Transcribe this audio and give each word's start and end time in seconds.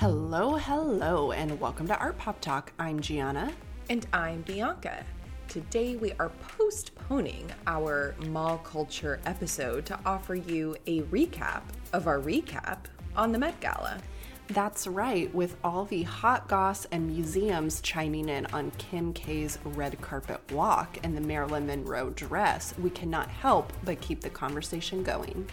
Hello, 0.00 0.56
hello, 0.56 1.32
and 1.32 1.58
welcome 1.58 1.86
to 1.86 1.96
Art 1.98 2.18
Pop 2.18 2.38
Talk. 2.42 2.70
I'm 2.78 3.00
Gianna. 3.00 3.50
And 3.88 4.06
I'm 4.12 4.42
Bianca. 4.42 5.06
Today 5.48 5.96
we 5.96 6.12
are 6.20 6.28
postponing 6.28 7.50
our 7.66 8.14
mall 8.26 8.58
culture 8.58 9.20
episode 9.24 9.86
to 9.86 9.98
offer 10.04 10.34
you 10.34 10.76
a 10.86 11.00
recap 11.04 11.62
of 11.94 12.06
our 12.08 12.20
recap 12.20 12.80
on 13.16 13.32
the 13.32 13.38
Met 13.38 13.58
Gala. 13.60 13.96
That's 14.48 14.86
right, 14.86 15.34
with 15.34 15.56
all 15.64 15.86
the 15.86 16.02
hot 16.02 16.46
goss 16.46 16.84
and 16.92 17.06
museums 17.06 17.80
chiming 17.80 18.28
in 18.28 18.44
on 18.52 18.72
Kim 18.72 19.14
K's 19.14 19.58
red 19.64 19.98
carpet 20.02 20.42
walk 20.52 20.98
and 21.04 21.16
the 21.16 21.22
Marilyn 21.22 21.66
Monroe 21.66 22.10
dress, 22.10 22.74
we 22.78 22.90
cannot 22.90 23.30
help 23.30 23.72
but 23.82 24.02
keep 24.02 24.20
the 24.20 24.28
conversation 24.28 25.02
going. 25.02 25.48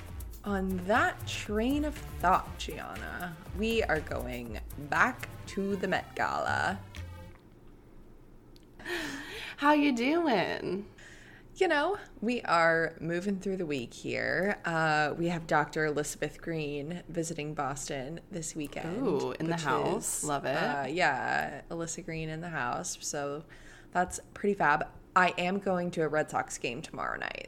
On 0.45 0.81
that 0.87 1.25
train 1.25 1.85
of 1.85 1.95
thought, 2.19 2.57
Gianna, 2.57 3.35
we 3.57 3.81
are 3.83 4.01
going 4.01 4.59
back 4.89 5.29
to 5.47 5.77
the 5.77 5.87
Met 5.87 6.13
Gala. 6.15 6.79
How 9.55 9.71
you 9.71 9.95
doing? 9.95 10.85
You 11.55 11.67
know, 11.69 11.97
we 12.19 12.41
are 12.41 12.93
moving 12.99 13.39
through 13.39 13.55
the 13.55 13.65
week 13.65 13.93
here. 13.93 14.57
Uh, 14.65 15.13
we 15.17 15.27
have 15.27 15.47
Dr. 15.47 15.85
Elizabeth 15.85 16.41
Green 16.41 17.03
visiting 17.07 17.53
Boston 17.53 18.19
this 18.29 18.53
weekend. 18.53 19.07
Ooh, 19.07 19.33
in 19.39 19.47
the 19.47 19.55
house. 19.55 20.23
is, 20.23 20.23
Love 20.25 20.43
it. 20.43 20.57
Uh, 20.57 20.87
yeah, 20.89 21.61
Alyssa 21.71 22.03
Green 22.03 22.27
in 22.27 22.41
the 22.41 22.49
house. 22.49 22.97
So 22.99 23.43
that's 23.93 24.19
pretty 24.33 24.55
fab. 24.55 24.87
I 25.15 25.33
am 25.37 25.59
going 25.59 25.89
to 25.91 26.01
a 26.01 26.07
Red 26.09 26.29
Sox 26.29 26.57
game 26.57 26.81
tomorrow 26.81 27.17
night. 27.17 27.47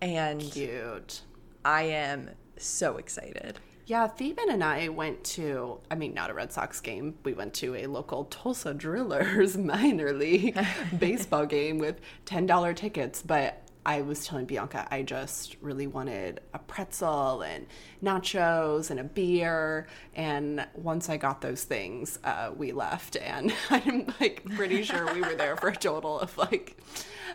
And 0.00 0.40
Cute. 0.40 1.22
I 1.68 1.82
am 1.82 2.30
so 2.56 2.96
excited. 2.96 3.58
Yeah, 3.84 4.06
Theban 4.06 4.48
and 4.48 4.64
I 4.64 4.88
went 4.88 5.22
to, 5.24 5.80
I 5.90 5.96
mean, 5.96 6.14
not 6.14 6.30
a 6.30 6.34
Red 6.34 6.50
Sox 6.50 6.80
game. 6.80 7.18
We 7.24 7.34
went 7.34 7.52
to 7.54 7.74
a 7.74 7.86
local 7.86 8.24
Tulsa 8.24 8.72
Drillers 8.72 9.58
minor 9.62 10.14
league 10.14 10.58
baseball 10.98 11.44
game 11.44 11.76
with 11.76 12.00
$10 12.24 12.74
tickets. 12.74 13.20
But 13.20 13.60
I 13.84 14.00
was 14.00 14.26
telling 14.26 14.46
Bianca, 14.46 14.88
I 14.90 15.02
just 15.02 15.58
really 15.60 15.86
wanted 15.86 16.40
a 16.54 16.58
pretzel 16.58 17.42
and 17.42 17.66
nachos 18.02 18.90
and 18.90 18.98
a 18.98 19.04
beer. 19.04 19.88
And 20.14 20.66
once 20.74 21.10
I 21.10 21.18
got 21.18 21.42
those 21.42 21.64
things, 21.64 22.18
uh, 22.24 22.50
we 22.56 22.72
left. 22.72 23.18
And 23.22 23.52
I'm 23.68 24.06
like 24.22 24.42
pretty 24.56 24.84
sure 24.84 25.12
we 25.12 25.20
were 25.20 25.34
there 25.34 25.54
for 25.58 25.68
a 25.68 25.76
total 25.76 26.18
of 26.18 26.34
like, 26.38 26.78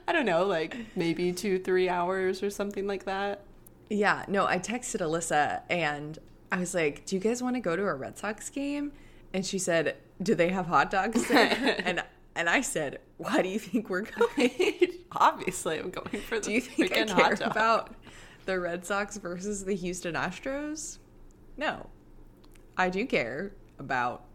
I 0.07 0.11
don't 0.11 0.25
know, 0.25 0.47
like 0.47 0.75
maybe 0.95 1.33
two, 1.33 1.59
three 1.59 1.87
hours 1.87 2.41
or 2.41 2.49
something 2.49 2.87
like 2.87 3.05
that. 3.05 3.45
Yeah, 3.93 4.25
no, 4.27 4.45
I 4.47 4.57
texted 4.59 5.01
Alyssa 5.01 5.61
and 5.69 6.17
I 6.51 6.57
was 6.59 6.73
like, 6.73 7.05
"Do 7.05 7.15
you 7.15 7.21
guys 7.21 7.43
want 7.43 7.55
to 7.55 7.59
go 7.59 7.75
to 7.75 7.83
a 7.83 7.93
Red 7.93 8.17
Sox 8.17 8.49
game?" 8.49 8.91
And 9.33 9.45
she 9.45 9.59
said, 9.59 9.97
"Do 10.21 10.35
they 10.35 10.49
have 10.49 10.65
hot 10.65 10.89
dogs?" 10.91 11.25
and 11.31 12.03
and 12.35 12.49
I 12.49 12.61
said, 12.61 12.99
"Why 13.17 13.41
do 13.41 13.49
you 13.49 13.59
think 13.59 13.89
we're 13.89 14.01
going?" 14.37 14.89
Obviously, 15.11 15.79
I'm 15.79 15.91
going 15.91 16.21
for 16.21 16.39
the 16.39 16.45
do 16.45 16.51
you 16.53 16.61
think 16.61 16.91
I 16.91 17.03
care 17.05 17.37
about 17.41 17.93
the 18.45 18.59
Red 18.59 18.85
Sox 18.85 19.17
versus 19.17 19.63
the 19.65 19.75
Houston 19.75 20.15
Astros? 20.15 20.97
No, 21.55 21.87
I 22.77 22.89
do 22.89 23.05
care 23.05 23.53
about 23.77 24.25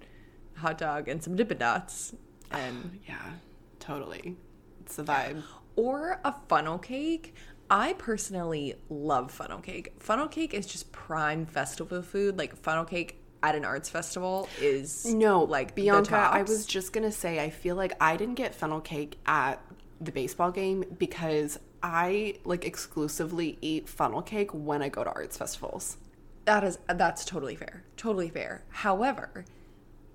hot 0.55 0.79
dog 0.79 1.09
and 1.09 1.23
some 1.23 1.35
Dippin' 1.37 1.59
Dots 1.59 2.15
and 2.53 3.01
Yeah, 3.09 3.33
totally. 3.81 4.37
It's 4.83 4.97
the 4.97 5.03
vibe. 5.05 5.43
or 5.77 6.21
a 6.25 6.35
funnel 6.49 6.79
cake. 6.79 7.35
I 7.71 7.93
personally 7.95 8.75
love 8.89 9.31
funnel 9.31 9.61
cake. 9.61 9.93
Funnel 9.99 10.29
cake 10.29 10.55
is 10.55 10.67
just 10.67 10.91
prime 10.93 11.47
festival 11.47 12.03
food. 12.03 12.39
Like 12.39 12.57
funnel 12.57 12.85
cake 12.85 13.21
at 13.43 13.55
an 13.55 13.65
arts 13.65 13.89
festival 13.89 14.49
is 14.61 15.07
No, 15.07 15.45
like 15.45 15.75
Bianca, 15.75 16.17
I 16.17 16.43
was 16.43 16.67
just 16.67 16.93
gonna 16.93 17.13
say, 17.13 17.43
I 17.43 17.51
feel 17.51 17.77
like 17.77 17.93
I 18.01 18.17
didn't 18.17 18.35
get 18.35 18.55
funnel 18.55 18.81
cake 18.81 19.19
at 19.27 19.63
the 20.01 20.13
baseball 20.13 20.51
game 20.51 20.85
because 20.99 21.59
I 21.83 22.37
like 22.45 22.65
exclusively 22.65 23.59
eat 23.61 23.89
funnel 23.89 24.23
cake 24.23 24.51
when 24.53 24.83
I 24.83 24.89
go 24.89 25.05
to 25.05 25.11
arts 25.11 25.37
festivals. 25.37 25.97
That 26.45 26.65
is 26.65 26.79
that's 26.89 27.25
totally 27.25 27.57
fair. 27.57 27.85
Totally 27.97 28.31
fair. 28.31 28.65
However, 28.71 29.45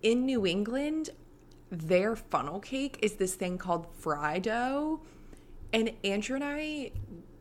in 0.01 0.25
New 0.25 0.45
England, 0.45 1.11
their 1.69 2.15
funnel 2.15 2.59
cake 2.59 2.99
is 3.01 3.13
this 3.13 3.35
thing 3.35 3.57
called 3.57 3.87
fry 3.99 4.39
dough. 4.39 5.01
And 5.71 5.91
Andrew 6.03 6.35
and 6.35 6.43
I 6.43 6.91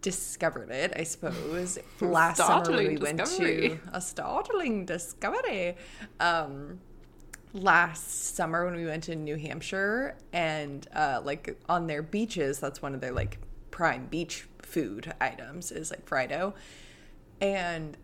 discovered 0.02 0.70
it, 0.70 0.92
I 0.94 1.04
suppose, 1.04 1.78
last 2.00 2.36
summer 2.38 2.70
when 2.70 2.88
we 2.88 2.96
went 2.98 3.18
discovery. 3.18 3.68
to 3.70 3.78
a 3.92 4.00
startling 4.00 4.84
discovery. 4.84 5.76
Um 6.20 6.80
last 7.54 8.34
summer 8.34 8.64
when 8.64 8.74
we 8.74 8.86
went 8.86 9.04
to 9.04 9.14
New 9.14 9.36
Hampshire 9.36 10.16
and 10.32 10.86
uh 10.94 11.20
like 11.24 11.58
on 11.68 11.86
their 11.86 12.02
beaches, 12.02 12.58
that's 12.58 12.82
one 12.82 12.94
of 12.94 13.00
their 13.00 13.12
like 13.12 13.38
prime 13.70 14.06
beach 14.06 14.46
food 14.62 15.12
items 15.20 15.72
is 15.72 15.90
like 15.90 16.06
fry 16.06 16.26
dough. 16.26 16.54
And 17.40 17.96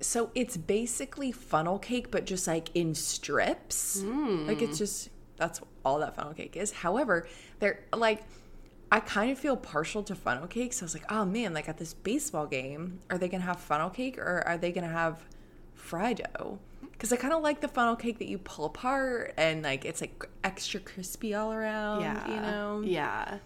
so 0.00 0.30
it's 0.34 0.56
basically 0.56 1.32
funnel 1.32 1.78
cake, 1.78 2.10
but 2.10 2.26
just 2.26 2.46
like 2.46 2.68
in 2.74 2.94
strips. 2.94 4.02
Like 4.46 4.62
it's 4.62 4.78
just 4.78 5.10
that's 5.36 5.60
all 5.84 5.98
that 6.00 6.16
funnel 6.16 6.34
cake 6.34 6.56
is. 6.56 6.72
However, 6.72 7.26
they're 7.60 7.80
like 7.94 8.24
I 8.90 9.00
kind 9.00 9.32
of 9.32 9.38
feel 9.38 9.56
partial 9.56 10.02
to 10.04 10.14
funnel 10.14 10.46
cake. 10.46 10.72
So 10.72 10.84
I 10.84 10.86
was 10.86 10.94
like, 10.94 11.10
oh 11.10 11.24
man, 11.24 11.52
like 11.54 11.68
at 11.68 11.78
this 11.78 11.94
baseball 11.94 12.46
game, 12.46 13.00
are 13.10 13.18
they 13.18 13.28
gonna 13.28 13.42
have 13.44 13.58
funnel 13.58 13.90
cake 13.90 14.18
or 14.18 14.42
are 14.46 14.56
they 14.56 14.72
gonna 14.72 14.88
have 14.88 15.22
fry 15.74 16.12
dough? 16.12 16.58
Because 16.92 17.12
I 17.12 17.16
kind 17.16 17.34
of 17.34 17.42
like 17.42 17.60
the 17.60 17.68
funnel 17.68 17.96
cake 17.96 18.18
that 18.18 18.28
you 18.28 18.38
pull 18.38 18.66
apart 18.66 19.34
and 19.36 19.62
like 19.62 19.84
it's 19.84 20.00
like 20.00 20.28
extra 20.44 20.80
crispy 20.80 21.34
all 21.34 21.52
around. 21.52 22.00
yeah, 22.00 22.28
you 22.30 22.40
know. 22.40 22.82
Yeah. 22.84 23.38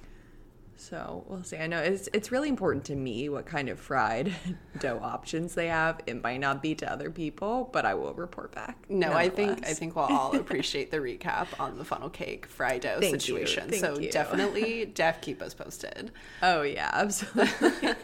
So 0.80 1.24
we'll 1.28 1.44
see. 1.44 1.58
I 1.58 1.66
know 1.66 1.78
it's 1.78 2.08
it's 2.14 2.32
really 2.32 2.48
important 2.48 2.86
to 2.86 2.96
me 2.96 3.28
what 3.28 3.44
kind 3.44 3.68
of 3.68 3.78
fried 3.78 4.32
dough 4.78 4.98
options 5.02 5.54
they 5.54 5.68
have. 5.68 6.00
It 6.06 6.22
might 6.22 6.38
not 6.40 6.62
be 6.62 6.74
to 6.76 6.90
other 6.90 7.10
people, 7.10 7.68
but 7.70 7.84
I 7.84 7.92
will 7.92 8.14
report 8.14 8.52
back. 8.52 8.86
No, 8.88 9.12
I 9.12 9.28
think 9.28 9.66
I 9.66 9.74
think 9.74 9.94
we'll 9.94 10.06
all 10.06 10.34
appreciate 10.34 10.90
the 10.90 10.96
recap 10.96 11.48
on 11.60 11.76
the 11.76 11.84
funnel 11.84 12.08
cake 12.08 12.46
fry 12.46 12.78
dough 12.78 12.98
Thank 12.98 13.12
you, 13.12 13.20
situation. 13.20 13.74
so 13.74 13.98
you. 13.98 14.10
definitely, 14.10 14.86
def 14.94 15.20
keep 15.20 15.42
us 15.42 15.52
posted. 15.52 16.12
Oh 16.42 16.62
yeah, 16.62 16.90
absolutely. 16.94 17.94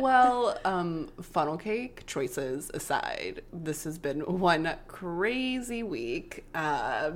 well, 0.00 0.58
um, 0.64 1.10
funnel 1.20 1.58
cake 1.58 2.06
choices 2.06 2.70
aside, 2.72 3.42
this 3.52 3.84
has 3.84 3.98
been 3.98 4.20
one 4.20 4.76
crazy 4.88 5.82
week 5.82 6.46
uh, 6.54 7.12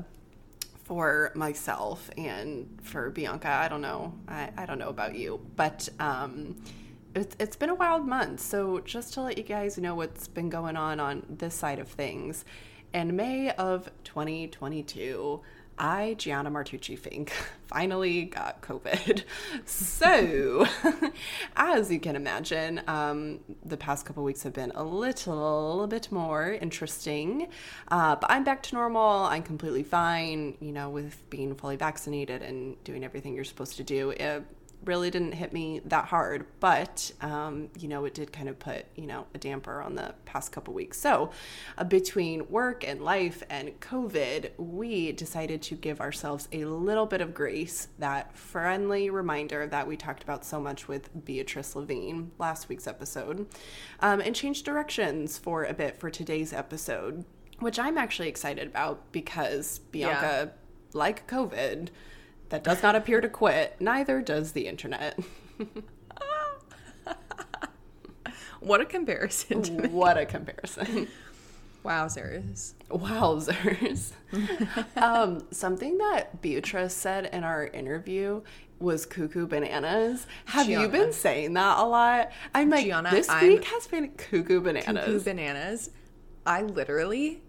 for 0.86 1.32
myself 1.34 2.08
and 2.16 2.78
for 2.80 3.10
Bianca. 3.10 3.48
I 3.48 3.66
don't 3.66 3.80
know. 3.80 4.14
I, 4.28 4.50
I 4.56 4.66
don't 4.66 4.78
know 4.78 4.88
about 4.88 5.16
you, 5.16 5.40
but 5.56 5.88
um, 5.98 6.62
it's, 7.12 7.34
it's 7.40 7.56
been 7.56 7.70
a 7.70 7.74
wild 7.74 8.06
month. 8.06 8.38
So, 8.38 8.78
just 8.78 9.12
to 9.14 9.22
let 9.22 9.36
you 9.36 9.42
guys 9.42 9.78
know 9.78 9.96
what's 9.96 10.28
been 10.28 10.48
going 10.48 10.76
on 10.76 11.00
on 11.00 11.26
this 11.28 11.56
side 11.56 11.80
of 11.80 11.88
things, 11.88 12.44
in 12.94 13.16
May 13.16 13.50
of 13.50 13.90
2022, 14.04 15.40
I, 15.78 16.14
Gianna 16.14 16.50
Martucci 16.50 16.98
Fink, 16.98 17.32
finally 17.66 18.24
got 18.24 18.62
COVID. 18.62 19.24
So, 19.64 20.66
as 21.56 21.90
you 21.90 21.98
can 21.98 22.14
imagine, 22.14 22.80
um, 22.86 23.40
the 23.64 23.76
past 23.76 24.06
couple 24.06 24.22
weeks 24.22 24.42
have 24.42 24.52
been 24.52 24.70
a 24.74 24.84
little 24.84 25.86
bit 25.86 26.12
more 26.12 26.52
interesting. 26.52 27.48
Uh, 27.88 28.16
but 28.16 28.30
I'm 28.30 28.44
back 28.44 28.62
to 28.64 28.74
normal. 28.74 29.24
I'm 29.24 29.42
completely 29.42 29.82
fine, 29.82 30.56
you 30.60 30.72
know, 30.72 30.90
with 30.90 31.28
being 31.30 31.54
fully 31.54 31.76
vaccinated 31.76 32.42
and 32.42 32.82
doing 32.84 33.04
everything 33.04 33.34
you're 33.34 33.44
supposed 33.44 33.76
to 33.78 33.82
do. 33.82 34.10
It 34.10 34.44
really 34.86 35.10
didn't 35.10 35.32
hit 35.32 35.52
me 35.52 35.80
that 35.84 36.06
hard, 36.06 36.46
but 36.60 37.10
um, 37.20 37.68
you 37.78 37.88
know, 37.88 38.04
it 38.04 38.14
did 38.14 38.32
kind 38.32 38.48
of 38.48 38.58
put 38.58 38.86
you 38.94 39.06
know 39.06 39.26
a 39.34 39.38
damper 39.38 39.82
on 39.82 39.94
the 39.94 40.14
past 40.24 40.52
couple 40.52 40.72
weeks. 40.72 40.98
So, 40.98 41.30
uh, 41.76 41.84
between 41.84 42.48
work 42.48 42.86
and 42.86 43.02
life 43.02 43.42
and 43.50 43.78
COVID, 43.80 44.50
we 44.56 45.12
decided 45.12 45.62
to 45.62 45.74
give 45.74 46.00
ourselves 46.00 46.48
a 46.52 46.64
little 46.64 47.06
bit 47.06 47.20
of 47.20 47.34
grace. 47.34 47.88
That 47.98 48.36
friendly 48.36 49.10
reminder 49.10 49.66
that 49.66 49.86
we 49.86 49.96
talked 49.96 50.22
about 50.22 50.44
so 50.44 50.60
much 50.60 50.88
with 50.88 51.24
Beatrice 51.24 51.76
Levine 51.76 52.30
last 52.38 52.68
week's 52.68 52.86
episode, 52.86 53.46
um, 54.00 54.20
and 54.20 54.34
change 54.34 54.62
directions 54.62 55.38
for 55.38 55.64
a 55.64 55.74
bit 55.74 55.98
for 55.98 56.10
today's 56.10 56.52
episode, 56.52 57.24
which 57.58 57.78
I'm 57.78 57.98
actually 57.98 58.28
excited 58.28 58.68
about 58.68 59.12
because 59.12 59.80
Bianca, 59.90 60.52
like 60.92 61.26
COVID 61.26 61.88
that 62.48 62.64
does 62.64 62.82
not 62.82 62.94
appear 62.94 63.20
to 63.20 63.28
quit, 63.28 63.76
neither 63.80 64.22
does 64.22 64.52
the 64.52 64.66
internet. 64.66 65.18
what 68.60 68.80
a 68.80 68.84
comparison! 68.84 69.92
What 69.92 70.18
a 70.18 70.26
comparison. 70.26 71.08
Wowzers! 71.84 72.74
Wowzers. 72.90 74.12
um, 74.96 75.46
something 75.52 75.98
that 75.98 76.42
Beatrice 76.42 76.94
said 76.94 77.26
in 77.26 77.44
our 77.44 77.66
interview 77.68 78.42
was 78.80 79.06
cuckoo 79.06 79.46
bananas. 79.46 80.26
Have 80.46 80.68
you 80.68 80.88
been 80.88 81.12
saying 81.12 81.54
that 81.54 81.78
a 81.78 81.84
lot? 81.84 82.32
I'm 82.54 82.70
like, 82.70 82.84
Gianna, 82.84 83.10
this 83.10 83.28
I'm- 83.28 83.46
week 83.46 83.64
has 83.64 83.86
been 83.86 84.10
cuckoo 84.10 84.60
bananas. 84.60 85.04
Cuckoo 85.04 85.20
bananas. 85.20 85.90
I 86.44 86.62
literally 86.62 87.42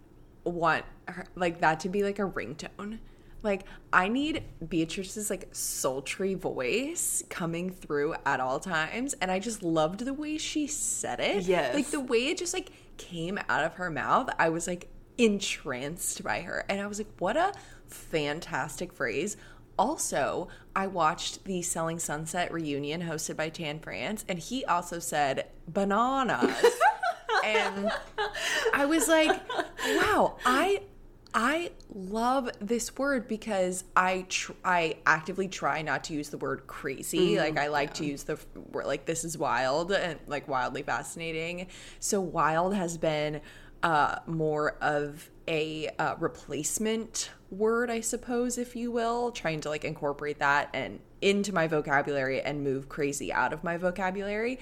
want 0.44 0.86
her, 1.08 1.26
like 1.36 1.62
that 1.62 1.80
to 1.82 1.90
be 1.90 2.04
like 2.04 2.20
a 2.20 2.24
ringtone. 2.24 3.00
Like 3.48 3.64
I 3.94 4.10
need 4.10 4.44
Beatrice's 4.68 5.30
like 5.30 5.48
sultry 5.54 6.36
voice 6.36 7.24
coming 7.30 7.72
through 7.72 8.16
at 8.26 8.40
all 8.40 8.60
times, 8.60 9.16
and 9.22 9.32
I 9.32 9.40
just 9.40 9.64
loved 9.64 10.02
the 10.02 10.14
way 10.14 10.38
she 10.38 10.68
said 10.68 11.20
it. 11.20 11.46
Yes. 11.46 11.74
like 11.74 11.88
the 11.88 12.02
way 12.02 12.28
it 12.28 12.38
just 12.38 12.54
like 12.54 12.72
came 12.98 13.40
out 13.50 13.64
of 13.64 13.76
her 13.76 13.90
mouth. 13.90 14.30
I 14.38 14.50
was 14.50 14.68
like 14.68 14.90
entranced 15.18 16.24
by 16.24 16.42
her, 16.42 16.66
and 16.70 16.82
I 16.82 16.88
was 16.88 17.00
like, 17.00 17.08
what 17.20 17.38
a 17.38 17.54
fantastic 17.88 18.94
phrase. 18.94 19.38
Also, 19.80 20.48
I 20.76 20.88
watched 20.88 21.46
the 21.46 21.62
Selling 21.62 22.00
Sunset 22.00 22.52
reunion 22.52 23.04
hosted 23.04 23.38
by 23.38 23.50
Tan 23.50 23.80
France, 23.80 24.26
and 24.28 24.40
he 24.40 24.66
also 24.66 25.00
said 25.00 25.48
bananas. 25.68 26.66
and 27.46 27.92
I 28.74 28.86
was 28.86 29.08
like, 29.08 29.40
wow, 29.86 30.38
I 30.46 30.82
I 31.40 31.70
love 31.94 32.50
this 32.60 32.98
word 32.98 33.28
because 33.28 33.84
I 33.96 34.26
tr- 34.28 34.54
I 34.66 34.98
actively 35.06 35.48
try 35.48 35.84
not 35.84 36.04
to 36.06 36.14
use 36.14 36.30
the 36.30 36.40
word 36.40 36.66
crazy. 36.66 37.38
like 37.38 37.60
I 37.60 37.68
like 37.68 37.94
to 37.96 38.06
use 38.06 38.24
the 38.24 38.40
word 38.72 38.88
like 38.88 39.06
this 39.06 39.24
is 39.24 39.38
wild 39.38 39.92
and 39.92 40.20
like 40.26 40.48
wildly 40.48 40.82
fascinating. 40.82 41.68
So 42.00 42.20
wild 42.20 42.74
has 42.74 42.98
been 42.98 43.42
uh, 43.84 44.16
more 44.26 44.78
of 44.82 45.30
a 45.48 45.90
uh, 46.00 46.16
replacement 46.18 47.30
word, 47.52 47.92
I 47.92 48.00
suppose, 48.00 48.58
if 48.58 48.76
you 48.76 48.92
will, 48.92 49.32
trying 49.32 49.62
to 49.62 49.70
like 49.70 49.86
incorporate 49.86 50.40
that 50.40 50.72
and 50.74 51.00
into 51.22 51.54
my 51.54 51.68
vocabulary 51.68 52.42
and 52.42 52.64
move 52.64 52.90
crazy 52.90 53.32
out 53.32 53.54
of 53.54 53.64
my 53.64 53.78
vocabulary. 53.78 54.60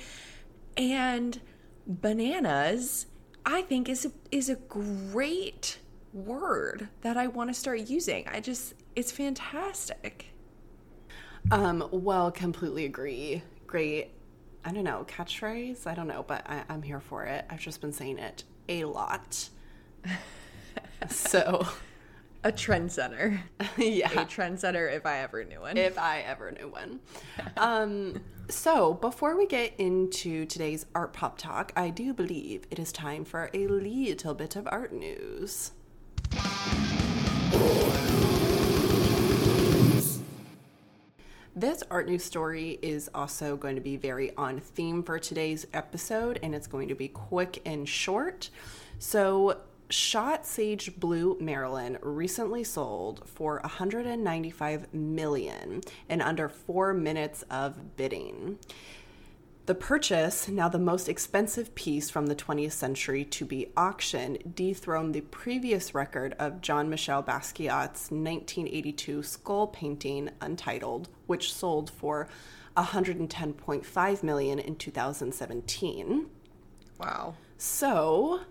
And 0.75 1.39
bananas, 1.87 3.05
I 3.45 3.61
think 3.61 3.87
is 3.87 4.05
a, 4.05 4.11
is 4.29 4.49
a 4.49 4.55
great 4.55 5.79
word 6.15 6.87
that 7.01 7.17
I 7.17 7.27
want 7.27 7.49
to 7.49 7.53
start 7.53 7.89
using. 7.89 8.27
I 8.27 8.39
just 8.39 8.73
it's 8.95 9.11
fantastic. 9.11 10.27
Um, 11.51 11.87
well, 11.91 12.31
completely 12.31 12.85
agree. 12.85 13.43
Great. 13.67 14.11
I 14.63 14.71
don't 14.71 14.83
know, 14.83 15.05
catchphrase? 15.07 15.85
I 15.85 15.93
don't 15.93 16.07
know, 16.07 16.23
but 16.27 16.49
I, 16.49 16.63
I'm 16.69 16.81
here 16.81 16.99
for 16.99 17.25
it. 17.25 17.45
I've 17.49 17.59
just 17.59 17.81
been 17.81 17.93
saying 17.93 18.17
it 18.17 18.43
a 18.67 18.85
lot. 18.85 19.49
so, 21.07 21.67
A 22.45 22.51
trendsetter. 22.51 23.39
yeah. 23.77 24.11
A 24.11 24.25
trendsetter 24.25 24.93
if 24.95 25.05
I 25.07 25.19
ever 25.19 25.43
knew 25.43 25.61
one. 25.61 25.77
if 25.77 25.97
I 25.97 26.21
ever 26.21 26.51
knew 26.51 26.67
one. 26.67 26.99
Um, 27.57 28.21
so, 28.49 28.93
before 28.93 29.35
we 29.35 29.47
get 29.47 29.73
into 29.79 30.45
today's 30.45 30.85
art 30.93 31.11
pop 31.11 31.39
talk, 31.39 31.73
I 31.75 31.89
do 31.89 32.13
believe 32.13 32.67
it 32.69 32.77
is 32.77 32.91
time 32.91 33.25
for 33.25 33.49
a 33.55 33.65
little 33.67 34.35
bit 34.35 34.55
of 34.55 34.67
art 34.71 34.93
news. 34.93 35.71
This 41.57 41.83
art 41.89 42.07
news 42.09 42.23
story 42.23 42.77
is 42.81 43.09
also 43.15 43.55
going 43.55 43.75
to 43.75 43.81
be 43.81 43.95
very 43.95 44.35
on 44.35 44.59
theme 44.59 45.01
for 45.01 45.17
today's 45.17 45.65
episode, 45.73 46.37
and 46.43 46.53
it's 46.53 46.67
going 46.67 46.89
to 46.89 46.95
be 46.95 47.07
quick 47.07 47.61
and 47.65 47.87
short. 47.87 48.49
So, 48.99 49.61
Shot 49.89 50.45
Sage 50.45 50.99
Blue 50.99 51.37
Marilyn 51.39 51.97
recently 52.01 52.65
sold 52.65 53.23
for 53.25 53.61
195 53.61 54.93
million 54.93 55.81
in 56.09 56.21
under 56.21 56.49
four 56.49 56.93
minutes 56.93 57.43
of 57.49 57.95
bidding. 57.95 58.59
The 59.65 59.73
purchase, 59.73 60.47
now 60.47 60.69
the 60.69 60.77
most 60.77 61.09
expensive 61.09 61.73
piece 61.73 62.11
from 62.11 62.27
the 62.27 62.35
20th 62.35 62.73
century 62.73 63.25
to 63.25 63.45
be 63.45 63.71
auctioned, 63.75 64.53
dethroned 64.55 65.15
the 65.15 65.21
previous 65.21 65.95
record 65.95 66.35
of 66.37 66.61
Jean 66.61 66.87
Michel 66.87 67.23
Basquiat's 67.23 68.11
1982 68.11 69.23
skull 69.23 69.65
painting 69.65 70.29
Untitled, 70.39 71.09
which 71.25 71.51
sold 71.51 71.89
for 71.89 72.27
110.5 72.77 74.23
million 74.23 74.59
in 74.59 74.75
2017. 74.75 76.27
wow. 76.99 77.33
So, 77.57 78.41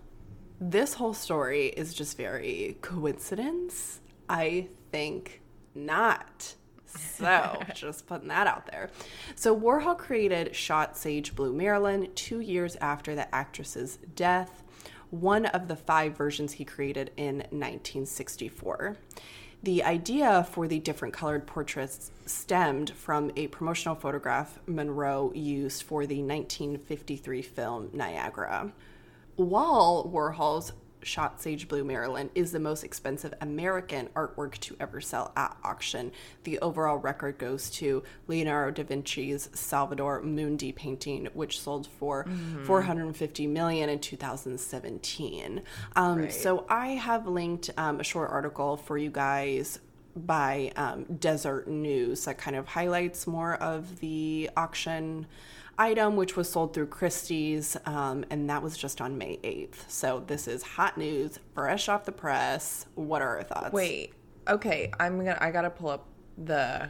this 0.59 0.95
whole 0.95 1.13
story 1.13 1.67
is 1.67 1.93
just 1.93 2.17
very 2.17 2.77
coincidence? 2.81 4.01
I 4.27 4.67
think 4.91 5.41
not. 5.73 6.55
So, 6.95 7.61
just 7.73 8.07
putting 8.07 8.27
that 8.29 8.47
out 8.47 8.67
there. 8.67 8.89
So, 9.35 9.57
Warhol 9.57 9.97
created 9.97 10.55
Shot 10.55 10.97
Sage 10.97 11.35
Blue 11.35 11.53
Marilyn 11.53 12.09
two 12.15 12.39
years 12.39 12.75
after 12.77 13.15
the 13.15 13.33
actress's 13.33 13.97
death, 14.15 14.63
one 15.09 15.45
of 15.47 15.67
the 15.67 15.75
five 15.75 16.15
versions 16.17 16.53
he 16.53 16.65
created 16.65 17.11
in 17.17 17.37
1964. 17.37 18.97
The 19.63 19.83
idea 19.83 20.47
for 20.51 20.67
the 20.67 20.79
different 20.79 21.13
colored 21.13 21.47
portraits 21.47 22.11
stemmed 22.27 22.91
from 22.91 23.31
a 23.35 23.47
promotional 23.47 23.95
photograph 23.95 24.59
Monroe 24.67 25.31
used 25.33 25.83
for 25.83 26.05
the 26.05 26.21
1953 26.21 27.41
film 27.41 27.89
Niagara. 27.91 28.71
While 29.37 30.09
Warhol's 30.13 30.71
Shot 31.05 31.39
Sage 31.41 31.67
Blue 31.67 31.83
Marilyn 31.83 32.29
is 32.35 32.51
the 32.51 32.59
most 32.59 32.83
expensive 32.83 33.33
American 33.41 34.07
artwork 34.15 34.57
to 34.59 34.75
ever 34.79 34.99
sell 34.99 35.31
at 35.37 35.55
auction, 35.63 36.11
the 36.43 36.57
overall 36.59 36.97
record 36.97 37.37
goes 37.37 37.69
to 37.71 38.03
Leonardo 38.27 38.83
da 38.83 38.87
Vinci's 38.87 39.49
Salvator 39.53 40.21
Mundi 40.21 40.71
painting, 40.71 41.27
which 41.33 41.59
sold 41.59 41.87
for 41.99 42.25
450 42.65 43.47
million 43.47 43.89
in 43.89 43.99
2017. 43.99 45.61
Um, 45.95 46.15
Right. 46.17 46.33
So 46.33 46.65
I 46.69 46.87
have 46.89 47.27
linked 47.27 47.69
um, 47.77 47.99
a 47.99 48.03
short 48.03 48.31
article 48.31 48.77
for 48.77 48.97
you 48.97 49.11
guys 49.11 49.79
by 50.15 50.71
um, 50.77 51.03
Desert 51.19 51.67
News 51.67 52.25
that 52.25 52.37
kind 52.37 52.55
of 52.55 52.67
highlights 52.67 53.27
more 53.27 53.55
of 53.55 53.99
the 53.99 54.49
auction 54.55 55.27
item, 55.77 56.15
which 56.15 56.35
was 56.35 56.49
sold 56.49 56.73
through 56.73 56.87
Christie's, 56.87 57.75
um, 57.85 58.25
and 58.29 58.49
that 58.49 58.61
was 58.63 58.77
just 58.77 59.01
on 59.01 59.17
May 59.17 59.37
8th. 59.43 59.89
So 59.89 60.23
this 60.25 60.47
is 60.47 60.63
hot 60.63 60.97
news, 60.97 61.39
fresh 61.53 61.89
off 61.89 62.05
the 62.05 62.11
press. 62.11 62.85
What 62.95 63.21
are 63.21 63.37
our 63.37 63.43
thoughts? 63.43 63.73
Wait. 63.73 64.13
Okay, 64.47 64.91
I'm 64.99 65.17
gonna 65.17 65.37
I 65.41 65.49
gotta 65.51 65.69
pull 65.71 65.89
up 65.89 66.05
the 66.37 66.89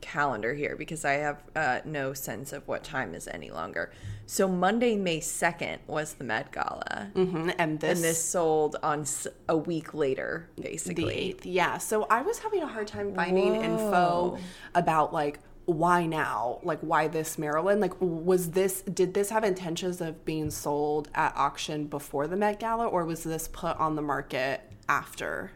calendar 0.00 0.52
here 0.52 0.76
because 0.76 1.04
I 1.04 1.12
have 1.12 1.42
uh, 1.56 1.80
no 1.86 2.12
sense 2.12 2.52
of 2.52 2.66
what 2.68 2.84
time 2.84 3.14
is 3.14 3.26
any 3.28 3.50
longer. 3.50 3.90
So 4.26 4.46
Monday, 4.48 4.96
May 4.96 5.20
second 5.20 5.80
was 5.86 6.14
the 6.14 6.24
Met 6.24 6.50
Gala, 6.52 7.10
hmm 7.14 7.50
And 7.58 7.78
this, 7.80 7.98
and 7.98 8.04
this 8.04 8.22
sold 8.22 8.76
on 8.82 9.02
s- 9.02 9.26
a 9.48 9.56
week 9.56 9.94
later, 9.94 10.48
basically 10.60 11.04
the. 11.04 11.34
8th. 11.34 11.40
Yeah. 11.44 11.78
So 11.78 12.04
I 12.10 12.22
was 12.22 12.38
having 12.40 12.62
a 12.62 12.66
hard 12.66 12.86
time 12.86 13.14
finding 13.14 13.54
info 13.56 14.36
about 14.74 15.12
like 15.14 15.38
why 15.66 16.06
now? 16.06 16.60
Like 16.62 16.80
why 16.80 17.08
this 17.08 17.38
Marilyn? 17.38 17.80
Like 17.80 17.94
was 18.00 18.50
this 18.50 18.82
did 18.82 19.14
this 19.14 19.30
have 19.30 19.44
intentions 19.44 20.00
of 20.00 20.24
being 20.24 20.50
sold 20.50 21.08
at 21.14 21.34
auction 21.36 21.86
before 21.86 22.26
the 22.26 22.36
Met 22.36 22.60
Gala 22.60 22.86
or 22.86 23.04
was 23.04 23.24
this 23.24 23.48
put 23.48 23.76
on 23.78 23.96
the 23.96 24.02
market 24.02 24.60
after? 24.88 25.52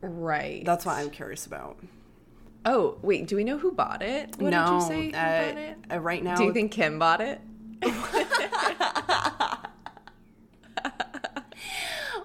Right. 0.00 0.64
That's 0.64 0.84
what 0.84 0.96
I'm 0.96 1.10
curious 1.10 1.46
about. 1.46 1.78
Oh 2.66 2.98
wait, 3.02 3.26
do 3.26 3.36
we 3.36 3.44
know 3.44 3.58
who 3.58 3.72
bought 3.72 4.02
it? 4.02 4.36
What 4.38 4.50
no, 4.50 4.66
did 4.66 4.74
you 4.74 4.80
say? 4.80 5.10
Who 5.10 5.16
uh, 5.16 5.46
bought 5.46 5.58
it? 5.58 5.78
uh, 5.92 5.98
right 6.00 6.22
now 6.22 6.36
Do 6.36 6.44
you 6.44 6.52
think 6.52 6.72
Kim 6.72 6.98
bought 6.98 7.20
it? 7.20 7.40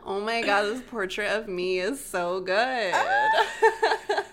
Oh 0.10 0.20
my 0.20 0.42
god, 0.42 0.64
this 0.64 0.82
portrait 0.82 1.30
of 1.30 1.48
me 1.48 1.78
is 1.78 2.04
so 2.04 2.42
good. 2.42 2.96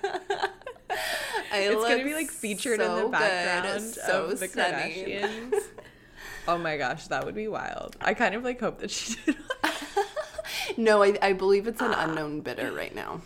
It's 1.53 1.83
gonna 1.83 2.05
be 2.05 2.15
like 2.15 2.31
featured 2.31 2.81
so 2.81 2.97
in 2.99 3.05
the 3.05 3.09
background 3.11 3.83
so 3.83 4.25
of 4.27 4.39
the 4.41 4.49
stunning. 4.49 4.93
Kardashians. 5.07 5.55
oh 6.49 6.59
my 6.59 6.77
gosh, 6.77 7.07
that 7.09 7.25
would 7.25 7.35
be 7.35 7.49
wild. 7.49 7.97
I 8.01 8.15
kind 8.15 8.35
of 8.35 8.45
like 8.45 8.61
hope 8.61 8.79
that 8.81 8.91
she 8.91 9.15
did. 9.25 9.37
No, 10.77 11.03
I, 11.03 11.17
I 11.23 11.33
believe 11.33 11.67
it's 11.67 11.81
an 11.81 11.93
Ah. 11.95 12.05
unknown 12.09 12.41
bidder 12.41 12.73
right 12.73 12.95
now. 12.95 13.21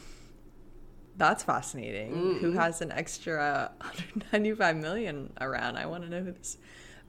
That's 1.17 1.43
fascinating. 1.43 2.13
Mm. 2.13 2.41
Who 2.41 2.53
has 2.53 2.81
an 2.81 2.93
extra 2.93 3.73
195 3.81 4.77
million 4.77 5.33
around? 5.41 5.77
I 5.77 5.87
want 5.87 6.05
to 6.05 6.09
know 6.11 6.23
who 6.23 6.33
this 6.33 6.57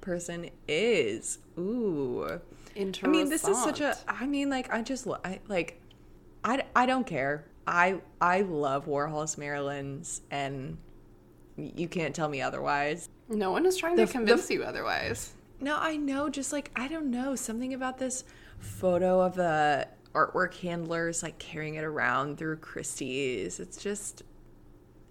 person 0.02 0.50
is. 0.68 1.38
Ooh. 1.58 2.40
Interesting. 2.76 3.10
I 3.10 3.12
mean, 3.12 3.30
this 3.30 3.48
is 3.48 3.62
such 3.62 3.80
a. 3.82 3.98
I 4.08 4.26
mean, 4.26 4.50
like, 4.50 4.72
I 4.74 4.82
just, 4.82 5.08
I 5.24 5.40
like, 5.48 5.82
I, 6.44 6.64
I 6.76 6.86
don't 6.86 7.06
care. 7.08 7.46
I, 7.68 8.02
I 8.20 8.42
love 8.42 8.86
Warhol's 8.86 9.38
Marilyn's, 9.38 10.22
and 10.32 10.78
you 11.58 11.88
can't 11.88 12.16
tell 12.16 12.30
me 12.30 12.42
otherwise. 12.42 13.10
No 13.30 13.52
one 13.52 13.66
is 13.66 13.78
trying 13.78 13.96
The- 13.96 14.06
to 14.06 14.12
convince 14.12 14.50
you 14.50 14.64
otherwise. 14.64 15.34
No, 15.60 15.78
I 15.80 15.96
know. 15.98 16.30
Just 16.30 16.52
like 16.52 16.72
I 16.76 16.88
don't 16.88 17.12
know 17.12 17.36
something 17.36 17.74
about 17.74 17.98
this 18.00 18.24
photo 18.60 19.22
of 19.22 19.36
the 19.36 19.88
artwork 20.14 20.56
handlers 20.56 21.24
like 21.24 21.38
carrying 21.40 21.76
it 21.76 21.84
around 21.84 22.38
through 22.38 22.58
Christie's. 22.58 23.60
It's 23.60 23.78
just, 23.78 24.24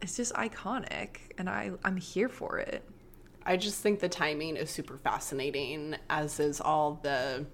it's 0.03 0.17
just 0.17 0.33
iconic, 0.35 1.17
and 1.39 1.49
I 1.49 1.71
I'm 1.85 1.97
here 1.97 2.29
for 2.29 2.59
it. 2.59 2.85
I 3.47 3.57
just 3.57 3.81
think 3.81 4.01
the 4.01 4.09
timing 4.09 4.57
is 4.57 4.71
super 4.71 4.99
fascinating, 4.99 5.97
as 6.11 6.39
is 6.41 6.61
all 6.61 7.01
the 7.03 7.47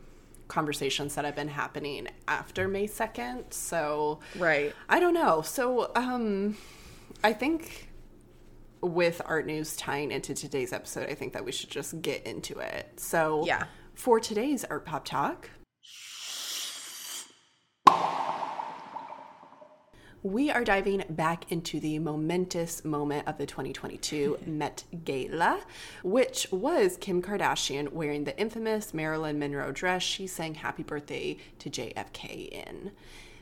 conversations 0.48 1.14
that 1.16 1.24
have 1.24 1.36
been 1.36 1.48
happening 1.48 2.08
after 2.28 2.66
May 2.68 2.86
2nd. 2.86 3.52
So, 3.52 4.20
Right. 4.36 4.74
I 4.88 5.00
don't 5.00 5.14
know. 5.14 5.42
So, 5.42 5.90
um, 5.94 6.56
I 7.24 7.32
think 7.32 7.85
with 8.86 9.20
art 9.24 9.46
news 9.46 9.76
tying 9.76 10.10
into 10.12 10.34
today's 10.34 10.72
episode, 10.72 11.08
I 11.10 11.14
think 11.14 11.32
that 11.32 11.44
we 11.44 11.52
should 11.52 11.70
just 11.70 12.00
get 12.02 12.26
into 12.26 12.58
it. 12.58 12.98
So, 13.00 13.44
Yeah. 13.46 13.64
for 13.94 14.20
today's 14.20 14.64
Art 14.64 14.84
Pop 14.86 15.04
Talk, 15.04 15.50
we 20.22 20.50
are 20.50 20.64
diving 20.64 21.04
back 21.10 21.50
into 21.52 21.78
the 21.78 21.98
momentous 22.00 22.84
moment 22.84 23.28
of 23.28 23.38
the 23.38 23.46
2022 23.46 24.38
Met 24.46 24.84
Gala, 25.04 25.60
which 26.02 26.48
was 26.50 26.96
Kim 26.96 27.22
Kardashian 27.22 27.92
wearing 27.92 28.24
the 28.24 28.36
infamous 28.38 28.92
Marilyn 28.92 29.38
Monroe 29.38 29.70
dress 29.72 30.02
she 30.02 30.26
sang 30.26 30.54
Happy 30.54 30.82
Birthday 30.82 31.36
to 31.60 31.70
JFK 31.70 32.48
in. 32.48 32.90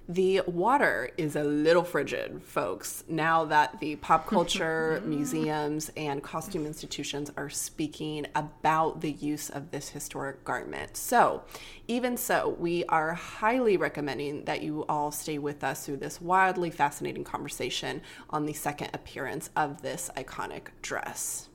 The 0.09 0.43
water 0.47 1.09
is 1.17 1.35
a 1.35 1.43
little 1.43 1.83
frigid, 1.83 2.43
folks, 2.43 3.05
now 3.09 3.47
that 3.47 3.81
the 3.81 3.97
pop 3.97 4.27
culture, 4.29 5.03
museums, 5.07 5.91
and 5.97 6.23
costume 6.23 6.67
institutions 6.67 7.31
are 7.39 7.49
speaking 7.49 8.27
about 8.35 9.01
the 9.01 9.13
use 9.13 9.49
of 9.49 9.71
this 9.71 9.89
historic 9.89 10.45
garment. 10.45 10.99
So, 10.99 11.45
even 11.89 12.19
so, 12.19 12.51
we 12.59 12.85
are 12.85 13.15
highly 13.15 13.79
recommending 13.79 14.45
that 14.45 14.63
you 14.63 14.85
all 14.91 15.11
stay 15.11 15.39
with 15.39 15.65
us 15.65 15.87
through 15.87 15.97
this 15.97 16.21
wildly 16.21 16.71
fascinating 16.71 17.25
conversation 17.25 18.03
on 18.29 18.45
the 18.45 18.53
second 18.53 18.91
appearance 18.93 19.49
of 19.57 19.81
this 19.81 20.11
iconic 20.19 20.67
dress. 20.83 21.49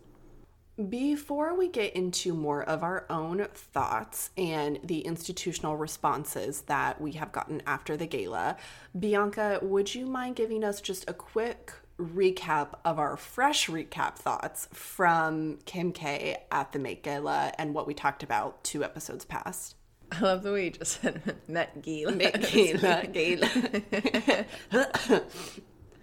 Before 0.88 1.58
we 1.58 1.68
get 1.68 1.94
into 1.94 2.34
more 2.34 2.64
of 2.64 2.84
our 2.84 3.06
own 3.10 3.46
thoughts 3.54 4.30
and 4.38 4.80
the 4.82 5.02
institutional 5.02 5.76
responses 5.76 6.62
that 6.62 7.02
we 7.02 7.12
have 7.14 7.34
gotten 7.34 7.62
after 7.68 7.98
the 7.98 8.06
gala, 8.06 8.56
Bianca, 8.98 9.60
would 9.62 9.94
you 9.94 10.06
mind 10.06 10.38
giving 10.38 10.64
us 10.64 10.80
just 10.80 11.10
a 11.10 11.14
quick 11.14 11.74
recap 12.00 12.76
of 12.86 12.98
our 12.98 13.18
fresh 13.18 13.68
recap 13.68 14.16
thoughts 14.16 14.70
from 14.72 15.60
Kim 15.66 15.92
K 15.92 16.38
at 16.50 16.72
the 16.72 16.80
Met 16.80 17.04
Gala 17.04 17.52
and 17.58 17.74
what 17.74 17.86
we 17.86 17.94
talked 17.94 18.24
about 18.24 18.64
two 18.64 18.82
episodes 18.82 19.26
past? 19.26 19.76
I 20.14 20.22
love 20.22 20.44
the 20.44 20.54
way 20.54 20.66
you 20.66 20.72
just 20.72 21.02
said 21.02 21.36
Met 21.50 21.82
Gala. 21.82 22.14
Met 22.14 22.50
Gala, 22.54 23.06
Gala. 23.12 23.50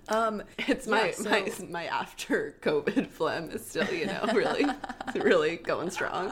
Um, 0.08 0.42
It's 0.68 0.86
my 0.86 1.06
Yeah, 1.06 1.12
so- 1.12 1.30
my 1.30 1.50
my 1.70 1.84
after 1.86 2.56
COVID 2.62 3.06
phlegm 3.10 3.50
is 3.50 3.66
still, 3.66 3.90
you 3.92 4.06
know, 4.06 4.24
really 4.34 4.66
really 5.14 5.56
going 5.56 5.90
strong. 5.90 6.30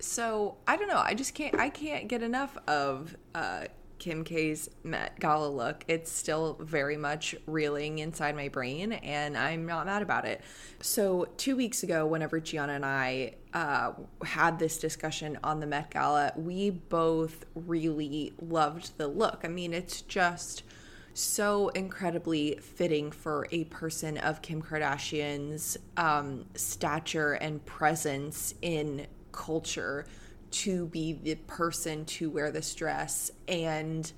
so 0.00 0.56
I 0.66 0.76
don't 0.76 0.88
know. 0.88 1.02
I 1.02 1.14
just 1.14 1.34
can't. 1.34 1.58
I 1.58 1.70
can't 1.70 2.08
get 2.08 2.22
enough 2.22 2.56
of 2.68 3.16
uh, 3.34 3.64
Kim 3.98 4.24
K's 4.24 4.68
Met 4.82 5.18
Gala 5.18 5.48
look. 5.48 5.84
It's 5.88 6.12
still 6.12 6.58
very 6.60 6.96
much 6.96 7.34
reeling 7.46 8.00
inside 8.00 8.36
my 8.36 8.48
brain, 8.48 8.92
and 8.92 9.36
I'm 9.36 9.64
not 9.66 9.86
mad 9.86 10.02
about 10.02 10.26
it. 10.26 10.42
So 10.80 11.28
two 11.36 11.56
weeks 11.56 11.82
ago, 11.82 12.06
whenever 12.06 12.38
Gianna 12.40 12.74
and 12.74 12.84
I 12.84 13.34
uh, 13.54 13.92
had 14.24 14.58
this 14.58 14.78
discussion 14.78 15.38
on 15.42 15.60
the 15.60 15.66
Met 15.66 15.90
Gala, 15.90 16.32
we 16.36 16.70
both 16.70 17.46
really 17.54 18.34
loved 18.42 18.98
the 18.98 19.06
look. 19.08 19.40
I 19.44 19.48
mean, 19.48 19.72
it's 19.72 20.02
just 20.02 20.64
so 21.14 21.68
incredibly 21.68 22.56
fitting 22.56 23.10
for 23.10 23.46
a 23.52 23.64
person 23.64 24.18
of 24.18 24.42
Kim 24.42 24.60
Kardashian's 24.60 25.78
um, 25.96 26.44
stature 26.54 27.32
and 27.32 27.64
presence 27.64 28.54
in 28.60 29.06
culture 29.32 30.06
to 30.50 30.86
be 30.86 31.12
the 31.12 31.34
person 31.34 32.04
to 32.04 32.30
wear 32.30 32.50
this 32.50 32.74
dress 32.74 33.30
and 33.48 34.12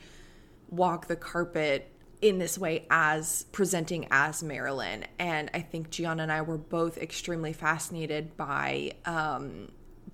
walk 0.68 1.06
the 1.06 1.16
carpet 1.16 1.92
in 2.22 2.38
this 2.38 2.58
way 2.58 2.86
as 2.90 3.44
presenting 3.52 4.06
as 4.10 4.42
Marilyn. 4.42 5.04
And 5.18 5.50
I 5.54 5.60
think 5.60 5.90
Gianna 5.90 6.24
and 6.24 6.32
I 6.32 6.42
were 6.42 6.58
both 6.58 6.98
extremely 6.98 7.52
fascinated 7.52 8.36
by 8.36 8.92
um, 9.04 9.68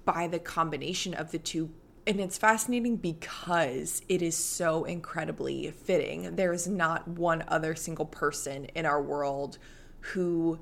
by 0.05 0.27
the 0.27 0.39
combination 0.39 1.15
of 1.15 1.31
the 1.31 1.39
two. 1.39 1.71
And 2.05 2.21
it's 2.21 2.37
fascinating 2.37 2.97
because 2.97 4.03
it 4.09 4.23
is 4.23 4.37
so 4.37 4.85
incredibly 4.85 5.71
fitting. 5.71 6.35
There 6.35 6.53
is 6.53 6.67
not 6.67 7.07
one 7.07 7.45
other 7.47 7.77
single 7.77 8.07
person 8.07 8.65
in 8.75 8.87
our 8.87 9.01
world 9.01 9.59
who 10.01 10.59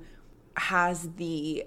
has 0.55 1.13
the 1.15 1.65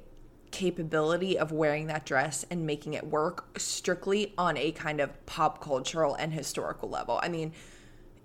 capability 0.53 1.37
of 1.37 1.51
wearing 1.51 1.89
that 1.89 2.07
dress 2.07 2.47
and 2.49 2.65
making 2.65 2.95
it 2.95 3.05
work 3.05 3.59
strictly 3.59 4.33
on 4.39 4.57
a 4.57 4.71
kind 4.71 5.01
of 5.01 5.27
pop 5.27 5.61
cultural 5.61 6.15
and 6.15 6.33
historical 6.33 6.89
level. 6.89 7.19
I 7.21 7.29
mean, 7.29 7.53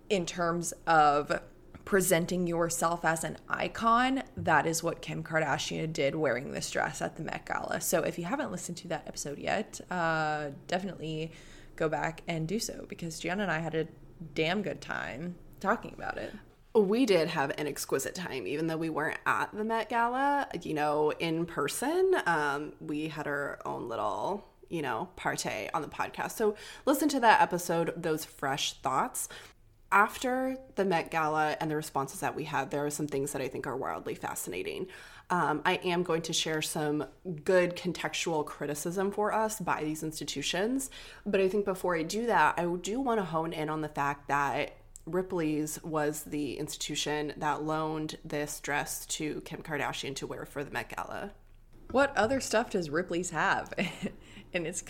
in 0.09 0.27
terms 0.27 0.71
of 0.85 1.41
presenting 1.89 2.45
yourself 2.45 3.03
as 3.03 3.23
an 3.23 3.35
icon, 3.49 4.21
that 4.37 4.67
is 4.67 4.83
what 4.83 5.01
Kim 5.01 5.23
Kardashian 5.23 5.91
did 5.91 6.13
wearing 6.13 6.51
this 6.51 6.69
dress 6.69 7.01
at 7.01 7.15
the 7.15 7.23
Met 7.23 7.47
Gala. 7.47 7.81
So 7.81 8.01
if 8.03 8.19
you 8.19 8.25
haven't 8.25 8.51
listened 8.51 8.77
to 8.77 8.89
that 8.89 9.05
episode 9.07 9.39
yet, 9.39 9.81
uh, 9.89 10.49
definitely 10.67 11.31
go 11.77 11.89
back 11.89 12.21
and 12.27 12.47
do 12.47 12.59
so 12.59 12.85
because 12.87 13.17
Gianna 13.17 13.41
and 13.41 13.51
I 13.51 13.57
had 13.57 13.73
a 13.73 13.87
damn 14.35 14.61
good 14.61 14.81
time 14.81 15.33
talking 15.59 15.95
about 15.97 16.19
it. 16.19 16.31
We 16.75 17.07
did 17.07 17.27
have 17.29 17.53
an 17.57 17.65
exquisite 17.65 18.13
time, 18.13 18.45
even 18.45 18.67
though 18.67 18.77
we 18.77 18.91
weren't 18.91 19.17
at 19.25 19.49
the 19.51 19.63
Met 19.63 19.89
Gala, 19.89 20.47
you 20.61 20.75
know, 20.75 21.09
in 21.17 21.47
person. 21.47 22.13
Um, 22.27 22.73
we 22.79 23.07
had 23.07 23.25
our 23.25 23.57
own 23.65 23.89
little, 23.89 24.47
you 24.69 24.83
know, 24.83 25.09
party 25.15 25.71
on 25.73 25.81
the 25.81 25.87
podcast. 25.87 26.33
So 26.33 26.53
listen 26.85 27.09
to 27.09 27.19
that 27.21 27.41
episode, 27.41 27.93
those 27.97 28.25
fresh 28.25 28.73
thoughts. 28.73 29.27
After 29.91 30.57
the 30.75 30.85
Met 30.85 31.09
Gala 31.09 31.57
and 31.59 31.71
the 31.71 31.75
responses 31.75 32.19
that 32.19 32.35
we 32.35 32.43
had, 32.43 32.69
there 32.69 32.85
are 32.85 32.91
some 32.91 33.07
things 33.07 33.31
that 33.31 33.41
I 33.41 33.47
think 33.47 33.65
are 33.65 33.75
wildly 33.75 34.13
fascinating. 34.13 34.87
Um, 35.31 35.61
I 35.65 35.75
am 35.75 36.03
going 36.03 36.21
to 36.23 36.33
share 36.33 36.61
some 36.61 37.05
good 37.43 37.75
contextual 37.75 38.45
criticism 38.45 39.11
for 39.11 39.33
us 39.33 39.59
by 39.59 39.83
these 39.83 40.03
institutions. 40.03 40.91
But 41.25 41.41
I 41.41 41.49
think 41.49 41.65
before 41.65 41.95
I 41.95 42.03
do 42.03 42.27
that, 42.27 42.59
I 42.59 42.65
do 42.81 42.99
want 42.99 43.19
to 43.19 43.25
hone 43.25 43.51
in 43.51 43.69
on 43.69 43.81
the 43.81 43.89
fact 43.89 44.27
that 44.27 44.75
Ripley's 45.05 45.81
was 45.83 46.23
the 46.23 46.59
institution 46.59 47.33
that 47.37 47.63
loaned 47.63 48.17
this 48.23 48.59
dress 48.59 49.05
to 49.07 49.41
Kim 49.41 49.63
Kardashian 49.63 50.15
to 50.17 50.27
wear 50.27 50.45
for 50.45 50.63
the 50.63 50.71
Met 50.71 50.95
Gala. 50.95 51.31
What 51.91 52.15
other 52.15 52.39
stuff 52.39 52.69
does 52.69 52.91
Ripley's 52.91 53.31
have? 53.31 53.73
and 54.53 54.67
it's 54.67 54.83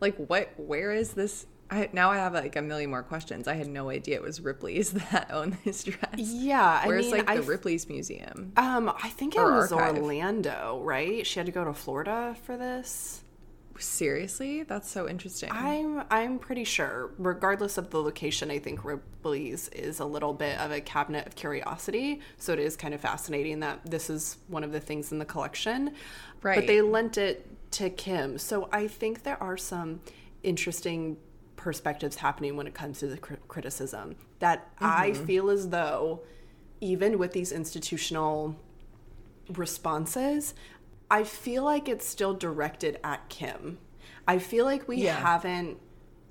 like, 0.00 0.16
what? 0.16 0.52
Where 0.56 0.92
is 0.92 1.12
this? 1.12 1.46
I, 1.70 1.88
now 1.92 2.10
I 2.10 2.16
have 2.16 2.34
like 2.34 2.56
a 2.56 2.62
million 2.62 2.90
more 2.90 3.02
questions. 3.02 3.46
I 3.46 3.54
had 3.54 3.68
no 3.68 3.90
idea 3.90 4.16
it 4.16 4.22
was 4.22 4.40
Ripley's 4.40 4.90
that 5.12 5.30
owned 5.32 5.56
this 5.64 5.84
dress. 5.84 5.98
Yeah, 6.16 6.80
I 6.82 6.86
Where's 6.86 7.06
mean, 7.12 7.24
like 7.24 7.34
the 7.34 7.42
Ripley's 7.42 7.88
museum? 7.88 8.52
um, 8.56 8.92
I 9.02 9.08
think 9.10 9.36
it 9.36 9.40
was 9.40 9.72
archive. 9.72 9.96
Orlando, 10.02 10.80
right? 10.84 11.26
She 11.26 11.38
had 11.38 11.46
to 11.46 11.52
go 11.52 11.64
to 11.64 11.72
Florida 11.72 12.36
for 12.44 12.56
this. 12.56 13.22
Seriously, 13.78 14.62
that's 14.64 14.90
so 14.90 15.08
interesting. 15.08 15.48
I'm 15.52 16.02
I'm 16.10 16.38
pretty 16.38 16.64
sure, 16.64 17.12
regardless 17.16 17.78
of 17.78 17.88
the 17.88 18.02
location, 18.02 18.50
I 18.50 18.58
think 18.58 18.84
Ripley's 18.84 19.68
is 19.68 20.00
a 20.00 20.04
little 20.04 20.34
bit 20.34 20.58
of 20.58 20.70
a 20.70 20.82
cabinet 20.82 21.26
of 21.26 21.34
curiosity. 21.34 22.20
So 22.36 22.52
it 22.52 22.58
is 22.58 22.76
kind 22.76 22.92
of 22.92 23.00
fascinating 23.00 23.60
that 23.60 23.80
this 23.90 24.10
is 24.10 24.36
one 24.48 24.64
of 24.64 24.72
the 24.72 24.80
things 24.80 25.12
in 25.12 25.18
the 25.18 25.24
collection. 25.24 25.94
But 26.42 26.66
they 26.66 26.82
lent 26.82 27.16
it 27.16 27.46
to 27.72 27.88
Kim. 27.88 28.36
So 28.36 28.68
I 28.70 28.86
think 28.86 29.22
there 29.22 29.42
are 29.42 29.56
some 29.56 30.00
interesting 30.42 31.16
perspectives 31.60 32.16
happening 32.16 32.56
when 32.56 32.66
it 32.66 32.74
comes 32.74 32.98
to 33.00 33.06
the 33.06 33.18
cri- 33.18 33.36
criticism 33.48 34.16
that 34.38 34.68
I 34.80 35.10
mm-hmm. 35.10 35.24
feel 35.24 35.50
as 35.50 35.68
though 35.68 36.22
even 36.80 37.18
with 37.18 37.32
these 37.32 37.52
institutional 37.52 38.56
responses, 39.50 40.54
I 41.10 41.24
feel 41.24 41.64
like 41.64 41.88
it's 41.88 42.06
still 42.06 42.34
directed 42.34 42.98
at 43.04 43.28
Kim. 43.28 43.78
I 44.26 44.38
feel 44.38 44.64
like 44.64 44.88
we 44.88 44.98
Yeah. 44.98 45.18
haven't 45.18 45.78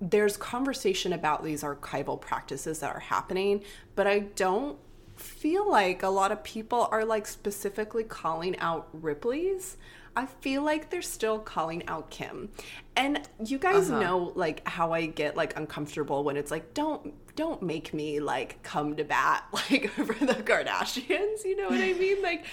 there's 0.01 0.37
conversation 0.37 1.11
about 1.11 1.43
these 1.43 1.61
archival 1.61 2.19
practices 2.19 2.79
that 2.79 2.95
are 2.95 3.01
happening, 3.01 3.61
but 3.95 4.07
I 4.07 4.19
don't 4.19 4.77
feel 5.17 5.69
like 5.69 6.03
a 6.03 6.07
lot 6.07 6.31
of 6.31 6.41
people 6.43 6.87
are 6.91 7.03
like 7.03 7.27
specifically 7.27 8.05
calling 8.05 8.57
out 8.59 8.87
Ripley's. 8.93 9.75
I 10.15 10.25
feel 10.25 10.63
like 10.63 10.89
they're 10.89 11.01
still 11.01 11.39
calling 11.39 11.87
out 11.87 12.09
Kim. 12.09 12.49
And 12.95 13.21
you 13.45 13.57
guys 13.57 13.89
Uh-huh. 13.89 13.99
know 14.01 14.31
like 14.35 14.67
how 14.67 14.91
I 14.91 15.05
get 15.05 15.37
like 15.37 15.55
uncomfortable 15.57 16.23
when 16.23 16.35
it's 16.37 16.51
like 16.51 16.73
don't 16.73 17.13
don't 17.35 17.61
make 17.63 17.93
me 17.93 18.19
like 18.19 18.61
come 18.63 18.95
to 18.97 19.03
bat 19.05 19.45
like 19.53 19.89
for 19.91 20.13
the 20.25 20.33
Kardashians, 20.35 21.45
you 21.45 21.55
know 21.55 21.69
what 21.69 21.79
I 21.79 21.93
mean? 21.93 22.21
Like 22.21 22.45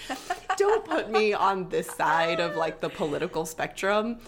don't 0.57 0.85
put 0.85 1.11
me 1.11 1.33
on 1.35 1.69
this 1.69 1.89
side 1.89 2.39
of 2.41 2.55
like 2.57 2.81
the 2.81 2.89
political 2.89 3.45
spectrum 3.47 4.19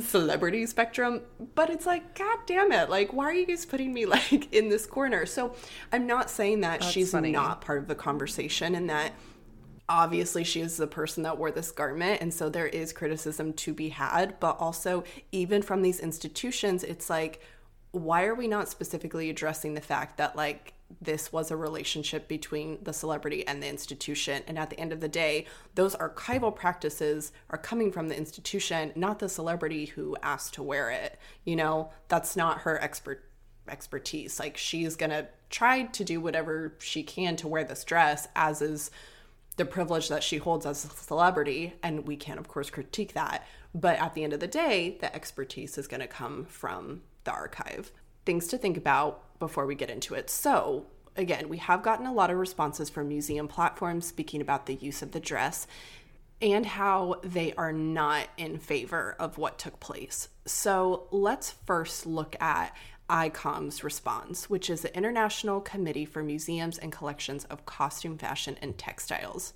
celebrity 0.00 0.66
spectrum 0.66 1.20
but 1.54 1.70
it's 1.70 1.86
like 1.86 2.18
god 2.18 2.38
damn 2.46 2.72
it 2.72 2.90
like 2.90 3.12
why 3.12 3.24
are 3.26 3.32
you 3.32 3.46
guys 3.46 3.64
putting 3.64 3.92
me 3.94 4.06
like 4.16 4.52
in 4.52 4.68
this 4.68 4.86
corner 4.86 5.24
so 5.24 5.54
i'm 5.92 6.04
not 6.04 6.28
saying 6.28 6.62
that 6.62 6.82
she's 6.82 7.12
funny. 7.12 7.30
not 7.30 7.60
part 7.60 7.78
of 7.78 7.86
the 7.86 7.94
conversation 7.94 8.74
and 8.74 8.90
that 8.90 9.12
obviously 9.88 10.44
she 10.44 10.60
is 10.60 10.76
the 10.76 10.86
person 10.86 11.22
that 11.22 11.38
wore 11.38 11.50
this 11.50 11.70
garment 11.70 12.20
and 12.20 12.32
so 12.32 12.48
there 12.48 12.66
is 12.66 12.92
criticism 12.92 13.52
to 13.52 13.72
be 13.72 13.88
had 13.88 14.38
but 14.40 14.56
also 14.58 15.02
even 15.32 15.62
from 15.62 15.82
these 15.82 16.00
institutions 16.00 16.84
it's 16.84 17.08
like 17.08 17.40
why 17.92 18.24
are 18.24 18.34
we 18.34 18.46
not 18.46 18.68
specifically 18.68 19.30
addressing 19.30 19.74
the 19.74 19.80
fact 19.80 20.18
that 20.18 20.36
like 20.36 20.74
this 21.00 21.32
was 21.32 21.50
a 21.50 21.56
relationship 21.56 22.28
between 22.28 22.78
the 22.82 22.92
celebrity 22.92 23.46
and 23.46 23.62
the 23.62 23.68
institution? 23.68 24.42
And 24.46 24.58
at 24.58 24.70
the 24.70 24.80
end 24.80 24.92
of 24.92 25.00
the 25.00 25.08
day 25.08 25.46
those 25.74 25.96
archival 25.96 26.54
practices 26.54 27.32
are 27.50 27.58
coming 27.58 27.92
from 27.92 28.08
the 28.08 28.16
institution 28.16 28.92
not 28.94 29.18
the 29.18 29.28
celebrity 29.28 29.86
who 29.86 30.16
asked 30.22 30.54
to 30.54 30.62
wear 30.62 30.90
it. 30.90 31.18
You 31.44 31.56
know 31.56 31.90
that's 32.08 32.36
not 32.36 32.60
her 32.60 32.80
expert 32.82 33.24
expertise. 33.68 34.38
Like 34.38 34.56
she's 34.56 34.96
going 34.96 35.10
to 35.10 35.28
try 35.50 35.82
to 35.82 36.04
do 36.04 36.20
whatever 36.20 36.74
she 36.78 37.02
can 37.02 37.36
to 37.36 37.48
wear 37.48 37.64
this 37.64 37.84
dress 37.84 38.28
as 38.34 38.62
is 38.62 38.90
the 39.58 39.64
privilege 39.64 40.08
that 40.08 40.22
she 40.22 40.38
holds 40.38 40.64
as 40.64 40.84
a 40.84 40.88
celebrity 40.88 41.74
and 41.82 42.06
we 42.06 42.16
can 42.16 42.38
of 42.38 42.48
course 42.48 42.70
critique 42.70 43.12
that. 43.12 43.46
But 43.74 43.98
at 43.98 44.14
the 44.14 44.24
end 44.24 44.32
of 44.32 44.40
the 44.40 44.46
day 44.46 44.96
the 45.00 45.14
expertise 45.14 45.76
is 45.76 45.86
going 45.86 46.00
to 46.00 46.06
come 46.06 46.46
from 46.46 47.02
the 47.24 47.32
archive. 47.32 47.92
Things 48.24 48.46
to 48.48 48.58
think 48.58 48.76
about 48.76 49.38
before 49.38 49.66
we 49.66 49.74
get 49.74 49.90
into 49.90 50.14
it. 50.14 50.30
So 50.30 50.86
again 51.16 51.48
we 51.48 51.58
have 51.58 51.82
gotten 51.82 52.06
a 52.06 52.12
lot 52.12 52.30
of 52.30 52.38
responses 52.38 52.88
from 52.88 53.08
museum 53.08 53.48
platforms 53.48 54.06
speaking 54.06 54.40
about 54.40 54.66
the 54.66 54.76
use 54.76 55.02
of 55.02 55.12
the 55.12 55.20
dress 55.20 55.66
and 56.40 56.64
how 56.64 57.16
they 57.24 57.52
are 57.54 57.72
not 57.72 58.28
in 58.36 58.58
favor 58.58 59.16
of 59.18 59.38
what 59.38 59.58
took 59.58 59.80
place. 59.80 60.28
So 60.46 61.08
let's 61.10 61.50
first 61.50 62.06
look 62.06 62.36
at 62.40 62.74
ICOM's 63.08 63.82
response, 63.82 64.50
which 64.50 64.68
is 64.68 64.82
the 64.82 64.96
International 64.96 65.60
Committee 65.60 66.04
for 66.04 66.22
Museums 66.22 66.78
and 66.78 66.92
Collections 66.92 67.44
of 67.44 67.66
Costume, 67.66 68.18
Fashion, 68.18 68.56
and 68.60 68.76
Textiles. 68.76 69.54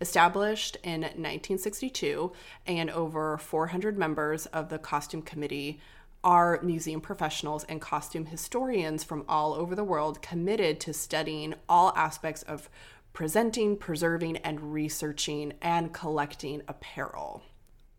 Established 0.00 0.76
in 0.82 1.02
1962, 1.02 2.32
and 2.66 2.90
over 2.90 3.38
400 3.38 3.96
members 3.96 4.46
of 4.46 4.68
the 4.68 4.78
Costume 4.78 5.22
Committee 5.22 5.80
are 6.24 6.58
museum 6.62 7.00
professionals 7.00 7.64
and 7.64 7.80
costume 7.80 8.26
historians 8.26 9.04
from 9.04 9.24
all 9.28 9.54
over 9.54 9.74
the 9.74 9.84
world 9.84 10.22
committed 10.22 10.80
to 10.80 10.92
studying 10.92 11.54
all 11.68 11.92
aspects 11.96 12.42
of 12.42 12.70
presenting, 13.12 13.76
preserving, 13.76 14.38
and 14.38 14.72
researching 14.72 15.52
and 15.60 15.92
collecting 15.92 16.62
apparel. 16.66 17.42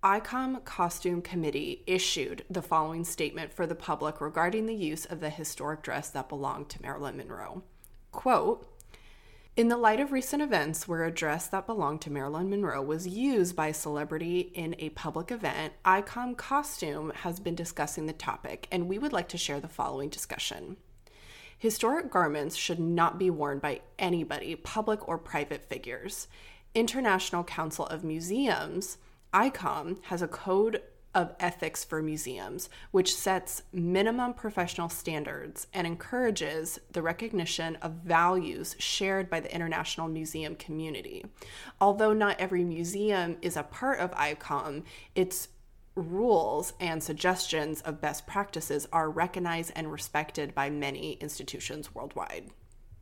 ICOM 0.05 0.63
Costume 0.65 1.19
Committee 1.19 1.81
issued 1.87 2.45
the 2.47 2.61
following 2.61 3.03
statement 3.03 3.51
for 3.51 3.65
the 3.65 3.73
public 3.73 4.21
regarding 4.21 4.67
the 4.67 4.75
use 4.75 5.03
of 5.05 5.19
the 5.19 5.31
historic 5.31 5.81
dress 5.81 6.11
that 6.11 6.29
belonged 6.29 6.69
to 6.69 6.81
Marilyn 6.83 7.17
Monroe. 7.17 7.63
Quote, 8.11 8.71
in 9.57 9.67
the 9.67 9.77
light 9.77 9.99
of 9.99 10.11
recent 10.11 10.43
events 10.43 10.87
where 10.87 11.05
a 11.05 11.11
dress 11.11 11.47
that 11.47 11.65
belonged 11.65 12.01
to 12.01 12.11
Marilyn 12.11 12.51
Monroe 12.51 12.83
was 12.83 13.07
used 13.07 13.55
by 13.55 13.69
a 13.69 13.73
celebrity 13.73 14.51
in 14.53 14.75
a 14.77 14.89
public 14.89 15.31
event, 15.31 15.73
ICOM 15.83 16.37
Costume 16.37 17.11
has 17.23 17.39
been 17.39 17.55
discussing 17.55 18.05
the 18.05 18.13
topic, 18.13 18.67
and 18.71 18.87
we 18.87 18.99
would 18.99 19.11
like 19.11 19.29
to 19.29 19.39
share 19.39 19.59
the 19.59 19.67
following 19.67 20.09
discussion. 20.09 20.77
Historic 21.57 22.11
garments 22.11 22.55
should 22.55 22.79
not 22.79 23.17
be 23.17 23.31
worn 23.31 23.57
by 23.57 23.81
anybody, 23.97 24.55
public 24.55 25.07
or 25.07 25.17
private 25.17 25.67
figures. 25.67 26.27
International 26.75 27.43
Council 27.43 27.87
of 27.87 28.03
Museums 28.03 28.99
ICOM 29.35 30.01
has 30.03 30.21
a 30.21 30.29
code 30.29 30.81
of 31.13 31.35
ethics 31.41 31.83
for 31.83 32.01
museums, 32.01 32.69
which 32.91 33.13
sets 33.13 33.63
minimum 33.73 34.33
professional 34.33 34.87
standards 34.87 35.67
and 35.73 35.85
encourages 35.85 36.79
the 36.93 37.01
recognition 37.01 37.75
of 37.81 37.91
values 37.95 38.77
shared 38.79 39.29
by 39.29 39.41
the 39.41 39.53
international 39.53 40.07
museum 40.07 40.55
community. 40.55 41.25
Although 41.81 42.13
not 42.13 42.39
every 42.39 42.63
museum 42.63 43.35
is 43.41 43.57
a 43.57 43.63
part 43.63 43.99
of 43.99 44.11
ICOM, 44.11 44.83
its 45.15 45.49
rules 45.95 46.71
and 46.79 47.03
suggestions 47.03 47.81
of 47.81 47.99
best 47.99 48.25
practices 48.25 48.87
are 48.93 49.09
recognized 49.09 49.73
and 49.75 49.91
respected 49.91 50.55
by 50.55 50.69
many 50.69 51.13
institutions 51.13 51.93
worldwide 51.93 52.51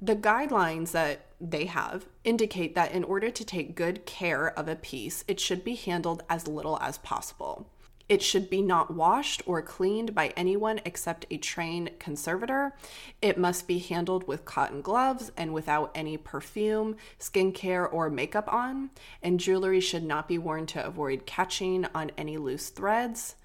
the 0.04 0.16
guidelines 0.18 0.92
that 0.92 1.28
they 1.40 1.64
have 1.64 2.06
indicate 2.26 2.76
that 2.76 2.92
in 2.92 3.06
order 3.06 3.30
to 3.30 3.46
take 3.46 3.74
good 3.74 4.06
care 4.06 4.48
of 4.60 4.68
a 4.68 4.76
piece, 4.76 5.24
it 5.30 5.40
should 5.40 5.64
be 5.64 5.76
handled 5.76 6.24
as 6.30 6.46
little 6.46 6.78
as 6.82 6.98
possible. 6.98 7.70
It 8.10 8.22
should 8.22 8.50
be 8.50 8.62
not 8.62 8.94
washed 8.94 9.44
or 9.46 9.62
cleaned 9.62 10.14
by 10.14 10.34
anyone 10.36 10.82
except 10.84 11.26
a 11.32 11.38
trained 11.38 11.92
conservator. 12.00 12.76
It 13.22 13.38
must 13.38 13.66
be 13.66 13.80
handled 13.80 14.28
with 14.28 14.44
cotton 14.44 14.82
gloves 14.82 15.32
and 15.38 15.54
without 15.54 15.90
any 15.96 16.18
perfume, 16.18 16.98
skincare, 17.18 17.92
or 17.92 18.10
makeup 18.10 18.52
on. 18.52 18.90
And 19.22 19.40
jewelry 19.40 19.80
should 19.80 20.04
not 20.04 20.28
be 20.28 20.38
worn 20.38 20.66
to 20.68 20.86
avoid 20.86 21.26
catching 21.26 21.86
on 21.96 22.12
any 22.18 22.38
loose 22.38 22.68
threads. 22.68 23.36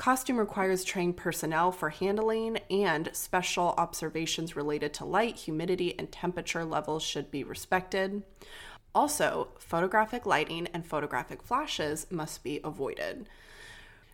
Costume 0.00 0.38
requires 0.38 0.82
trained 0.82 1.18
personnel 1.18 1.70
for 1.70 1.90
handling, 1.90 2.56
and 2.70 3.10
special 3.12 3.74
observations 3.76 4.56
related 4.56 4.94
to 4.94 5.04
light, 5.04 5.36
humidity, 5.36 5.94
and 5.98 6.10
temperature 6.10 6.64
levels 6.64 7.02
should 7.02 7.30
be 7.30 7.44
respected. 7.44 8.22
Also, 8.94 9.48
photographic 9.58 10.24
lighting 10.24 10.66
and 10.72 10.86
photographic 10.86 11.42
flashes 11.42 12.06
must 12.10 12.42
be 12.42 12.60
avoided. 12.64 13.28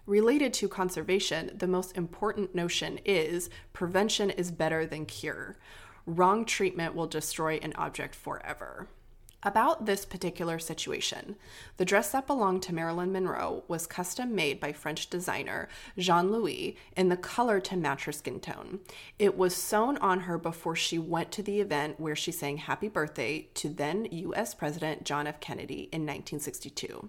Related 0.07 0.53
to 0.55 0.67
conservation, 0.67 1.53
the 1.57 1.69
most 1.69 1.97
important 1.97 2.53
notion 2.53 2.99
is 3.05 3.49
prevention 3.73 4.31
is 4.31 4.51
better 4.51 4.87
than 4.87 5.07
cure. 5.07 5.57
Wrong 6.05 6.45
treatment 6.45 6.97
will 6.97 7.07
destroy 7.07 7.61
an 7.63 7.73
object 7.77 8.17
forever. 8.17 8.89
About 9.47 9.87
this 9.87 10.05
particular 10.05 10.59
situation, 10.59 11.37
the 11.77 11.85
dress 11.85 12.11
that 12.11 12.27
belonged 12.27 12.65
to 12.65 12.75
Marilyn 12.75 13.13
Monroe 13.13 13.63
was 13.69 13.87
custom 13.87 14.35
made 14.35 14.59
by 14.59 14.73
French 14.73 15.09
designer 15.09 15.69
Jean 15.97 16.33
Louis 16.33 16.77
in 16.97 17.11
the 17.11 17.17
color 17.17 17.61
to 17.61 17.77
match 17.77 18.07
her 18.07 18.13
skin 18.13 18.41
tone. 18.41 18.81
It 19.21 19.39
was 19.39 19.55
sewn 19.55 19.99
on 19.99 20.23
her 20.23 20.37
before 20.37 20.75
she 20.75 20.99
went 20.99 21.31
to 21.31 21.45
the 21.45 21.61
event 21.61 22.01
where 22.01 22.17
she 22.17 22.33
sang 22.33 22.57
Happy 22.57 22.89
Birthday 22.89 23.47
to 23.55 23.69
then 23.69 24.09
US 24.11 24.53
President 24.53 25.05
John 25.05 25.29
F. 25.29 25.39
Kennedy 25.39 25.91
in 25.93 26.03
1962. 26.03 27.09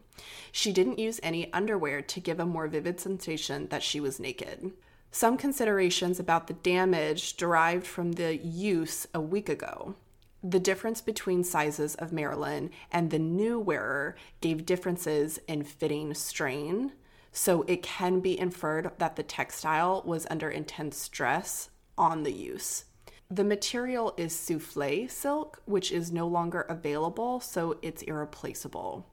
She 0.52 0.71
didn't 0.71 1.00
use 1.00 1.19
any 1.23 1.52
underwear 1.54 2.04
to 2.04 2.19
give 2.19 2.39
a 2.39 2.45
more 2.45 2.67
vivid 2.67 3.00
sensation 3.00 3.67
that 3.69 3.82
she 3.82 4.00
was 4.00 4.19
naked. 4.19 4.73
Some 5.10 5.38
considerations 5.38 6.19
about 6.19 6.45
the 6.45 6.54
damage 6.54 7.36
derived 7.36 7.88
from 7.88 8.12
the 8.12 8.38
use 8.38 9.08
a 9.12 9.19
week 9.19 9.50
ago. 9.50 9.95
The 10.43 10.60
difference 10.60 11.02
between 11.02 11.43
sizes 11.43 11.95
of 11.95 12.12
Marilyn 12.12 12.69
and 12.91 13.10
the 13.10 13.19
new 13.19 13.60
wearer 13.60 14.15
gave 14.39 14.65
differences 14.65 15.39
in 15.47 15.63
fitting 15.63 16.13
strain, 16.13 16.93
so 17.32 17.63
it 17.63 17.82
can 17.84 18.19
be 18.19 18.39
inferred 18.39 18.91
that 19.00 19.15
the 19.15 19.23
textile 19.23 20.04
was 20.06 20.28
under 20.30 20.50
intense 20.50 20.97
stress 20.97 21.69
on 21.97 22.23
the 22.23 22.32
use. 22.32 22.86
The 23.30 23.43
material 23.43 24.13
is 24.15 24.34
souffle 24.34 25.10
silk, 25.10 25.62
which 25.65 25.91
is 25.91 26.12
no 26.12 26.28
longer 26.28 26.62
available, 26.62 27.39
so 27.39 27.78
it's 27.82 28.04
irreplaceable. 28.04 29.06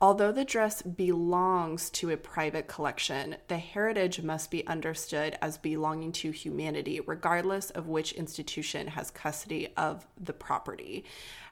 Although 0.00 0.30
the 0.30 0.44
dress 0.44 0.80
belongs 0.80 1.90
to 1.90 2.10
a 2.10 2.16
private 2.16 2.68
collection, 2.68 3.34
the 3.48 3.58
heritage 3.58 4.22
must 4.22 4.48
be 4.48 4.64
understood 4.64 5.36
as 5.42 5.58
belonging 5.58 6.12
to 6.12 6.30
humanity, 6.30 7.00
regardless 7.00 7.70
of 7.70 7.88
which 7.88 8.12
institution 8.12 8.86
has 8.88 9.10
custody 9.10 9.72
of 9.76 10.06
the 10.16 10.32
property. 10.32 11.04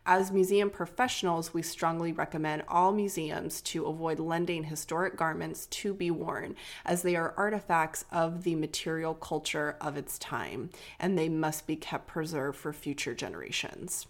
As 0.08 0.30
museum 0.30 0.70
professionals, 0.70 1.52
we 1.52 1.62
strongly 1.62 2.12
recommend 2.12 2.62
all 2.68 2.92
museums 2.92 3.60
to 3.62 3.86
avoid 3.86 4.20
lending 4.20 4.62
historic 4.62 5.16
garments 5.16 5.66
to 5.66 5.92
be 5.92 6.12
worn, 6.12 6.54
as 6.84 7.02
they 7.02 7.16
are 7.16 7.34
artifacts 7.36 8.04
of 8.12 8.44
the 8.44 8.54
material 8.54 9.14
culture 9.14 9.76
of 9.80 9.96
its 9.96 10.20
time, 10.20 10.70
and 11.00 11.18
they 11.18 11.28
must 11.28 11.66
be 11.66 11.74
kept 11.74 12.06
preserved 12.06 12.56
for 12.56 12.72
future 12.72 13.12
generations. 13.12 14.06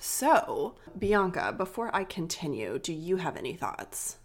So, 0.00 0.76
Bianca, 0.98 1.52
before 1.56 1.94
I 1.94 2.04
continue, 2.04 2.78
do 2.78 2.92
you 2.92 3.16
have 3.16 3.36
any 3.36 3.54
thoughts? 3.54 4.18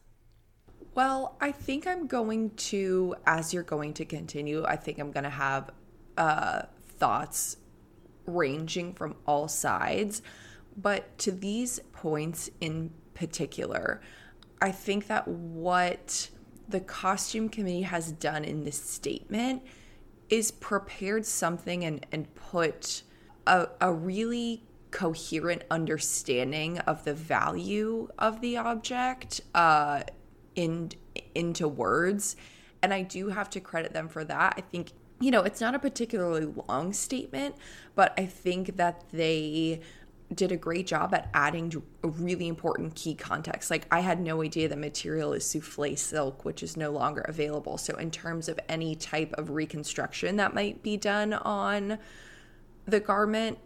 Well, 0.95 1.35
I 1.41 1.51
think 1.51 1.87
I'm 1.87 2.05
going 2.05 2.51
to, 2.51 3.15
as 3.25 3.53
you're 3.53 3.63
going 3.63 3.93
to 3.95 4.05
continue, 4.05 4.63
I 4.65 4.75
think 4.75 4.99
I'm 4.99 5.11
going 5.11 5.23
to 5.23 5.29
have 5.29 5.71
uh, 6.17 6.63
thoughts 6.97 7.57
ranging 8.27 8.93
from 8.93 9.15
all 9.25 9.47
sides. 9.47 10.21
But 10.77 11.17
to 11.19 11.31
these 11.31 11.79
points 11.91 12.49
in 12.61 12.91
particular, 13.15 14.01
I 14.61 14.71
think 14.71 15.07
that 15.07 15.27
what 15.27 16.29
the 16.69 16.79
costume 16.79 17.49
committee 17.49 17.81
has 17.81 18.11
done 18.11 18.43
in 18.45 18.63
this 18.63 18.81
statement 18.81 19.63
is 20.29 20.51
prepared 20.51 21.25
something 21.25 21.83
and, 21.83 22.05
and 22.11 22.33
put 22.35 23.03
a, 23.45 23.67
a 23.81 23.91
really 23.91 24.63
coherent 24.93 25.63
understanding 25.71 26.77
of 26.79 27.03
the 27.03 27.15
value 27.15 28.07
of 28.19 28.41
the 28.41 28.55
object 28.55 29.41
uh, 29.55 30.03
in 30.55 30.91
into 31.33 31.67
words 31.67 32.35
and 32.83 32.93
i 32.93 33.01
do 33.01 33.29
have 33.29 33.49
to 33.49 33.59
credit 33.59 33.91
them 33.91 34.07
for 34.07 34.23
that 34.23 34.53
i 34.55 34.61
think 34.61 34.91
you 35.19 35.31
know 35.31 35.41
it's 35.41 35.59
not 35.59 35.73
a 35.73 35.79
particularly 35.79 36.45
long 36.69 36.93
statement 36.93 37.55
but 37.95 38.13
i 38.19 38.25
think 38.25 38.77
that 38.77 39.03
they 39.11 39.81
did 40.35 40.51
a 40.51 40.57
great 40.57 40.85
job 40.85 41.13
at 41.13 41.29
adding 41.33 41.73
a 42.03 42.07
really 42.07 42.47
important 42.47 42.95
key 42.95 43.13
context. 43.13 43.69
Like 43.69 43.85
I 43.91 43.99
had 43.99 44.19
no 44.19 44.41
idea 44.41 44.67
the 44.67 44.75
material 44.75 45.33
is 45.33 45.45
souffle 45.45 45.95
silk, 45.95 46.43
which 46.43 46.63
is 46.63 46.75
no 46.75 46.89
longer 46.89 47.21
available. 47.21 47.77
So 47.77 47.95
in 47.97 48.09
terms 48.09 48.49
of 48.49 48.59
any 48.67 48.95
type 48.95 49.31
of 49.33 49.51
reconstruction 49.51 50.37
that 50.37 50.55
might 50.55 50.81
be 50.81 50.97
done 50.97 51.33
on 51.33 51.99
the 52.87 52.99
garment, 52.99 53.59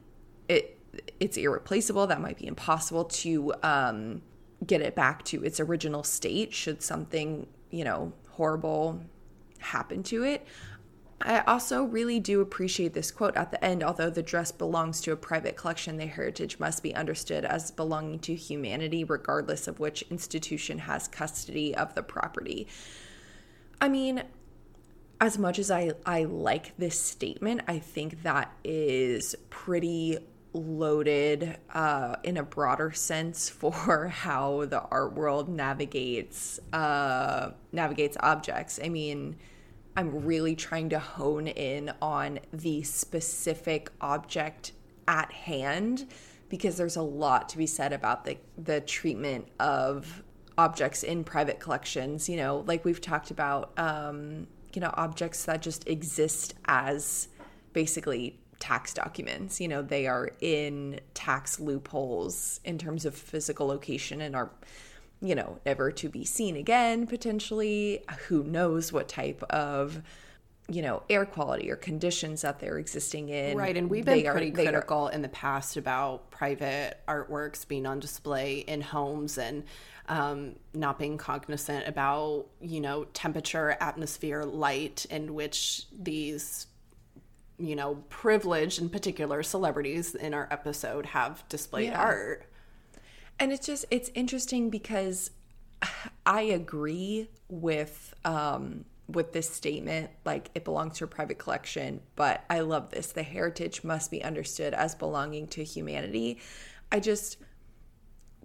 it 0.49 0.76
it's 1.19 1.37
irreplaceable. 1.37 2.07
That 2.07 2.21
might 2.21 2.37
be 2.37 2.47
impossible 2.47 3.05
to 3.05 3.53
um, 3.63 4.21
get 4.65 4.81
it 4.81 4.95
back 4.95 5.23
to 5.25 5.43
its 5.43 5.59
original 5.59 6.03
state 6.03 6.53
should 6.53 6.81
something 6.81 7.47
you 7.69 7.83
know 7.83 8.13
horrible 8.29 9.01
happen 9.59 10.03
to 10.03 10.23
it. 10.23 10.45
I 11.19 11.39
also 11.41 11.83
really 11.83 12.19
do 12.19 12.41
appreciate 12.41 12.93
this 12.93 13.09
quote 13.09 13.35
at 13.35 13.49
the 13.49 13.63
end. 13.63 13.83
Although 13.83 14.11
the 14.11 14.21
dress 14.21 14.51
belongs 14.51 15.01
to 15.01 15.11
a 15.11 15.15
private 15.15 15.57
collection, 15.57 15.97
the 15.97 16.05
heritage 16.05 16.59
must 16.59 16.83
be 16.83 16.93
understood 16.93 17.43
as 17.43 17.71
belonging 17.71 18.19
to 18.19 18.35
humanity, 18.35 19.03
regardless 19.03 19.67
of 19.67 19.79
which 19.79 20.03
institution 20.11 20.77
has 20.79 21.07
custody 21.07 21.75
of 21.75 21.95
the 21.95 22.03
property. 22.03 22.67
I 23.81 23.89
mean, 23.89 24.23
as 25.19 25.39
much 25.39 25.57
as 25.57 25.71
I, 25.71 25.93
I 26.05 26.25
like 26.25 26.77
this 26.77 26.99
statement, 26.99 27.61
I 27.67 27.79
think 27.79 28.21
that 28.21 28.51
is 28.63 29.35
pretty 29.49 30.19
loaded 30.57 31.57
uh, 31.73 32.15
in 32.23 32.37
a 32.37 32.43
broader 32.43 32.91
sense 32.91 33.49
for 33.49 34.07
how 34.13 34.65
the 34.65 34.81
art 34.81 35.13
world 35.13 35.47
navigates 35.47 36.59
uh, 36.73 37.51
navigates 37.71 38.17
objects. 38.19 38.79
I 38.83 38.89
mean, 38.89 39.37
I'm 39.95 40.25
really 40.25 40.55
trying 40.55 40.89
to 40.89 40.99
hone 40.99 41.47
in 41.47 41.91
on 42.01 42.39
the 42.51 42.83
specific 42.83 43.89
object 44.01 44.73
at 45.07 45.31
hand 45.31 46.07
because 46.49 46.77
there's 46.77 46.95
a 46.95 47.01
lot 47.01 47.49
to 47.49 47.57
be 47.57 47.65
said 47.65 47.93
about 47.93 48.25
the 48.25 48.37
the 48.57 48.81
treatment 48.81 49.47
of 49.59 50.23
objects 50.57 51.03
in 51.03 51.23
private 51.23 51.59
collections. 51.59 52.27
You 52.27 52.37
know, 52.37 52.63
like 52.67 52.83
we've 52.83 53.01
talked 53.01 53.31
about, 53.31 53.77
um, 53.77 54.47
you 54.73 54.81
know, 54.81 54.91
objects 54.95 55.45
that 55.45 55.61
just 55.61 55.87
exist 55.87 56.55
as 56.65 57.27
basically 57.73 58.39
tax 58.59 58.93
documents. 58.93 59.59
You 59.61 59.67
know, 59.67 59.81
they 59.81 60.07
are 60.07 60.31
in 60.41 60.99
tax 61.13 61.59
loopholes 61.59 62.59
in 62.63 62.77
terms 62.77 63.05
of 63.05 63.15
physical 63.15 63.67
location 63.67 64.21
and 64.21 64.35
are 64.35 64.51
you 65.21 65.35
know, 65.35 65.59
never 65.65 65.91
to 65.91 66.09
be 66.09 66.23
seen 66.23 66.55
again, 66.55 67.07
potentially. 67.07 68.03
Who 68.27 68.43
knows 68.43 68.93
what 68.93 69.07
type 69.07 69.41
of, 69.49 70.01
you 70.69 70.81
know, 70.81 71.03
air 71.09 71.25
quality 71.25 71.71
or 71.71 71.75
conditions 71.75 72.41
that 72.41 72.59
they're 72.59 72.77
existing 72.77 73.29
in. 73.29 73.57
Right. 73.57 73.75
And 73.75 73.89
we've 73.89 74.05
been 74.05 74.23
they 74.23 74.29
pretty 74.29 74.51
are, 74.51 74.53
critical 74.53 75.07
are, 75.07 75.11
in 75.11 75.21
the 75.21 75.29
past 75.29 75.77
about 75.77 76.29
private 76.29 76.99
artworks 77.07 77.67
being 77.67 77.85
on 77.85 77.99
display 77.99 78.59
in 78.59 78.81
homes 78.81 79.37
and 79.37 79.63
um, 80.07 80.55
not 80.73 80.99
being 80.99 81.17
cognizant 81.17 81.87
about, 81.87 82.45
you 82.61 82.79
know, 82.79 83.05
temperature, 83.05 83.75
atmosphere, 83.79 84.43
light, 84.43 85.05
in 85.09 85.33
which 85.33 85.85
these 85.91 86.67
you 87.57 87.75
know, 87.75 88.03
privileged 88.09 88.79
in 88.79 88.89
particular 88.89 89.41
celebrities 89.43 90.15
in 90.15 90.33
our 90.33 90.47
episode 90.51 91.07
have 91.07 91.47
displayed 91.49 91.89
yeah. 91.89 92.01
art. 92.01 92.45
And 93.39 93.51
it's 93.51 93.65
just 93.65 93.85
it's 93.91 94.09
interesting 94.13 94.69
because 94.69 95.31
I 96.25 96.41
agree 96.41 97.29
with 97.49 98.13
um 98.25 98.85
with 99.07 99.31
this 99.31 99.49
statement 99.49 100.09
like 100.25 100.49
it 100.53 100.65
belongs 100.65 100.97
to 100.97 101.05
a 101.05 101.07
private 101.07 101.37
collection, 101.37 102.01
but 102.15 102.43
I 102.49 102.59
love 102.59 102.89
this. 102.89 103.13
The 103.13 103.23
heritage 103.23 103.83
must 103.83 104.11
be 104.11 104.23
understood 104.23 104.73
as 104.73 104.95
belonging 104.95 105.47
to 105.49 105.63
humanity. 105.63 106.39
I 106.91 106.99
just 106.99 107.37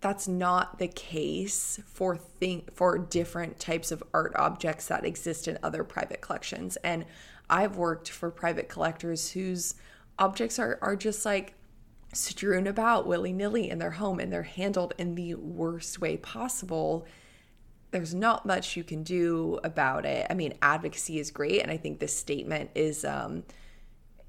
that's 0.01 0.27
not 0.27 0.79
the 0.79 0.89
case 0.89 1.81
for 1.87 2.17
thing 2.17 2.65
for 2.75 2.99
different 2.99 3.59
types 3.59 3.93
of 3.93 4.03
art 4.13 4.33
objects 4.37 4.89
that 4.89 5.05
exist 5.05 5.47
in 5.49 5.59
other 5.63 5.85
private 5.85 6.21
collections. 6.21 6.77
And 6.79 7.05
I've 7.53 7.77
worked 7.77 8.11
for 8.11 8.31
private 8.31 8.69
collectors 8.71 9.31
whose 9.31 9.75
objects 10.19 10.59
are 10.59 10.79
are 10.81 10.97
just 10.97 11.25
like 11.27 11.55
strewn 12.15 12.67
about 12.67 13.07
willy 13.07 13.33
nilly 13.33 13.71
in 13.71 13.79
their 13.79 13.93
home 13.93 14.19
and 14.19 14.33
they're 14.33 14.43
handled 14.43 14.95
in 14.99 15.15
the 15.15 15.35
worst 15.35 16.01
way 16.01 16.17
possible, 16.17 17.07
there's 17.91 18.15
not 18.15 18.47
much 18.47 18.77
you 18.77 18.83
can 18.83 19.03
do 19.03 19.61
about 19.65 20.07
it. 20.07 20.27
I 20.31 20.35
mean, 20.35 20.55
advocacy 20.63 21.19
is 21.19 21.31
great, 21.31 21.63
and 21.63 21.71
I 21.71 21.77
think 21.77 22.01
this 22.01 22.17
statement 22.17 22.71
is 22.75 23.05
um, 23.05 23.45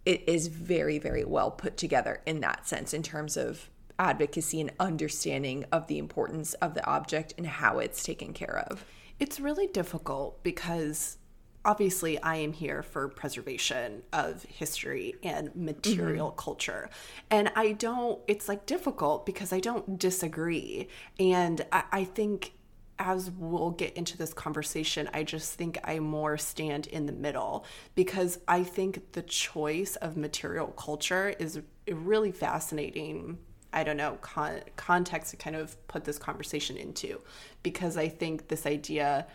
it 0.06 0.28
is 0.28 0.48
very, 0.48 1.00
very 1.00 1.24
well 1.24 1.50
put 1.50 1.78
together 1.78 2.22
in 2.26 2.42
that 2.42 2.68
sense 2.68 2.94
in 2.94 3.04
terms 3.04 3.38
of 3.38 3.70
advocacy 3.98 4.60
and 4.60 4.72
understanding 4.82 5.64
of 5.72 5.88
the 5.88 5.98
importance 5.98 6.56
of 6.56 6.74
the 6.74 6.86
object 6.86 7.34
and 7.38 7.48
how 7.48 7.80
it's 7.80 8.04
taken 8.04 8.34
care 8.34 8.66
of. 8.70 8.84
It's 9.18 9.40
really 9.40 9.68
difficult 9.68 10.44
because 10.44 11.18
obviously 11.66 12.20
I 12.22 12.36
am 12.38 12.54
here 12.54 12.84
for 12.84 13.08
preservation 13.08 14.04
of 14.12 14.44
history 14.44 15.16
and 15.24 15.56
material 15.56 16.30
mm-hmm. 16.30 16.38
culture. 16.40 16.90
And 17.30 17.52
I 17.56 17.74
don't, 17.74 18.20
it's 18.28 18.50
like 18.50 18.66
difficult 18.66 19.26
because 19.26 19.54
I 19.54 19.60
don't 19.60 19.98
disagree. 19.98 20.90
And 21.20 21.66
I, 21.72 21.84
I, 21.92 22.04
think 22.04 22.54
as 23.00 23.32
we'll 23.32 23.72
get 23.72 23.94
into 23.94 24.18
this 24.18 24.34
conversation, 24.34 25.10
I 25.14 25.24
just 25.24 25.54
think 25.54 25.80
I 25.84 26.00
more 26.00 26.38
stand 26.38 26.88
in 26.88 27.06
the 27.06 27.14
middle 27.14 27.66
because 27.96 28.40
I 28.48 28.64
think 28.64 29.14
the 29.14 29.22
choice 29.22 29.96
of 29.98 30.18
material 30.18 30.68
culture 30.68 31.34
is 31.40 31.58
a 31.88 31.94
really 31.94 32.32
fascinating. 32.32 33.38
I 33.72 33.84
don't 33.84 33.98
know, 33.98 34.20
con- 34.22 34.62
context 34.76 35.32
to 35.32 35.38
kind 35.38 35.56
of 35.56 35.76
put 35.88 36.04
this 36.04 36.20
conversation 36.20 36.78
into 36.78 37.22
because 37.64 37.98
I 37.98 38.08
think 38.08 38.48
this 38.48 38.68
idea 38.68 39.26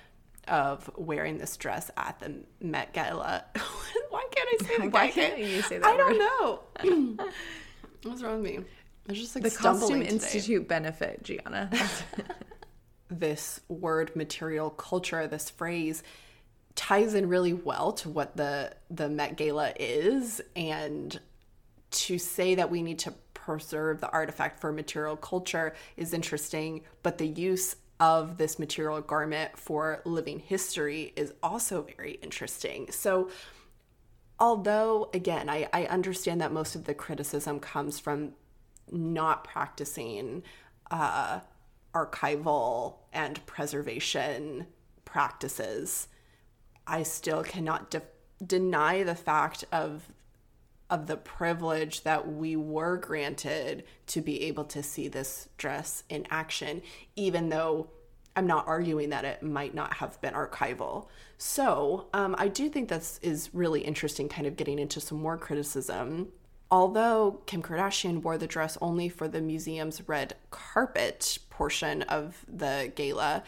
of 0.49 0.91
wearing 0.97 1.39
this 1.39 1.57
dress 1.57 1.91
at 1.97 2.19
the 2.21 2.35
Met 2.61 2.93
Gala. 2.93 3.45
Why 4.11 4.27
can't 4.31 4.49
I 4.49 4.67
say 4.67 4.79
the 4.79 4.89
Why 4.91 5.11
can't 5.11 5.39
you 5.39 5.63
say 5.63 5.79
that? 5.79 5.87
I 5.87 5.97
don't 5.97 6.19
know. 6.19 7.19
What's 8.03 8.23
wrong 8.23 8.43
with 8.43 8.53
me? 8.53 8.65
I 9.09 9.13
just 9.13 9.35
like 9.35 9.45
the 9.45 9.51
Costume 9.51 10.01
today. 10.01 10.11
Institute 10.11 10.69
benefit, 10.69 11.23
Gianna. 11.23 11.71
this 13.09 13.61
word 13.69 14.15
material 14.15 14.71
culture, 14.71 15.27
this 15.27 15.51
phrase 15.51 16.03
ties 16.75 17.15
in 17.15 17.29
really 17.29 17.53
well 17.53 17.93
to 17.93 18.09
what 18.09 18.37
the 18.37 18.73
the 18.91 19.09
Met 19.09 19.37
Gala 19.37 19.73
is 19.81 20.41
and 20.55 21.19
to 21.91 22.19
say 22.19 22.55
that 22.55 22.71
we 22.71 22.83
need 22.83 23.01
to 23.01 23.13
preserve 23.33 24.01
the 24.01 24.11
artifact 24.11 24.61
for 24.61 24.73
material 24.73 25.17
culture 25.17 25.75
is 25.97 26.13
interesting, 26.13 26.83
but 27.03 27.19
the 27.19 27.27
use 27.27 27.77
of 28.01 28.39
this 28.39 28.59
material 28.59 29.01
garment 29.01 29.59
for 29.59 30.01
living 30.05 30.39
history 30.39 31.13
is 31.17 31.33
also 31.43 31.83
very 31.97 32.13
interesting. 32.23 32.91
So, 32.91 33.31
although, 34.39 35.11
again, 35.13 35.49
I, 35.49 35.69
I 35.73 35.87
understand 35.87 36.41
that 36.41 36.53
most 36.53 36.75
of 36.77 36.85
the 36.85 36.95
criticism 36.95 37.59
comes 37.59 37.99
from 37.99 38.35
not 38.91 39.45
practicing 39.45 40.43
uh, 40.91 41.41
archival 41.95 42.97
and 43.13 43.45
preservation 43.47 44.67
practices, 45.05 46.09
I 46.87 47.03
still 47.03 47.43
cannot 47.43 47.91
de- 47.91 48.03
deny 48.45 49.03
the 49.03 49.15
fact 49.15 49.65
of 49.73 50.09
of 50.91 51.07
the 51.07 51.17
privilege 51.17 52.03
that 52.03 52.33
we 52.33 52.57
were 52.57 52.97
granted 52.97 53.85
to 54.07 54.21
be 54.21 54.43
able 54.45 54.65
to 54.65 54.83
see 54.83 55.09
this 55.09 55.49
dress 55.59 56.03
in 56.09 56.27
action, 56.31 56.83
even 57.17 57.49
though 57.51 57.91
I'm 58.35 58.47
not 58.47 58.69
arguing 58.69 59.11
that 59.11 59.25
it 59.25 59.43
might 59.43 59.75
not 59.75 59.95
have 59.95 60.21
been 60.21 60.35
archival. 60.35 61.09
So 61.39 62.07
um, 62.15 62.37
I 62.39 62.49
do 62.49 62.69
think 62.69 62.89
this 62.89 63.19
is 63.21 63.51
really 63.53 63.81
interesting, 63.81 64.29
kind 64.29 64.47
of 64.47 64.57
getting 64.57 64.79
into 64.79 65.01
some 65.01 65.21
more 65.21 65.37
criticism. 65.37 66.29
Although 66.71 67.43
Kim 67.47 67.63
Kardashian 67.63 68.23
wore 68.23 68.39
the 68.39 68.47
dress 68.47 68.79
only 68.81 69.09
for 69.09 69.27
the 69.27 69.41
museum's 69.41 70.07
red 70.07 70.35
carpet 70.51 71.39
portion 71.51 72.03
of 72.03 72.45
the 72.47 72.93
gala, 72.95 73.43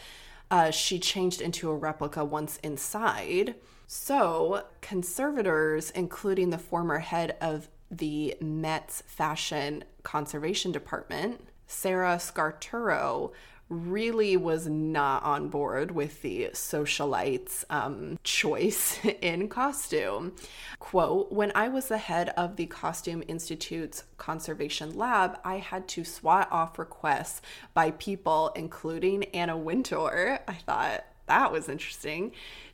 uh, 0.50 0.70
she 0.70 0.98
changed 0.98 1.40
into 1.40 1.70
a 1.70 1.76
replica 1.76 2.24
once 2.24 2.56
inside. 2.58 3.54
So, 3.92 4.66
conservators, 4.82 5.90
including 5.90 6.50
the 6.50 6.58
former 6.58 7.00
head 7.00 7.36
of 7.40 7.68
the 7.90 8.36
Met's 8.40 9.02
Fashion 9.04 9.82
Conservation 10.04 10.70
Department, 10.70 11.40
Sarah 11.66 12.20
Scaturro, 12.20 13.32
really 13.68 14.36
was 14.36 14.68
not 14.68 15.24
on 15.24 15.48
board 15.48 15.90
with 15.90 16.22
the 16.22 16.50
socialites' 16.52 17.64
um, 17.68 18.16
choice 18.22 19.04
in 19.20 19.48
costume. 19.48 20.36
Quote 20.78 21.32
When 21.32 21.50
I 21.56 21.66
was 21.66 21.88
the 21.88 21.98
head 21.98 22.28
of 22.36 22.54
the 22.54 22.66
Costume 22.66 23.24
Institute's 23.26 24.04
conservation 24.18 24.96
lab, 24.96 25.36
I 25.44 25.56
had 25.56 25.88
to 25.88 26.04
swat 26.04 26.46
off 26.52 26.78
requests 26.78 27.42
by 27.74 27.90
people, 27.90 28.52
including 28.54 29.24
Anna 29.34 29.56
Wintour. 29.56 30.38
I 30.46 30.54
thought 30.54 31.06
that 31.26 31.50
was 31.50 31.68
interesting 31.68 32.32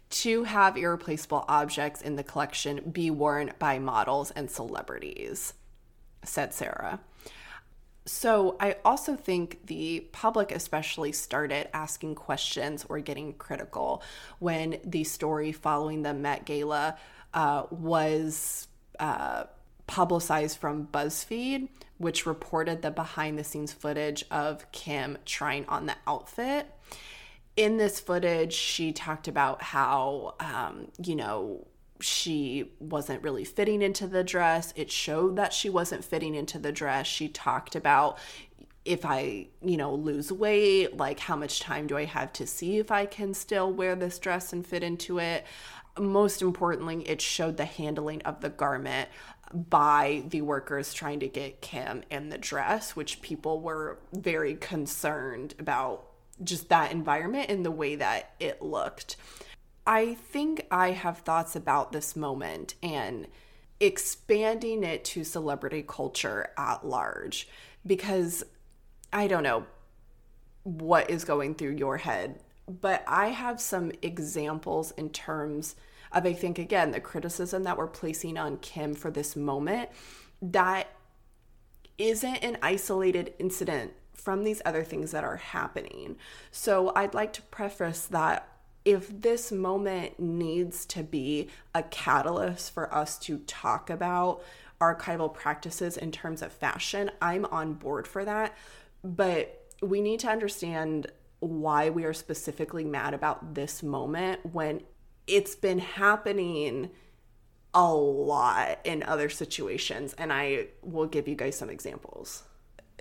to 0.08 0.44
have 0.44 0.76
irreplaceable 0.76 1.44
objects 1.48 2.00
in 2.00 2.16
the 2.16 2.22
collection 2.22 2.90
be 2.90 3.10
worn 3.10 3.52
by 3.58 3.78
models 3.78 4.30
and 4.32 4.50
celebrities, 4.50 5.54
said 6.22 6.54
Sarah. 6.54 7.00
So 8.06 8.56
I 8.60 8.76
also 8.84 9.16
think 9.16 9.66
the 9.66 10.06
public 10.12 10.52
especially 10.52 11.10
started 11.10 11.68
asking 11.74 12.14
questions 12.14 12.86
or 12.88 13.00
getting 13.00 13.32
critical 13.32 14.00
when 14.38 14.78
the 14.84 15.02
story 15.02 15.50
following 15.50 16.02
the 16.02 16.14
Met 16.14 16.44
Gala 16.44 16.96
uh, 17.34 17.64
was 17.70 18.68
uh, 19.00 19.44
publicized 19.88 20.58
from 20.58 20.86
BuzzFeed, 20.86 21.68
which 21.98 22.26
reported 22.26 22.82
the 22.82 22.92
behind 22.92 23.38
the 23.38 23.44
scenes 23.44 23.72
footage 23.72 24.24
of 24.30 24.70
Kim 24.70 25.18
trying 25.24 25.66
on 25.66 25.86
the 25.86 25.96
outfit. 26.06 26.70
In 27.56 27.78
this 27.78 28.00
footage, 28.00 28.52
she 28.52 28.92
talked 28.92 29.28
about 29.28 29.62
how, 29.62 30.34
um, 30.40 30.88
you 31.02 31.16
know, 31.16 31.66
she 32.00 32.72
wasn't 32.78 33.22
really 33.22 33.44
fitting 33.44 33.80
into 33.80 34.06
the 34.06 34.22
dress. 34.22 34.72
It 34.76 34.90
showed 34.90 35.36
that 35.36 35.52
she 35.52 35.70
wasn't 35.70 36.04
fitting 36.04 36.34
into 36.34 36.58
the 36.58 36.72
dress. 36.72 37.06
She 37.06 37.28
talked 37.28 37.74
about 37.74 38.18
if 38.84 39.04
I, 39.04 39.48
you 39.62 39.76
know, 39.76 39.94
lose 39.94 40.30
weight, 40.30 40.96
like 40.96 41.18
how 41.18 41.36
much 41.36 41.60
time 41.60 41.86
do 41.86 41.96
I 41.96 42.04
have 42.04 42.32
to 42.34 42.46
see 42.46 42.78
if 42.78 42.90
I 42.90 43.06
can 43.06 43.34
still 43.34 43.72
wear 43.72 43.96
this 43.96 44.18
dress 44.18 44.52
and 44.52 44.64
fit 44.64 44.82
into 44.82 45.18
it. 45.18 45.44
Most 45.98 46.42
importantly, 46.42 47.02
it 47.08 47.20
showed 47.20 47.56
the 47.56 47.64
handling 47.64 48.22
of 48.22 48.40
the 48.42 48.50
garment 48.50 49.08
by 49.52 50.24
the 50.28 50.42
workers 50.42 50.92
trying 50.92 51.20
to 51.20 51.28
get 51.28 51.60
Kim 51.60 52.02
in 52.10 52.28
the 52.28 52.38
dress, 52.38 52.94
which 52.94 53.22
people 53.22 53.60
were 53.60 53.98
very 54.12 54.54
concerned 54.54 55.54
about 55.58 56.06
just 56.42 56.68
that 56.68 56.92
environment 56.92 57.50
and 57.50 57.64
the 57.64 57.70
way 57.70 57.96
that 57.96 58.34
it 58.40 58.62
looked. 58.62 59.16
I 59.86 60.14
think 60.14 60.66
I 60.70 60.90
have 60.90 61.18
thoughts 61.18 61.54
about 61.54 61.92
this 61.92 62.16
moment 62.16 62.74
and 62.82 63.28
expanding 63.78 64.82
it 64.82 65.04
to 65.04 65.22
celebrity 65.22 65.84
culture 65.86 66.48
at 66.58 66.86
large 66.86 67.48
because 67.86 68.42
I 69.12 69.28
don't 69.28 69.42
know 69.42 69.66
what 70.64 71.10
is 71.10 71.24
going 71.24 71.54
through 71.54 71.76
your 71.76 71.98
head, 71.98 72.40
but 72.68 73.04
I 73.06 73.28
have 73.28 73.60
some 73.60 73.92
examples 74.02 74.90
in 74.92 75.10
terms 75.10 75.76
of, 76.12 76.24
I 76.26 76.32
think, 76.32 76.58
again, 76.58 76.92
the 76.92 77.00
criticism 77.00 77.64
that 77.64 77.76
we're 77.76 77.86
placing 77.86 78.38
on 78.38 78.58
Kim 78.58 78.94
for 78.94 79.10
this 79.10 79.36
moment 79.36 79.90
that 80.40 80.88
isn't 81.98 82.36
an 82.36 82.58
isolated 82.62 83.34
incident 83.38 83.92
from 84.26 84.42
these 84.42 84.60
other 84.64 84.82
things 84.82 85.12
that 85.12 85.22
are 85.22 85.36
happening. 85.36 86.16
So 86.50 86.90
I'd 86.96 87.14
like 87.14 87.32
to 87.34 87.42
preface 87.42 88.06
that 88.06 88.48
if 88.84 89.22
this 89.22 89.52
moment 89.52 90.18
needs 90.18 90.84
to 90.86 91.04
be 91.04 91.48
a 91.72 91.84
catalyst 91.84 92.74
for 92.74 92.92
us 92.92 93.20
to 93.20 93.38
talk 93.46 93.88
about 93.88 94.42
archival 94.80 95.32
practices 95.32 95.96
in 95.96 96.10
terms 96.10 96.42
of 96.42 96.50
fashion, 96.50 97.08
I'm 97.22 97.44
on 97.44 97.74
board 97.74 98.08
for 98.08 98.24
that. 98.24 98.58
But 99.04 99.64
we 99.80 100.00
need 100.00 100.18
to 100.20 100.28
understand 100.28 101.06
why 101.38 101.90
we 101.90 102.02
are 102.02 102.12
specifically 102.12 102.82
mad 102.82 103.14
about 103.14 103.54
this 103.54 103.80
moment 103.80 104.40
when 104.52 104.80
it's 105.28 105.54
been 105.54 105.78
happening 105.78 106.90
a 107.72 107.94
lot 107.94 108.80
in 108.82 109.04
other 109.04 109.28
situations. 109.28 110.16
And 110.18 110.32
I 110.32 110.66
will 110.82 111.06
give 111.06 111.28
you 111.28 111.36
guys 111.36 111.54
some 111.56 111.70
examples. 111.70 112.42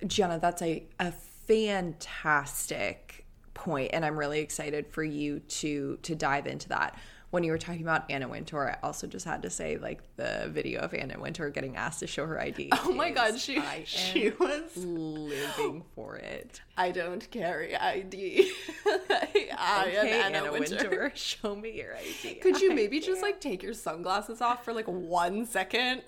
Gianna, 0.06 0.40
that's 0.40 0.62
a, 0.62 0.84
a 1.00 1.12
fantastic 1.48 3.26
point 3.54 3.92
and 3.94 4.04
i'm 4.06 4.18
really 4.18 4.40
excited 4.40 4.86
for 4.86 5.04
you 5.04 5.40
to 5.40 5.98
to 6.02 6.14
dive 6.14 6.46
into 6.46 6.68
that 6.70 7.00
when 7.36 7.44
you 7.44 7.52
were 7.52 7.58
talking 7.58 7.82
about 7.82 8.10
Anna 8.10 8.30
Wintour, 8.30 8.78
I 8.82 8.88
also 8.88 9.08
just 9.08 9.26
had 9.26 9.42
to 9.42 9.50
say, 9.50 9.78
like 9.78 10.00
the 10.16 10.50
video 10.54 10.80
of 10.80 10.94
Anna 10.94 11.20
Wintour 11.20 11.50
getting 11.50 11.76
asked 11.76 12.00
to 12.00 12.08
show 12.08 12.26
her 12.26 12.40
ID. 12.40 12.72
Oh 12.86 12.94
my 12.94 13.12
god, 13.12 13.38
she 13.38 13.58
I 13.58 13.84
she 13.86 14.30
was 14.40 14.78
living 14.78 15.84
for 15.96 16.16
it. 16.16 16.62
I 16.78 16.92
don't 16.92 17.30
carry 17.32 17.76
ID. 17.76 18.54
I 18.86 19.96
Okay, 19.98 20.20
am 20.20 20.34
Anna, 20.34 20.38
Anna 20.38 20.52
Wintour. 20.54 20.78
Wintour, 20.90 21.12
show 21.14 21.58
me 21.58 21.72
your 21.72 21.98
ID. 21.98 22.36
Could 22.36 22.62
you 22.62 22.72
I 22.72 22.76
maybe 22.76 23.00
just 23.00 23.20
can't. 23.20 23.22
like 23.24 23.42
take 23.42 23.62
your 23.62 23.74
sunglasses 23.74 24.40
off 24.40 24.64
for 24.64 24.72
like 24.72 24.88
one 24.88 25.46
second? 25.46 26.04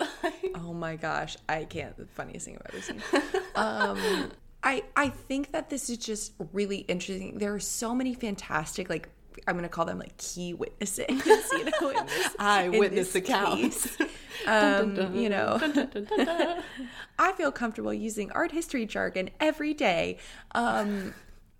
Oh 0.54 0.72
my 0.72 0.96
gosh, 0.96 1.36
I 1.46 1.64
can't. 1.64 1.94
The 1.98 2.06
funniest 2.06 2.46
thing 2.46 2.56
I've 2.58 2.74
ever 2.74 2.82
seen. 2.82 3.02
Um, 3.54 4.30
I 4.62 4.82
I 4.96 5.10
think 5.10 5.52
that 5.52 5.68
this 5.68 5.90
is 5.90 5.98
just 5.98 6.32
really 6.54 6.78
interesting. 6.78 7.36
There 7.36 7.52
are 7.54 7.60
so 7.60 7.94
many 7.94 8.14
fantastic 8.14 8.88
like. 8.88 9.10
I'm 9.46 9.54
gonna 9.56 9.68
call 9.68 9.84
them 9.84 9.98
like 9.98 10.16
key 10.16 10.54
witnesses, 10.54 11.06
you 11.08 11.64
know, 11.64 11.90
in 11.90 12.06
this, 12.06 12.34
Eyewitness 12.38 12.88
in 12.88 12.94
this 12.94 13.14
accounts. 13.14 13.96
Um, 14.46 15.16
you 15.16 15.28
know, 15.28 15.58
Dun, 15.58 15.72
dun, 15.72 15.90
dun, 15.90 16.04
dun, 16.04 16.26
dun. 16.26 16.62
I 17.18 17.32
feel 17.32 17.50
comfortable 17.50 17.92
using 17.92 18.30
art 18.32 18.52
history 18.52 18.86
jargon 18.86 19.30
every 19.40 19.74
day. 19.74 20.18
Um, 20.52 21.12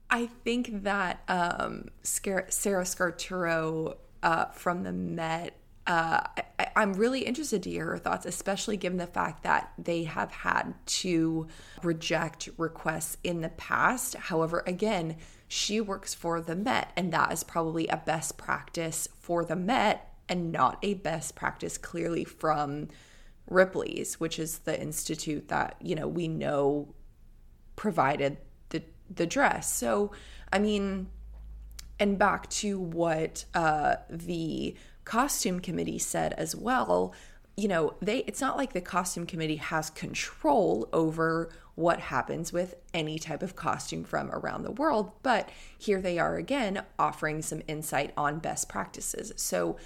I 0.08 0.26
think 0.26 0.84
that 0.84 1.22
um, 1.28 1.88
Sarah 2.02 2.46
Scaturro 2.50 3.96
uh, 4.22 4.46
from 4.46 4.84
the 4.84 4.92
Met. 4.92 5.54
Uh, 5.86 6.20
I, 6.58 6.68
I'm 6.76 6.92
really 6.94 7.22
interested 7.22 7.62
to 7.62 7.70
hear 7.70 7.86
her 7.86 7.98
thoughts, 7.98 8.26
especially 8.26 8.76
given 8.76 8.98
the 8.98 9.06
fact 9.06 9.42
that 9.42 9.72
they 9.78 10.04
have 10.04 10.30
had 10.30 10.74
to 10.86 11.48
reject 11.82 12.48
requests 12.58 13.16
in 13.24 13.40
the 13.40 13.48
past. 13.50 14.14
However, 14.14 14.62
again, 14.66 15.16
she 15.48 15.80
works 15.80 16.14
for 16.14 16.40
the 16.40 16.54
Met, 16.54 16.92
and 16.94 17.12
that 17.12 17.32
is 17.32 17.42
probably 17.42 17.88
a 17.88 17.96
best 17.96 18.36
practice 18.36 19.08
for 19.18 19.44
the 19.44 19.56
Met 19.56 20.14
and 20.28 20.52
not 20.52 20.78
a 20.82 20.94
best 20.94 21.34
practice 21.34 21.78
clearly 21.78 22.22
from 22.24 22.88
Ripley's, 23.48 24.20
which 24.20 24.38
is 24.38 24.58
the 24.58 24.78
institute 24.78 25.48
that, 25.48 25.76
you 25.80 25.94
know, 25.94 26.06
we 26.06 26.28
know 26.28 26.94
provided 27.76 28.36
the 28.68 28.82
the 29.14 29.26
dress. 29.26 29.72
So, 29.72 30.12
I 30.52 30.58
mean, 30.58 31.08
and 31.98 32.18
back 32.18 32.50
to 32.50 32.78
what 32.78 33.46
uh, 33.54 33.96
the 34.10 34.74
costume 35.04 35.60
committee 35.60 35.98
said 35.98 36.34
as 36.34 36.54
well. 36.54 37.14
You 37.56 37.68
know, 37.68 37.94
they 38.02 38.18
it's 38.18 38.40
not 38.40 38.58
like 38.58 38.74
the 38.74 38.82
costume 38.82 39.26
committee 39.26 39.56
has 39.56 39.88
control 39.90 40.88
over 40.92 41.50
what 41.78 42.00
happens 42.00 42.52
with 42.52 42.74
any 42.92 43.20
type 43.20 43.40
of 43.40 43.54
costume 43.54 44.02
from 44.02 44.28
around 44.32 44.64
the 44.64 44.72
world, 44.72 45.12
but 45.22 45.48
here 45.78 46.00
they 46.00 46.18
are 46.18 46.34
again 46.34 46.82
offering 46.98 47.40
some 47.40 47.62
insight 47.68 48.12
on 48.16 48.40
best 48.40 48.68
practices. 48.68 49.32
So 49.36 49.76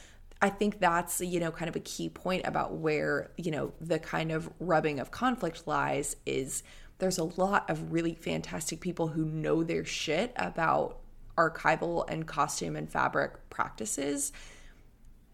I 0.41 0.49
think 0.49 0.81
that's, 0.81 1.21
you 1.21 1.39
know, 1.39 1.51
kind 1.51 1.69
of 1.69 1.77
a 1.77 1.81
key 1.81 2.09
point 2.09 2.47
about 2.47 2.77
where, 2.77 3.31
you 3.37 3.51
know, 3.51 3.75
the 3.79 3.99
kind 3.99 4.33
of 4.33 4.49
rubbing 4.59 5.01
of 5.01 5.11
conflict 5.11 5.67
lies 5.67 6.17
is 6.25 6.63
there's 6.97 7.19
a 7.19 7.25
lot 7.25 7.69
of 7.69 7.93
really 7.93 8.15
fantastic 8.15 8.81
people 8.81 9.09
who 9.09 9.27
know 9.27 9.63
their 9.63 9.85
shit 9.85 10.33
about 10.37 10.99
archival 11.37 12.09
and 12.09 12.27
costume 12.27 12.75
and 12.75 12.91
fabric 12.91 13.51
practices 13.51 14.33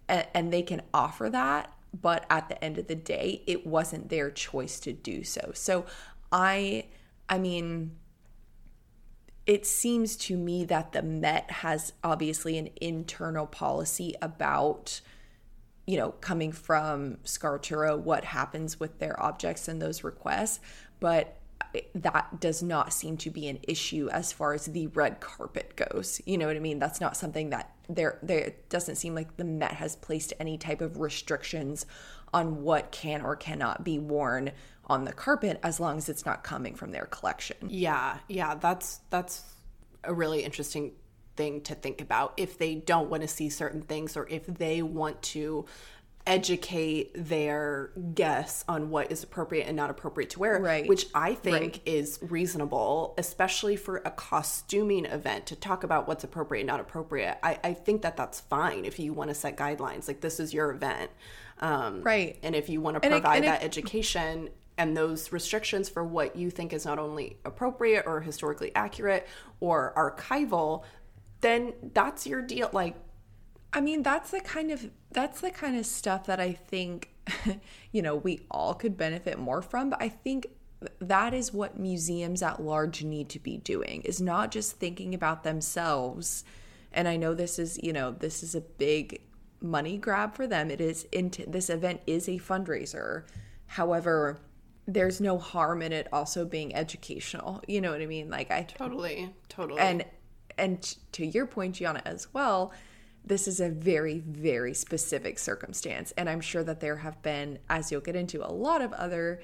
and, 0.08 0.26
and 0.34 0.52
they 0.52 0.62
can 0.62 0.82
offer 0.92 1.30
that 1.30 1.72
but 1.98 2.26
at 2.28 2.48
the 2.48 2.62
end 2.62 2.78
of 2.78 2.86
the 2.86 2.94
day 2.94 3.42
it 3.46 3.66
wasn't 3.66 4.08
their 4.08 4.30
choice 4.30 4.78
to 4.78 4.92
do 4.92 5.24
so 5.24 5.50
so 5.54 5.84
i 6.32 6.84
i 7.28 7.38
mean 7.38 7.90
it 9.48 9.64
seems 9.64 10.14
to 10.14 10.36
me 10.36 10.66
that 10.66 10.92
the 10.92 11.00
Met 11.00 11.50
has 11.50 11.94
obviously 12.04 12.58
an 12.58 12.68
internal 12.82 13.46
policy 13.46 14.14
about, 14.20 15.00
you 15.86 15.96
know, 15.96 16.10
coming 16.20 16.52
from 16.52 17.16
Scaturro, 17.24 17.98
what 17.98 18.26
happens 18.26 18.78
with 18.78 18.98
their 18.98 19.20
objects 19.22 19.66
and 19.66 19.80
those 19.80 20.04
requests, 20.04 20.60
but 21.00 21.38
that 21.94 22.40
does 22.40 22.62
not 22.62 22.92
seem 22.92 23.16
to 23.16 23.30
be 23.30 23.48
an 23.48 23.58
issue 23.62 24.10
as 24.12 24.32
far 24.32 24.52
as 24.52 24.66
the 24.66 24.86
red 24.88 25.20
carpet 25.20 25.76
goes. 25.76 26.20
You 26.26 26.36
know 26.36 26.46
what 26.46 26.56
I 26.56 26.60
mean? 26.60 26.78
That's 26.78 27.00
not 27.00 27.16
something 27.16 27.48
that 27.48 27.74
there 27.88 28.18
there 28.22 28.52
doesn't 28.68 28.96
seem 28.96 29.14
like 29.14 29.38
the 29.38 29.44
Met 29.44 29.72
has 29.72 29.96
placed 29.96 30.34
any 30.38 30.58
type 30.58 30.82
of 30.82 31.00
restrictions 31.00 31.86
on 32.34 32.62
what 32.62 32.90
can 32.90 33.22
or 33.22 33.34
cannot 33.34 33.82
be 33.82 33.98
worn 33.98 34.52
on 34.88 35.04
the 35.04 35.12
carpet 35.12 35.60
as 35.62 35.78
long 35.80 35.98
as 35.98 36.08
it's 36.08 36.24
not 36.24 36.42
coming 36.42 36.74
from 36.74 36.92
their 36.92 37.06
collection. 37.06 37.56
Yeah, 37.68 38.18
yeah, 38.28 38.54
that's 38.54 39.00
that's 39.10 39.42
a 40.04 40.14
really 40.14 40.42
interesting 40.44 40.92
thing 41.36 41.60
to 41.62 41.74
think 41.74 42.00
about. 42.00 42.34
If 42.36 42.58
they 42.58 42.74
don't 42.74 43.10
want 43.10 43.22
to 43.22 43.28
see 43.28 43.48
certain 43.50 43.82
things 43.82 44.16
or 44.16 44.26
if 44.28 44.46
they 44.46 44.82
want 44.82 45.20
to 45.22 45.66
educate 46.26 47.10
their 47.14 47.90
guests 48.14 48.62
on 48.68 48.90
what 48.90 49.10
is 49.10 49.22
appropriate 49.22 49.64
and 49.64 49.74
not 49.76 49.88
appropriate 49.88 50.28
to 50.30 50.38
wear, 50.38 50.60
Right. 50.60 50.86
which 50.86 51.06
I 51.14 51.32
think 51.34 51.54
Right. 51.62 51.80
is 51.86 52.18
reasonable, 52.20 53.14
especially 53.16 53.76
for 53.76 53.96
a 54.04 54.10
costuming 54.10 55.06
event 55.06 55.46
to 55.46 55.56
talk 55.56 55.84
about 55.84 56.06
what's 56.06 56.24
appropriate 56.24 56.62
and 56.62 56.66
not 56.66 56.80
appropriate. 56.80 57.38
I, 57.42 57.58
I 57.64 57.72
think 57.72 58.02
that 58.02 58.18
that's 58.18 58.40
fine 58.40 58.84
if 58.84 58.98
you 58.98 59.14
want 59.14 59.30
to 59.30 59.34
set 59.34 59.56
guidelines. 59.56 60.06
Like, 60.06 60.20
this 60.20 60.38
is 60.38 60.52
your 60.52 60.70
event. 60.70 61.10
Um, 61.60 62.02
Right. 62.02 62.38
And 62.42 62.54
if 62.54 62.68
you 62.68 62.82
want 62.82 63.00
to 63.00 63.06
it- 63.06 63.10
provide 63.10 63.44
it- 63.44 63.46
that 63.46 63.62
education 63.64 64.50
and 64.78 64.96
those 64.96 65.32
restrictions 65.32 65.88
for 65.88 66.04
what 66.04 66.36
you 66.36 66.50
think 66.50 66.72
is 66.72 66.86
not 66.86 66.98
only 66.98 67.36
appropriate 67.44 68.04
or 68.06 68.20
historically 68.20 68.74
accurate 68.74 69.26
or 69.60 69.92
archival, 69.96 70.84
then 71.40 71.74
that's 71.92 72.26
your 72.26 72.40
deal. 72.40 72.70
Like, 72.72 72.94
I 73.72 73.80
mean, 73.80 74.02
that's 74.02 74.30
the 74.30 74.40
kind 74.40 74.70
of 74.70 74.90
that's 75.10 75.40
the 75.40 75.50
kind 75.50 75.76
of 75.76 75.84
stuff 75.84 76.26
that 76.26 76.40
I 76.40 76.52
think 76.52 77.10
you 77.92 78.00
know 78.00 78.16
we 78.16 78.46
all 78.50 78.72
could 78.72 78.96
benefit 78.96 79.38
more 79.38 79.60
from. 79.60 79.90
But 79.90 80.02
I 80.02 80.08
think 80.08 80.46
that 81.00 81.34
is 81.34 81.52
what 81.52 81.78
museums 81.78 82.42
at 82.42 82.62
large 82.62 83.02
need 83.02 83.28
to 83.30 83.38
be 83.38 83.56
doing 83.56 84.02
is 84.02 84.20
not 84.20 84.50
just 84.50 84.76
thinking 84.76 85.14
about 85.14 85.42
themselves 85.42 86.44
and 86.92 87.08
i 87.08 87.16
know 87.16 87.34
this 87.34 87.58
is 87.58 87.80
you 87.82 87.92
know 87.92 88.12
this 88.12 88.42
is 88.42 88.54
a 88.54 88.60
big 88.60 89.20
money 89.60 89.96
grab 89.96 90.34
for 90.34 90.46
them 90.46 90.70
it 90.70 90.80
is 90.80 91.04
into 91.10 91.44
this 91.50 91.68
event 91.68 92.00
is 92.06 92.28
a 92.28 92.38
fundraiser 92.38 93.24
however 93.66 94.38
there's 94.88 95.20
no 95.20 95.38
harm 95.38 95.82
in 95.82 95.92
it 95.92 96.08
also 96.12 96.44
being 96.46 96.74
educational 96.74 97.62
you 97.68 97.80
know 97.80 97.92
what 97.92 98.00
i 98.00 98.06
mean? 98.06 98.30
Like 98.30 98.50
i 98.50 98.62
totally 98.62 99.30
totally. 99.48 99.80
And 99.80 100.04
and 100.56 100.96
to 101.12 101.24
your 101.24 101.46
point 101.46 101.76
gianna 101.76 102.02
as 102.04 102.32
well 102.32 102.72
this 103.24 103.46
is 103.46 103.60
a 103.60 103.68
very 103.68 104.20
very 104.20 104.72
specific 104.74 105.38
circumstance 105.38 106.12
and 106.16 106.28
i'm 106.28 106.40
sure 106.40 106.64
that 106.64 106.80
there 106.80 106.96
have 106.96 107.20
been 107.22 107.58
as 107.68 107.92
you'll 107.92 108.00
get 108.00 108.16
into 108.16 108.44
a 108.44 108.50
lot 108.50 108.80
of 108.80 108.92
other 108.94 109.40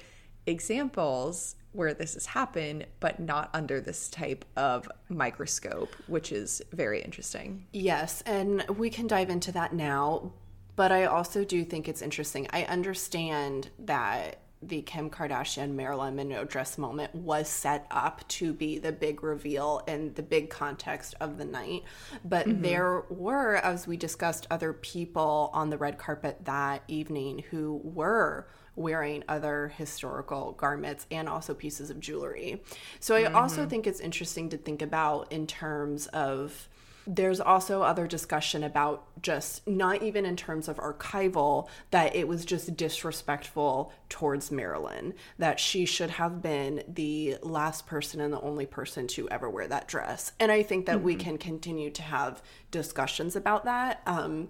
examples 0.47 1.55
where 1.71 1.93
this 1.93 2.15
has 2.15 2.25
happened 2.25 2.85
but 2.99 3.19
not 3.19 3.49
under 3.53 3.79
this 3.79 4.09
type 4.09 4.45
of 4.57 4.89
microscope 5.09 5.93
which 6.07 6.31
is 6.31 6.61
very 6.73 7.01
interesting. 7.01 7.65
Yes 7.71 8.23
and 8.25 8.65
we 8.77 8.89
can 8.89 9.05
dive 9.07 9.29
into 9.29 9.51
that 9.51 9.73
now 9.73 10.33
but 10.75 10.91
i 10.91 11.05
also 11.05 11.45
do 11.45 11.63
think 11.63 11.87
it's 11.87 12.01
interesting. 12.01 12.47
I 12.51 12.63
understand 12.63 13.69
that 13.79 14.39
the 14.67 14.81
Kim 14.81 15.09
Kardashian 15.09 15.73
Marilyn 15.73 16.15
Monroe 16.15 16.43
dress 16.43 16.77
moment 16.77 17.13
was 17.13 17.47
set 17.47 17.85
up 17.91 18.27
to 18.29 18.53
be 18.53 18.79
the 18.79 18.91
big 18.91 19.23
reveal 19.23 19.81
and 19.87 20.15
the 20.15 20.23
big 20.23 20.49
context 20.49 21.15
of 21.19 21.37
the 21.37 21.45
night. 21.45 21.83
But 22.23 22.47
mm-hmm. 22.47 22.61
there 22.61 23.03
were, 23.09 23.55
as 23.57 23.87
we 23.87 23.97
discussed, 23.97 24.47
other 24.49 24.73
people 24.73 25.49
on 25.53 25.69
the 25.69 25.77
red 25.77 25.97
carpet 25.97 26.45
that 26.45 26.83
evening 26.87 27.43
who 27.49 27.81
were 27.83 28.47
wearing 28.75 29.23
other 29.27 29.69
historical 29.77 30.51
garments 30.53 31.05
and 31.09 31.29
also 31.29 31.53
pieces 31.53 31.89
of 31.89 31.99
jewelry. 31.99 32.61
So 32.99 33.15
I 33.15 33.23
mm-hmm. 33.23 33.35
also 33.35 33.65
think 33.65 33.87
it's 33.87 33.99
interesting 33.99 34.49
to 34.49 34.57
think 34.57 34.81
about 34.81 35.31
in 35.31 35.47
terms 35.47 36.07
of 36.07 36.67
there's 37.07 37.39
also 37.39 37.83
other 37.83 38.07
discussion 38.07 38.63
about 38.63 39.05
just 39.21 39.67
not 39.67 40.01
even 40.01 40.25
in 40.25 40.35
terms 40.35 40.67
of 40.67 40.77
archival 40.77 41.67
that 41.91 42.15
it 42.15 42.27
was 42.27 42.45
just 42.45 42.75
disrespectful 42.75 43.91
towards 44.09 44.51
Marilyn 44.51 45.13
that 45.37 45.59
she 45.59 45.85
should 45.85 46.09
have 46.11 46.41
been 46.41 46.83
the 46.87 47.37
last 47.41 47.85
person 47.85 48.21
and 48.21 48.33
the 48.33 48.41
only 48.41 48.65
person 48.65 49.07
to 49.07 49.29
ever 49.29 49.49
wear 49.49 49.67
that 49.67 49.87
dress 49.87 50.31
and 50.39 50.51
I 50.51 50.63
think 50.63 50.87
that 50.87 50.97
mm-hmm. 50.97 51.05
we 51.05 51.15
can 51.15 51.37
continue 51.37 51.91
to 51.91 52.01
have 52.01 52.41
discussions 52.71 53.35
about 53.35 53.65
that 53.65 54.01
um 54.07 54.49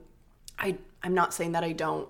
I 0.58 0.78
I'm 1.04 1.14
not 1.14 1.34
saying 1.34 1.52
that 1.54 1.64
I 1.64 1.74
don't 1.74 2.10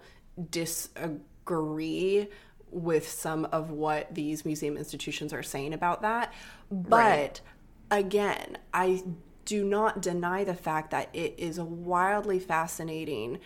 disagree 0.51 2.27
with 2.69 3.09
some 3.09 3.45
of 3.45 3.71
what 3.71 4.13
these 4.13 4.45
museum 4.45 4.77
institutions 4.77 5.33
are 5.33 5.43
saying 5.43 5.73
about 5.73 6.03
that 6.03 6.33
but 6.69 6.91
right. 6.91 7.41
again 7.89 8.57
I 8.73 9.03
do 9.45 9.63
not 9.63 10.01
deny 10.01 10.43
the 10.43 10.55
fact 10.55 10.91
that 10.91 11.09
it 11.13 11.35
is 11.37 11.59
wildly 11.59 12.39
fascinating 12.39 13.39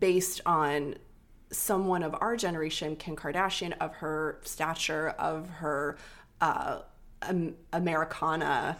based 0.00 0.40
on 0.46 0.96
someone 1.50 2.02
of 2.02 2.14
our 2.20 2.36
generation, 2.36 2.96
Kim 2.96 3.14
Kardashian, 3.14 3.74
of 3.78 3.94
her 3.96 4.40
stature, 4.42 5.10
of 5.10 5.48
her 5.48 5.96
uh, 6.40 6.80
um, 7.22 7.54
Americana, 7.72 8.78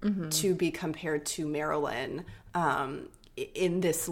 mm-hmm. 0.00 0.28
to 0.30 0.54
be 0.54 0.70
compared 0.70 1.26
to 1.26 1.46
Marilyn 1.46 2.24
um, 2.54 3.08
in 3.36 3.80
this 3.80 4.08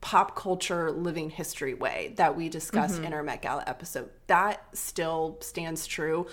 pop 0.00 0.36
culture 0.36 0.90
living 0.90 1.30
history 1.30 1.74
way 1.74 2.12
that 2.16 2.36
we 2.36 2.48
discussed 2.48 2.96
mm-hmm. 2.96 3.04
in 3.04 3.12
our 3.14 3.22
Met 3.22 3.42
Gala 3.42 3.64
episode. 3.66 4.10
That 4.26 4.64
still 4.72 5.38
stands 5.40 5.86
true 5.86 6.26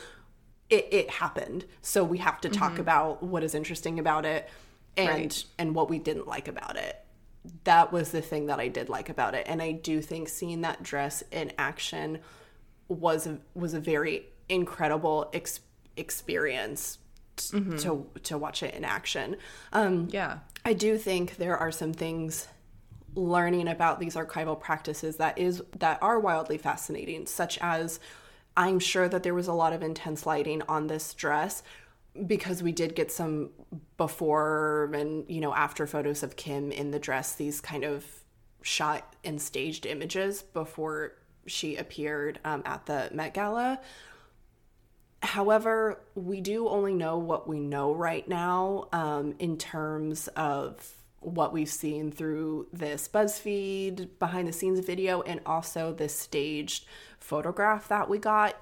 it, 0.74 0.88
it 0.92 1.10
happened. 1.10 1.66
So 1.82 2.04
we 2.04 2.18
have 2.18 2.42
to 2.42 2.50
talk 2.50 2.74
mm-hmm. 2.74 2.82
about 2.82 3.22
what 3.22 3.44
is 3.44 3.54
interesting 3.54 4.00
about 4.00 4.26
it 4.26 4.50
and 4.98 5.10
right. 5.10 5.46
and 5.60 5.76
what 5.76 5.90
we 5.90 6.00
didn't 6.00 6.28
like 6.28 6.48
about 6.48 6.76
it. 6.76 7.00
That 7.66 7.92
was 7.92 8.12
the 8.12 8.22
thing 8.22 8.48
that 8.48 8.60
I 8.60 8.70
did 8.70 8.90
like 8.90 9.10
about 9.10 9.36
it. 9.36 9.46
And 9.48 9.62
I 9.62 9.72
do 9.72 10.02
think 10.02 10.30
seeing 10.30 10.62
that 10.62 10.82
dress 10.82 11.24
in 11.32 11.52
action 11.58 12.20
was 12.88 13.28
a, 13.28 13.38
was 13.54 13.74
a 13.74 13.80
very 13.80 14.28
incredible 14.50 15.30
ex- 15.34 15.60
experience 15.96 16.98
mm-hmm. 17.38 17.78
to 17.78 18.08
to 18.24 18.38
watch 18.38 18.64
it 18.64 18.74
in 18.74 18.84
action. 18.84 19.36
Um, 19.74 20.08
yeah, 20.12 20.40
I 20.66 20.74
do 20.74 20.98
think 20.98 21.36
there 21.38 21.58
are 21.58 21.72
some 21.72 21.94
things 21.94 22.48
learning 23.16 23.68
about 23.68 24.00
these 24.00 24.16
archival 24.16 24.60
practices 24.60 25.18
that 25.18 25.38
is 25.38 25.62
that 25.78 26.02
are 26.02 26.20
wildly 26.20 26.58
fascinating, 26.58 27.28
such 27.28 27.60
as 27.62 28.00
I'm 28.56 28.80
sure 28.80 29.10
that 29.10 29.24
there 29.24 29.34
was 29.34 29.48
a 29.48 29.54
lot 29.54 29.74
of 29.74 29.82
intense 29.82 30.26
lighting 30.26 30.62
on 30.68 30.88
this 30.88 31.14
dress 31.14 31.64
because 32.28 32.62
we 32.62 32.72
did 32.72 32.96
get 32.96 33.12
some 33.12 33.50
before 33.98 34.92
and 34.94 35.26
you 35.28 35.42
know 35.42 35.54
after 35.54 35.88
photos 35.88 36.22
of 36.22 36.36
Kim 36.36 36.72
in 36.72 36.92
the 36.92 37.00
dress 37.00 37.34
these 37.34 37.60
kind 37.60 37.84
of 37.84 38.06
shot 38.62 39.16
and 39.24 39.42
staged 39.42 39.86
images 39.86 40.44
before 40.44 41.14
she 41.48 41.76
appeared 41.76 42.40
um, 42.46 42.62
at 42.66 42.86
the 42.86 43.10
Met 43.14 43.34
Gala. 43.34 43.80
However, 45.22 46.02
we 46.16 46.42
do 46.42 46.68
only 46.68 46.94
know 46.94 47.18
what 47.18 47.48
we 47.48 47.60
know 47.60 47.94
right 47.94 48.28
now 48.28 48.88
um, 48.92 49.36
in 49.40 49.58
terms 49.58 50.28
of 50.30 50.98
what 51.20 51.54
we've 51.54 51.70
seen 51.70 52.12
through 52.12 52.68
this 52.74 53.08
BuzzFeed 53.08 54.10
behind 54.20 54.48
the 54.48 54.54
scenes 54.54 54.80
video 54.80 55.22
and 55.22 55.40
also 55.46 55.94
this 55.94 56.18
staged 56.18 56.86
photograph 57.24 57.88
that 57.88 58.10
we 58.10 58.18
got. 58.18 58.56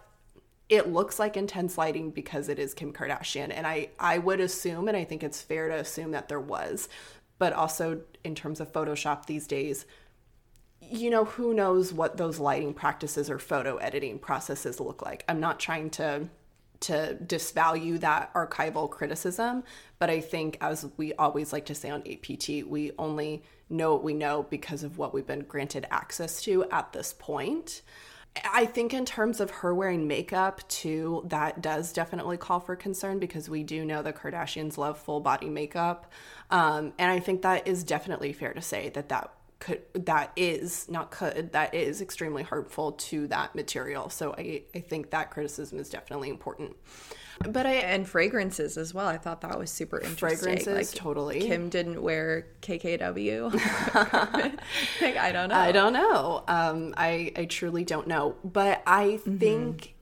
It 0.70 0.88
looks 0.88 1.20
like 1.20 1.36
intense 1.36 1.78
lighting 1.78 2.12
because 2.12 2.48
it 2.48 2.60
is 2.60 2.74
Kim 2.74 2.94
Kardashian. 2.94 3.52
And 3.54 3.68
I, 3.68 3.90
I 4.00 4.20
would 4.20 4.40
assume, 4.40 4.88
and 4.88 4.96
I 4.96 5.04
think 5.04 5.24
it's 5.24 5.42
fair 5.42 5.68
to 5.68 5.76
assume 5.76 6.12
that 6.12 6.30
there 6.30 6.40
was, 6.40 6.88
but 7.40 7.52
also 7.52 8.02
in 8.24 8.36
terms 8.36 8.60
of 8.62 8.72
Photoshop 8.72 9.26
these 9.26 9.48
days, 9.48 9.86
you 10.80 11.10
know, 11.10 11.26
who 11.26 11.54
knows 11.54 11.92
what 11.92 12.18
those 12.18 12.40
lighting 12.40 12.74
practices 12.74 13.30
or 13.30 13.40
photo 13.40 13.78
editing 13.78 14.20
processes 14.20 14.80
look 14.80 15.02
like. 15.02 15.26
I'm 15.28 15.40
not 15.40 15.60
trying 15.60 15.90
to 15.92 16.30
to 16.82 17.16
disvalue 17.26 18.00
that 18.00 18.34
archival 18.34 18.90
criticism. 18.90 19.64
But 20.00 20.10
I 20.10 20.20
think, 20.20 20.58
as 20.62 20.88
we 20.98 21.14
always 21.14 21.54
like 21.54 21.66
to 21.68 21.76
say 21.76 21.90
on 21.90 22.04
APT, 22.12 22.66
we 22.68 22.92
only 22.98 23.44
know 23.70 23.94
what 23.94 24.04
we 24.04 24.14
know 24.14 24.44
because 24.50 24.84
of 24.84 24.98
what 24.98 25.14
we've 25.14 25.26
been 25.26 25.42
granted 25.42 25.88
access 25.90 26.42
to 26.44 26.66
at 26.72 26.92
this 26.92 27.14
point. 27.18 27.82
I 28.46 28.66
think, 28.66 28.94
in 28.94 29.06
terms 29.06 29.42
of 29.42 29.52
her 29.52 29.76
wearing 29.76 30.08
makeup, 30.08 30.68
too, 30.70 31.24
that 31.28 31.62
does 31.62 31.92
definitely 31.92 32.38
call 32.38 32.62
for 32.62 32.76
concern 32.76 33.20
because 33.20 33.50
we 33.50 33.64
do 33.64 33.84
know 33.84 34.02
the 34.02 34.14
Kardashians 34.14 34.78
love 34.78 34.98
full 34.98 35.20
body 35.20 35.50
makeup. 35.50 36.12
Um, 36.50 36.94
and 36.98 37.12
I 37.12 37.20
think 37.20 37.42
that 37.42 37.68
is 37.68 37.84
definitely 37.84 38.32
fair 38.32 38.54
to 38.54 38.62
say 38.62 38.90
that 38.90 39.10
that 39.10 39.34
could 39.60 39.82
that 39.94 40.32
is 40.36 40.90
not 40.90 41.12
could 41.12 41.54
that 41.54 41.74
is 41.76 42.02
extremely 42.02 42.42
harmful 42.42 42.94
to 42.94 43.28
that 43.28 43.54
material 43.54 44.10
so 44.10 44.34
i 44.36 44.64
i 44.74 44.80
think 44.80 45.12
that 45.12 45.30
criticism 45.30 45.78
is 45.78 45.88
definitely 45.88 46.30
important 46.30 46.76
but 47.50 47.66
i 47.66 47.74
and 47.74 48.08
fragrances 48.08 48.78
as 48.78 48.94
well. 48.94 49.08
I 49.08 49.18
thought 49.18 49.42
that 49.42 49.58
was 49.58 49.72
super 49.72 50.00
interesting. 50.00 50.40
Fragrances 50.40 50.94
like, 50.94 51.02
totally. 51.02 51.42
Kim 51.42 51.70
didn't 51.70 52.02
wear 52.02 52.48
kkw 52.62 53.54
like, 55.02 55.18
i 55.18 55.32
don't 55.32 55.50
know. 55.50 55.56
I 55.56 55.72
don't 55.72 55.94
know. 55.94 56.44
Um 56.48 56.94
i 56.98 57.32
i 57.36 57.46
truly 57.46 57.84
don't 57.84 58.08
know. 58.08 58.36
But 58.44 58.84
i 58.86 59.06
mm-hmm. 59.06 59.38
think 59.38 59.96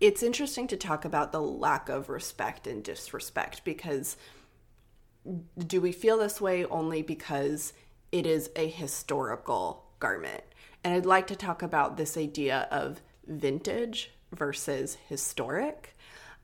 it's 0.00 0.22
interesting 0.22 0.66
to 0.68 0.76
talk 0.76 1.04
about 1.04 1.32
the 1.32 1.42
lack 1.42 1.88
of 1.88 2.08
respect 2.08 2.66
and 2.66 2.82
disrespect 2.82 3.64
because 3.64 4.16
do 5.58 5.80
we 5.80 5.92
feel 5.92 6.16
this 6.18 6.40
way 6.40 6.64
only 6.64 7.02
because 7.02 7.74
it 8.12 8.26
is 8.26 8.50
a 8.56 8.68
historical 8.68 9.84
garment. 9.98 10.42
And 10.82 10.94
I'd 10.94 11.06
like 11.06 11.26
to 11.28 11.36
talk 11.36 11.62
about 11.62 11.96
this 11.96 12.16
idea 12.16 12.66
of 12.70 13.02
vintage 13.26 14.12
versus 14.32 14.96
historic. 15.08 15.96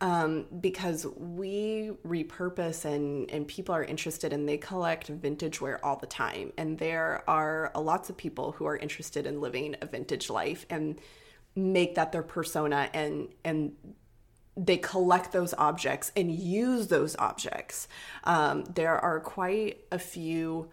Um, 0.02 0.44
because 0.60 1.06
we 1.16 1.92
repurpose 2.06 2.84
and, 2.84 3.30
and 3.30 3.48
people 3.48 3.74
are 3.74 3.82
interested 3.82 4.34
and 4.34 4.46
they 4.46 4.58
collect 4.58 5.08
vintage 5.08 5.58
wear 5.58 5.82
all 5.82 5.96
the 5.96 6.06
time. 6.06 6.52
And 6.58 6.78
there 6.78 7.24
are 7.26 7.72
a 7.74 7.80
lots 7.80 8.10
of 8.10 8.16
people 8.18 8.52
who 8.52 8.66
are 8.66 8.76
interested 8.76 9.26
in 9.26 9.40
living 9.40 9.74
a 9.80 9.86
vintage 9.86 10.28
life 10.28 10.66
and 10.68 11.00
make 11.54 11.94
that 11.94 12.12
their 12.12 12.22
persona 12.22 12.90
and 12.92 13.28
and 13.42 13.72
they 14.56 14.78
collect 14.78 15.32
those 15.32 15.54
objects 15.54 16.12
and 16.16 16.30
use 16.32 16.88
those 16.88 17.14
objects. 17.18 17.88
Um, 18.24 18.64
there 18.64 18.98
are 18.98 19.20
quite 19.20 19.84
a 19.92 19.98
few 19.98 20.70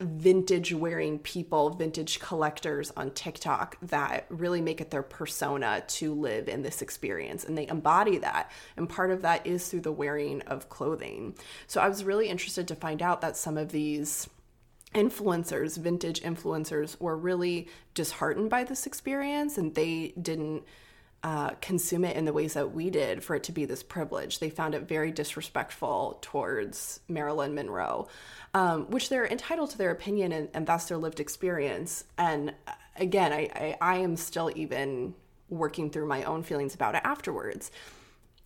vintage 0.00 0.72
wearing 0.72 1.18
people, 1.20 1.70
vintage 1.70 2.18
collectors 2.18 2.90
on 2.96 3.10
TikTok 3.12 3.76
that 3.80 4.26
really 4.28 4.60
make 4.60 4.80
it 4.80 4.90
their 4.90 5.02
persona 5.02 5.84
to 5.86 6.12
live 6.12 6.48
in 6.48 6.62
this 6.62 6.82
experience 6.82 7.44
and 7.44 7.56
they 7.56 7.68
embody 7.68 8.18
that. 8.18 8.50
And 8.76 8.88
part 8.88 9.10
of 9.10 9.22
that 9.22 9.46
is 9.46 9.68
through 9.68 9.82
the 9.82 9.92
wearing 9.92 10.42
of 10.42 10.68
clothing. 10.68 11.36
So 11.66 11.80
I 11.80 11.88
was 11.88 12.04
really 12.04 12.28
interested 12.28 12.66
to 12.68 12.74
find 12.74 13.02
out 13.02 13.20
that 13.20 13.36
some 13.36 13.56
of 13.56 13.70
these 13.70 14.28
influencers, 14.94 15.78
vintage 15.78 16.22
influencers, 16.22 17.00
were 17.00 17.16
really 17.16 17.68
disheartened 17.94 18.50
by 18.50 18.64
this 18.64 18.86
experience 18.86 19.58
and 19.58 19.74
they 19.74 20.14
didn't 20.20 20.64
uh, 21.24 21.52
consume 21.62 22.04
it 22.04 22.16
in 22.16 22.26
the 22.26 22.34
ways 22.34 22.52
that 22.52 22.74
we 22.74 22.90
did 22.90 23.24
for 23.24 23.34
it 23.34 23.42
to 23.44 23.50
be 23.50 23.64
this 23.64 23.82
privilege. 23.82 24.40
They 24.40 24.50
found 24.50 24.74
it 24.74 24.82
very 24.82 25.10
disrespectful 25.10 26.18
towards 26.20 27.00
Marilyn 27.08 27.54
Monroe, 27.54 28.08
um, 28.52 28.90
which 28.90 29.08
they're 29.08 29.26
entitled 29.26 29.70
to 29.70 29.78
their 29.78 29.90
opinion 29.90 30.32
and, 30.32 30.50
and, 30.52 30.66
their 30.66 30.98
lived 30.98 31.20
experience. 31.20 32.04
And 32.18 32.52
uh, 32.68 32.72
again, 32.96 33.32
I, 33.32 33.48
I, 33.54 33.76
I 33.80 33.96
am 33.96 34.16
still 34.16 34.52
even 34.54 35.14
working 35.48 35.88
through 35.88 36.06
my 36.06 36.24
own 36.24 36.42
feelings 36.42 36.74
about 36.74 36.94
it 36.94 37.00
afterwards. 37.04 37.70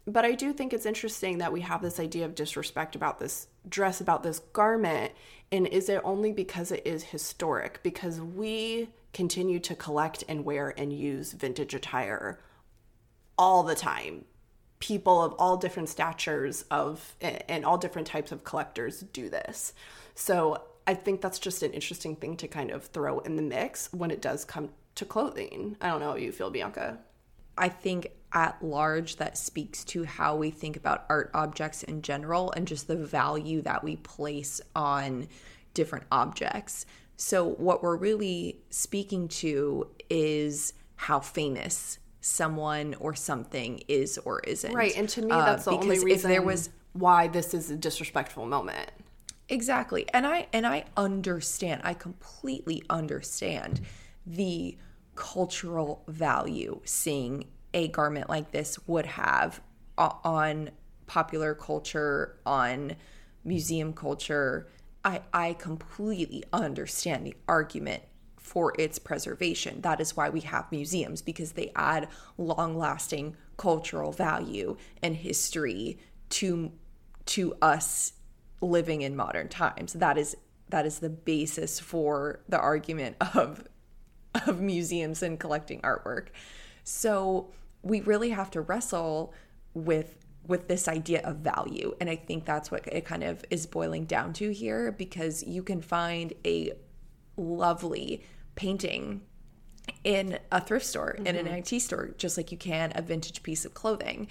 But 0.06 0.24
I 0.24 0.32
do 0.32 0.52
think 0.52 0.72
it's 0.72 0.86
interesting 0.86 1.38
that 1.38 1.52
we 1.52 1.62
have 1.62 1.82
this 1.82 1.98
idea 1.98 2.26
of 2.26 2.36
disrespect 2.36 2.94
about 2.94 3.18
this 3.18 3.48
dress, 3.68 4.00
about 4.00 4.22
this 4.22 4.38
garment. 4.52 5.12
And 5.50 5.66
is 5.66 5.88
it 5.88 6.00
only 6.04 6.32
because 6.32 6.70
it 6.70 6.86
is 6.86 7.02
historic? 7.02 7.82
Because 7.82 8.20
we 8.20 8.88
continue 9.12 9.58
to 9.58 9.74
collect 9.74 10.22
and 10.28 10.44
wear 10.44 10.72
and 10.78 10.92
use 10.92 11.32
vintage 11.32 11.74
attire 11.74 12.38
all 13.38 13.62
the 13.62 13.74
time. 13.74 14.24
People 14.80 15.22
of 15.22 15.32
all 15.38 15.56
different 15.56 15.88
statures 15.88 16.64
of 16.70 17.16
and 17.20 17.64
all 17.64 17.78
different 17.78 18.06
types 18.06 18.30
of 18.30 18.44
collectors 18.44 19.00
do 19.12 19.28
this. 19.28 19.72
So 20.14 20.62
I 20.86 20.94
think 20.94 21.20
that's 21.20 21.38
just 21.38 21.62
an 21.62 21.72
interesting 21.72 22.16
thing 22.16 22.36
to 22.38 22.48
kind 22.48 22.70
of 22.70 22.84
throw 22.84 23.18
in 23.20 23.36
the 23.36 23.42
mix 23.42 23.92
when 23.92 24.10
it 24.10 24.22
does 24.22 24.44
come 24.44 24.70
to 24.94 25.04
clothing. 25.04 25.76
I 25.80 25.88
don't 25.88 26.00
know 26.00 26.10
how 26.10 26.16
you 26.16 26.32
feel, 26.32 26.50
Bianca. 26.50 26.98
I 27.56 27.68
think 27.68 28.12
at 28.32 28.62
large 28.62 29.16
that 29.16 29.36
speaks 29.36 29.84
to 29.84 30.04
how 30.04 30.36
we 30.36 30.50
think 30.50 30.76
about 30.76 31.06
art 31.08 31.30
objects 31.34 31.82
in 31.82 32.02
general 32.02 32.52
and 32.52 32.66
just 32.68 32.86
the 32.86 32.96
value 32.96 33.62
that 33.62 33.82
we 33.82 33.96
place 33.96 34.60
on 34.76 35.28
different 35.74 36.06
objects. 36.12 36.86
So, 37.16 37.44
what 37.44 37.82
we're 37.82 37.96
really 37.96 38.60
speaking 38.70 39.28
to 39.28 39.88
is 40.08 40.72
how 40.96 41.20
famous 41.20 41.98
someone 42.28 42.94
or 43.00 43.14
something 43.14 43.82
is 43.88 44.18
or 44.18 44.40
isn't. 44.40 44.72
Right. 44.72 44.96
And 44.96 45.08
to 45.10 45.22
me, 45.22 45.32
uh, 45.32 45.44
that's 45.44 45.66
uh, 45.66 45.72
the 45.72 45.76
only 45.78 45.98
reason 45.98 46.30
there 46.30 46.42
was 46.42 46.70
why 46.92 47.28
this 47.28 47.54
is 47.54 47.70
a 47.70 47.76
disrespectful 47.76 48.46
moment. 48.46 48.90
Exactly. 49.48 50.06
And 50.12 50.26
I 50.26 50.46
and 50.52 50.66
I 50.66 50.84
understand. 50.96 51.80
I 51.84 51.94
completely 51.94 52.82
understand 52.90 53.80
the 54.26 54.76
cultural 55.14 56.04
value 56.06 56.80
seeing 56.84 57.44
a 57.74 57.88
garment 57.88 58.28
like 58.28 58.52
this 58.52 58.78
would 58.86 59.06
have 59.06 59.60
on 59.96 60.70
popular 61.06 61.54
culture, 61.54 62.38
on 62.44 62.94
museum 63.44 63.92
culture. 63.92 64.68
I 65.04 65.22
I 65.32 65.54
completely 65.54 66.44
understand 66.52 67.26
the 67.26 67.34
argument 67.48 68.02
for 68.48 68.72
its 68.78 68.98
preservation. 68.98 69.82
That 69.82 70.00
is 70.00 70.16
why 70.16 70.30
we 70.30 70.40
have 70.40 70.72
museums 70.72 71.20
because 71.20 71.52
they 71.52 71.70
add 71.76 72.08
long-lasting 72.38 73.36
cultural 73.58 74.10
value 74.10 74.76
and 75.02 75.14
history 75.14 75.98
to 76.30 76.72
to 77.26 77.54
us 77.60 78.14
living 78.62 79.02
in 79.02 79.14
modern 79.14 79.48
times. 79.48 79.92
That 79.92 80.16
is 80.16 80.36
that 80.70 80.86
is 80.86 80.98
the 80.98 81.10
basis 81.10 81.78
for 81.78 82.40
the 82.48 82.58
argument 82.58 83.16
of 83.34 83.64
of 84.46 84.60
museums 84.60 85.22
and 85.22 85.38
collecting 85.38 85.80
artwork. 85.82 86.28
So 86.84 87.50
we 87.82 88.00
really 88.00 88.30
have 88.30 88.50
to 88.52 88.62
wrestle 88.62 89.34
with 89.74 90.16
with 90.46 90.66
this 90.68 90.88
idea 90.88 91.20
of 91.24 91.36
value 91.36 91.94
and 92.00 92.08
i 92.08 92.16
think 92.16 92.46
that's 92.46 92.70
what 92.70 92.86
it 92.90 93.04
kind 93.04 93.22
of 93.22 93.44
is 93.50 93.66
boiling 93.66 94.06
down 94.06 94.32
to 94.32 94.50
here 94.50 94.90
because 94.90 95.42
you 95.42 95.62
can 95.62 95.82
find 95.82 96.32
a 96.46 96.72
lovely 97.36 98.24
painting 98.58 99.20
in 100.02 100.36
a 100.50 100.60
thrift 100.60 100.84
store, 100.84 101.14
mm-hmm. 101.14 101.28
in 101.28 101.36
an 101.36 101.46
mm-hmm. 101.46 101.54
antique 101.54 101.82
store, 101.82 102.10
just 102.18 102.36
like 102.36 102.50
you 102.50 102.58
can 102.58 102.92
a 102.96 103.02
vintage 103.02 103.42
piece 103.44 103.64
of 103.64 103.72
clothing. 103.72 104.26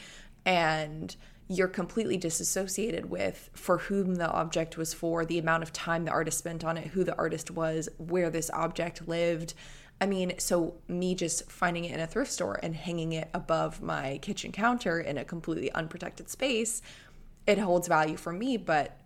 And 0.45 1.15
you're 1.47 1.69
completely 1.69 2.17
disassociated 2.17 3.09
with 3.09 3.49
for 3.53 3.77
whom 3.77 4.15
the 4.15 4.29
object 4.29 4.77
was 4.77 4.93
for, 4.93 5.25
the 5.25 5.39
amount 5.39 5.63
of 5.63 5.71
time 5.71 6.03
the 6.03 6.11
artist 6.11 6.39
spent 6.39 6.65
on 6.65 6.75
it, 6.75 6.87
who 6.87 7.05
the 7.05 7.17
artist 7.17 7.49
was, 7.49 7.87
where 7.97 8.29
this 8.29 8.51
object 8.51 9.07
lived. 9.07 9.53
I 10.01 10.07
mean, 10.07 10.33
so 10.39 10.75
me 10.89 11.15
just 11.15 11.49
finding 11.49 11.85
it 11.85 11.93
in 11.93 12.01
a 12.01 12.07
thrift 12.07 12.31
store 12.31 12.59
and 12.61 12.75
hanging 12.75 13.13
it 13.13 13.29
above 13.33 13.81
my 13.81 14.19
kitchen 14.21 14.51
counter 14.51 14.99
in 14.99 15.17
a 15.17 15.23
completely 15.23 15.71
unprotected 15.71 16.29
space, 16.29 16.81
it 17.47 17.57
holds 17.57 17.87
value 17.87 18.17
for 18.17 18.33
me, 18.33 18.57
but 18.57 18.99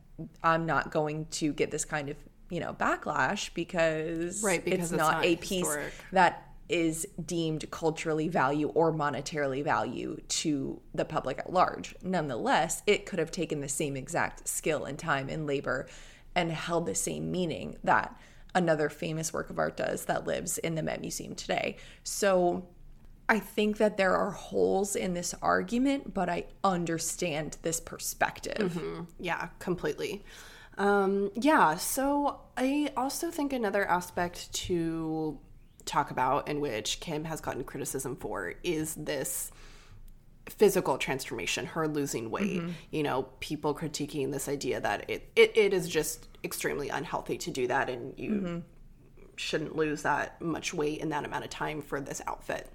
I'm 0.44 0.66
not 0.66 0.92
going 0.92 1.28
to 1.32 1.54
get 1.54 1.70
this 1.70 1.86
kind 1.86 2.10
of 2.10 2.18
you 2.52 2.60
know 2.60 2.74
backlash 2.74 3.52
because, 3.56 4.44
right, 4.44 4.64
because 4.64 4.80
it's, 4.80 4.92
it's 4.92 4.98
not, 4.98 5.14
not, 5.14 5.26
a 5.26 5.38
piece 5.38 5.66
historic. 5.66 5.94
that 6.12 6.48
is 6.70 7.08
deemed 7.26 7.70
culturally 7.72 8.28
value 8.28 8.68
or 8.70 8.94
monetarily 8.94 9.64
value 9.64 10.18
to 10.28 10.80
the 10.94 11.04
public 11.04 11.40
at 11.40 11.52
large. 11.52 11.96
Nonetheless, 12.04 12.84
it 12.86 13.06
could 13.06 13.20
have 13.20 13.32
taken 13.32 13.60
the 13.60 13.68
same 13.68 13.98
exact 13.98 14.48
skill 14.48 14.86
and 14.86 14.98
time 14.98 15.28
and 15.28 15.46
labor 15.48 15.88
and 16.34 16.52
held 16.52 16.86
the 16.86 16.96
same 16.96 17.30
meaning 17.30 17.78
that 17.84 18.18
another 18.56 18.90
famous 18.90 19.34
work 19.34 19.50
of 19.50 19.60
art 19.60 19.76
does 19.76 20.06
that 20.06 20.26
lives 20.26 20.58
in 20.60 20.76
the 20.76 20.84
Met 20.84 21.02
Museum 21.02 21.36
today. 21.36 21.76
So 22.04 22.68
I 23.28 23.40
think 23.40 23.78
that 23.78 23.98
there 23.98 24.16
are 24.16 24.32
holes 24.32 24.96
in 24.96 25.14
this 25.14 25.34
argument, 25.42 26.14
but 26.14 26.30
I 26.30 26.46
understand 26.64 27.58
this 27.64 27.80
perspective. 27.80 28.74
Mm-hmm. 28.74 29.04
Yeah, 29.20 29.50
completely. 29.60 30.24
Um, 30.82 31.30
yeah, 31.36 31.76
so 31.76 32.40
I 32.58 32.92
also 32.98 33.30
think 33.30 33.54
another 33.54 33.86
aspect 33.86 34.52
to 34.54 35.38
talk 35.86 36.10
about 36.10 36.48
in 36.48 36.60
which 36.60 37.00
Kim 37.00 37.24
has 37.26 37.40
gotten 37.40 37.64
criticism 37.64 38.16
for 38.16 38.56
is 38.64 38.96
this 38.96 39.52
physical 40.50 40.98
transformation, 40.98 41.68
her 41.68 41.88
losing 41.88 42.32
weight. 42.32 42.62
Mm-hmm. 42.62 42.72
You 42.90 43.04
know, 43.04 43.24
people 43.40 43.76
critiquing 43.76 44.32
this 44.32 44.50
idea 44.50 44.82
that 44.82 45.08
it, 45.08 45.30
it, 45.36 45.56
it 45.56 45.74
is 45.76 45.88
just 45.88 46.28
extremely 46.44 46.90
unhealthy 46.90 47.38
to 47.38 47.52
do 47.52 47.68
that 47.68 47.88
and 47.88 48.18
you 48.18 48.32
mm-hmm. 48.32 48.60
shouldn't 49.36 49.76
lose 49.76 50.02
that 50.02 50.42
much 50.42 50.74
weight 50.74 51.00
in 51.00 51.10
that 51.10 51.26
amount 51.26 51.44
of 51.44 51.52
time 51.52 51.84
for 51.84 52.02
this 52.02 52.24
outfit. 52.26 52.68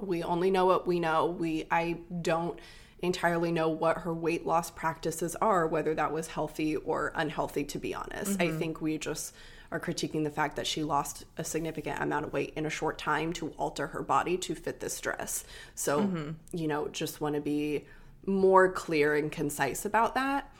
We 0.00 0.22
only 0.22 0.50
know 0.50 0.64
what 0.64 0.86
we 0.86 0.98
know. 0.98 1.26
We 1.26 1.66
I 1.70 1.98
don't 2.22 2.58
entirely 3.02 3.50
know 3.50 3.68
what 3.68 3.98
her 3.98 4.14
weight 4.14 4.46
loss 4.46 4.70
practices 4.70 5.36
are, 5.36 5.66
whether 5.66 5.94
that 5.94 6.12
was 6.12 6.28
healthy 6.28 6.76
or 6.76 7.12
unhealthy, 7.14 7.64
to 7.64 7.78
be 7.78 7.94
honest. 7.94 8.38
Mm-hmm. 8.38 8.54
I 8.54 8.58
think 8.58 8.80
we 8.80 8.98
just 8.98 9.34
are 9.72 9.80
critiquing 9.80 10.24
the 10.24 10.30
fact 10.30 10.56
that 10.56 10.66
she 10.66 10.82
lost 10.82 11.24
a 11.36 11.44
significant 11.44 12.00
amount 12.02 12.26
of 12.26 12.32
weight 12.32 12.52
in 12.56 12.66
a 12.66 12.70
short 12.70 12.98
time 12.98 13.32
to 13.34 13.50
alter 13.56 13.86
her 13.88 14.02
body 14.02 14.36
to 14.36 14.54
fit 14.54 14.80
this 14.80 15.00
dress. 15.00 15.44
So, 15.74 16.02
mm-hmm. 16.02 16.30
you 16.52 16.66
know, 16.66 16.88
just 16.88 17.20
want 17.20 17.36
to 17.36 17.40
be 17.40 17.86
more 18.26 18.70
clear 18.70 19.14
and 19.14 19.30
concise 19.30 19.84
about 19.84 20.14
that. 20.14 20.52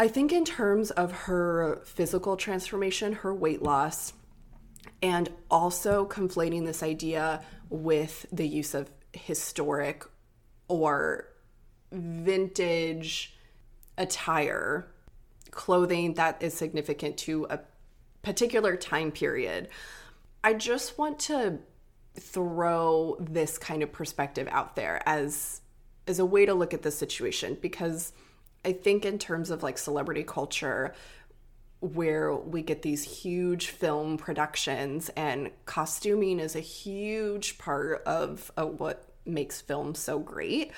I 0.00 0.08
think, 0.08 0.32
in 0.32 0.44
terms 0.44 0.90
of 0.92 1.12
her 1.12 1.80
physical 1.84 2.36
transformation, 2.36 3.14
her 3.14 3.34
weight 3.34 3.62
loss, 3.62 4.12
and 5.02 5.28
also 5.50 6.06
conflating 6.06 6.66
this 6.66 6.82
idea 6.82 7.42
with 7.68 8.26
the 8.32 8.46
use 8.46 8.74
of 8.74 8.90
historic 9.12 10.04
or 10.68 11.27
vintage 11.92 13.36
attire, 13.96 14.88
clothing 15.50 16.14
that 16.14 16.42
is 16.42 16.54
significant 16.54 17.16
to 17.18 17.46
a 17.50 17.60
particular 18.22 18.76
time 18.76 19.10
period. 19.10 19.68
I 20.44 20.54
just 20.54 20.98
want 20.98 21.18
to 21.20 21.58
throw 22.16 23.16
this 23.20 23.58
kind 23.58 23.82
of 23.82 23.92
perspective 23.92 24.48
out 24.50 24.76
there 24.76 25.02
as 25.06 25.60
as 26.06 26.18
a 26.18 26.26
way 26.26 26.46
to 26.46 26.54
look 26.54 26.72
at 26.72 26.82
the 26.82 26.90
situation 26.90 27.56
because 27.60 28.12
I 28.64 28.72
think 28.72 29.04
in 29.04 29.18
terms 29.18 29.50
of 29.50 29.62
like 29.62 29.78
celebrity 29.78 30.24
culture 30.24 30.94
where 31.80 32.34
we 32.34 32.62
get 32.62 32.82
these 32.82 33.04
huge 33.04 33.68
film 33.68 34.16
productions 34.18 35.10
and 35.10 35.50
costuming 35.64 36.40
is 36.40 36.56
a 36.56 36.60
huge 36.60 37.58
part 37.58 38.02
of, 38.04 38.50
of 38.56 38.80
what 38.80 39.04
makes 39.24 39.60
film 39.60 39.94
so 39.94 40.18
great 40.18 40.72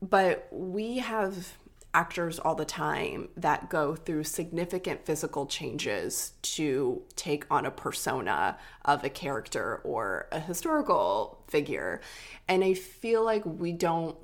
but 0.00 0.48
we 0.50 0.98
have 0.98 1.56
actors 1.94 2.38
all 2.38 2.54
the 2.54 2.64
time 2.64 3.28
that 3.36 3.70
go 3.70 3.94
through 3.94 4.22
significant 4.22 5.04
physical 5.04 5.46
changes 5.46 6.32
to 6.42 7.02
take 7.16 7.44
on 7.50 7.64
a 7.64 7.70
persona 7.70 8.58
of 8.84 9.02
a 9.02 9.08
character 9.08 9.80
or 9.84 10.28
a 10.30 10.38
historical 10.38 11.42
figure. 11.48 12.00
And 12.46 12.62
I 12.62 12.74
feel 12.74 13.24
like 13.24 13.44
we 13.44 13.72
don't 13.72 14.16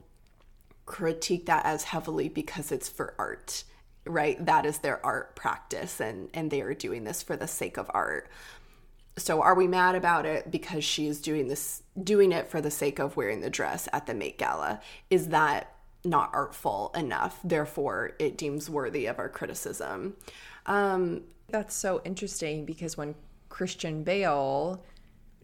critique 0.86 1.46
that 1.46 1.64
as 1.64 1.84
heavily 1.84 2.28
because 2.28 2.70
it's 2.70 2.88
for 2.88 3.14
art, 3.18 3.64
right? 4.04 4.44
That 4.44 4.66
is 4.66 4.78
their 4.78 5.04
art 5.04 5.34
practice 5.34 6.00
and 6.00 6.28
and 6.34 6.50
they 6.50 6.60
are 6.60 6.74
doing 6.74 7.04
this 7.04 7.22
for 7.22 7.36
the 7.36 7.48
sake 7.48 7.78
of 7.78 7.90
art. 7.94 8.28
So 9.16 9.42
are 9.42 9.54
we 9.54 9.68
mad 9.68 9.94
about 9.94 10.26
it 10.26 10.50
because 10.50 10.84
she's 10.84 11.20
doing 11.20 11.48
this 11.48 11.82
doing 12.02 12.32
it 12.32 12.48
for 12.48 12.60
the 12.60 12.70
sake 12.70 12.98
of 12.98 13.16
wearing 13.16 13.40
the 13.40 13.50
dress 13.50 13.88
at 13.92 14.06
the 14.06 14.14
Met 14.14 14.38
Gala? 14.38 14.80
Is 15.10 15.28
that 15.28 15.70
not 16.04 16.30
artful 16.34 16.90
enough. 16.94 17.40
Therefore, 17.42 18.12
it 18.18 18.36
deems 18.36 18.68
worthy 18.68 19.06
of 19.06 19.18
our 19.18 19.28
criticism. 19.28 20.14
Um, 20.66 21.22
That's 21.48 21.74
so 21.74 22.02
interesting 22.04 22.66
because 22.66 22.96
when 22.96 23.14
Christian 23.48 24.02
Bale 24.02 24.84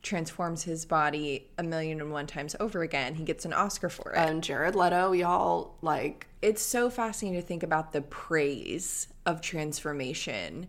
transforms 0.03 0.63
his 0.63 0.85
body 0.87 1.49
a 1.59 1.63
million 1.63 2.01
and 2.01 2.11
one 2.11 2.27
times 2.27 2.57
over 2.59 2.83
again. 2.83 3.15
He 3.15 3.25
gets 3.25 3.45
an 3.45 3.53
Oscar 3.53 3.91
for 3.91 4.13
it. 4.13 4.17
And 4.17 4.43
Jared 4.43 4.75
Leto, 4.75 5.13
y'all 5.13 5.75
like 5.83 6.27
it's 6.41 6.63
so 6.63 6.89
fascinating 6.89 7.41
to 7.41 7.47
think 7.47 7.63
about 7.63 7.93
the 7.93 8.01
praise 8.01 9.09
of 9.27 9.43
transformation 9.43 10.69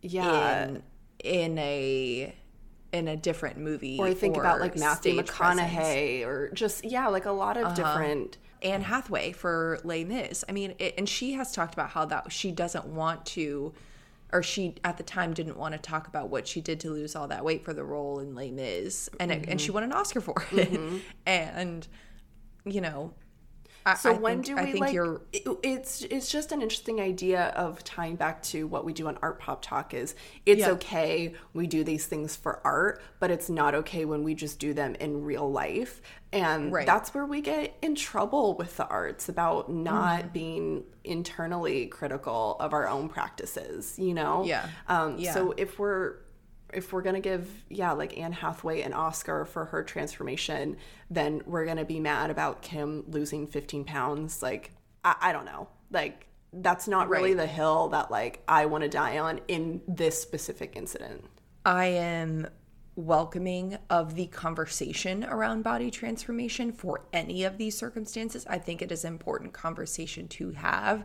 yeah. 0.00 0.64
in 0.64 0.82
in 1.24 1.58
a 1.58 2.34
in 2.92 3.08
a 3.08 3.16
different 3.16 3.58
movie. 3.58 3.98
or 3.98 4.06
I 4.06 4.14
think 4.14 4.36
about 4.36 4.60
like 4.60 4.76
Matthew 4.78 5.14
stage 5.22 5.26
presence. 5.26 5.60
Uh-huh. 5.60 5.80
McConaughey 5.82 6.24
or 6.26 6.50
just 6.52 6.84
yeah, 6.84 7.08
like 7.08 7.24
a 7.24 7.32
lot 7.32 7.56
of 7.56 7.74
different 7.74 8.38
Anne 8.62 8.82
Hathaway 8.82 9.32
for 9.32 9.80
Les 9.82 10.04
Mis. 10.04 10.44
I 10.48 10.52
mean, 10.52 10.74
it, 10.78 10.94
and 10.96 11.08
she 11.08 11.32
has 11.32 11.52
talked 11.52 11.74
about 11.74 11.90
how 11.90 12.04
that 12.06 12.30
she 12.30 12.52
doesn't 12.52 12.86
want 12.86 13.26
to, 13.26 13.74
or 14.32 14.42
she 14.42 14.76
at 14.84 14.96
the 14.96 15.02
time 15.02 15.34
didn't 15.34 15.56
want 15.58 15.72
to 15.72 15.78
talk 15.78 16.06
about 16.06 16.28
what 16.30 16.46
she 16.46 16.60
did 16.60 16.78
to 16.80 16.90
lose 16.90 17.16
all 17.16 17.26
that 17.28 17.44
weight 17.44 17.64
for 17.64 17.72
the 17.74 17.82
role 17.84 18.20
in 18.20 18.34
Les 18.34 18.50
Mis, 18.52 19.10
and 19.18 19.32
it, 19.32 19.44
and 19.48 19.60
she 19.60 19.66
Mm-hmm. 19.68 19.74
won 19.74 19.82
an 19.82 19.92
Oscar 19.92 20.20
for 20.20 20.34
it. 20.52 21.02
and 21.26 21.88
you 22.64 22.80
know, 22.80 23.12
I, 23.86 23.94
So 23.94 24.10
I 24.10 24.12
when 24.14 24.42
think, 24.42 24.46
do 24.46 24.54
we 24.56 24.60
I 24.62 24.64
think 24.72 24.80
like? 24.80 24.94
you're 24.94 25.20
it- 25.32 25.46
it's 25.62 26.02
it's 26.02 26.30
just 26.30 26.52
an 26.52 26.62
interesting 26.62 27.00
idea 27.00 27.48
of 27.48 27.84
tying 27.84 28.16
back 28.16 28.42
to 28.44 28.66
what 28.66 28.84
we 28.84 28.92
do 28.94 29.08
on 29.08 29.18
Art 29.20 29.38
Pop 29.40 29.60
Talk. 29.62 29.92
Is 29.92 30.14
it's 30.46 30.60
Yeah. 30.60 30.70
okay 30.72 31.34
we 31.52 31.66
do 31.66 31.84
these 31.84 32.06
things 32.06 32.34
for 32.34 32.60
art, 32.64 33.02
but 33.20 33.30
it's 33.30 33.50
not 33.50 33.74
okay 33.74 34.04
when 34.06 34.24
we 34.24 34.34
just 34.34 34.58
do 34.58 34.72
them 34.72 34.94
in 34.96 35.22
real 35.22 35.50
life, 35.50 36.00
and 36.32 36.72
Right. 36.72 36.86
that's 36.86 37.12
where 37.12 37.26
we 37.26 37.42
get 37.42 37.76
in 37.82 37.94
trouble 37.94 38.54
with 38.54 38.76
the 38.78 38.86
arts 38.86 39.28
about 39.28 39.70
not 39.70 40.20
Mm-hmm. 40.20 40.28
being 40.28 40.84
internally 41.04 41.86
critical 41.86 42.56
of 42.60 42.72
our 42.72 42.88
own 42.88 43.08
practices. 43.10 43.98
You 43.98 44.14
know, 44.14 44.44
Yeah. 44.44 44.66
Um, 44.88 45.18
Yeah. 45.18 45.34
So 45.34 45.52
if 45.58 45.78
we're 45.78 46.14
if 46.74 46.92
we're 46.92 47.02
gonna 47.02 47.20
give 47.20 47.48
yeah 47.68 47.92
like 47.92 48.18
Anne 48.18 48.32
Hathaway 48.32 48.82
an 48.82 48.92
Oscar 48.92 49.44
for 49.44 49.66
her 49.66 49.82
transformation, 49.82 50.76
then 51.10 51.42
we're 51.46 51.64
gonna 51.66 51.84
be 51.84 52.00
mad 52.00 52.30
about 52.30 52.62
Kim 52.62 53.04
losing 53.08 53.46
15 53.46 53.84
pounds. 53.84 54.42
Like 54.42 54.72
I, 55.04 55.16
I 55.20 55.32
don't 55.32 55.44
know. 55.44 55.68
Like 55.90 56.26
that's 56.52 56.86
not 56.86 57.08
really 57.08 57.34
Right. 57.34 57.38
the 57.38 57.46
hill 57.46 57.88
that 57.88 58.10
like 58.10 58.42
I 58.46 58.66
want 58.66 58.84
to 58.84 58.88
die 58.88 59.18
on 59.18 59.40
in 59.48 59.80
this 59.88 60.20
specific 60.20 60.76
incident. 60.76 61.24
I 61.64 61.86
am 61.86 62.46
welcoming 62.96 63.76
of 63.90 64.14
the 64.14 64.26
conversation 64.26 65.24
around 65.24 65.62
body 65.62 65.90
transformation 65.90 66.70
for 66.72 67.00
any 67.12 67.42
of 67.42 67.58
these 67.58 67.76
circumstances. 67.76 68.46
I 68.48 68.58
think 68.58 68.82
it 68.82 68.92
is 68.92 69.04
an 69.04 69.12
important 69.12 69.52
conversation 69.52 70.28
to 70.28 70.52
have. 70.52 71.04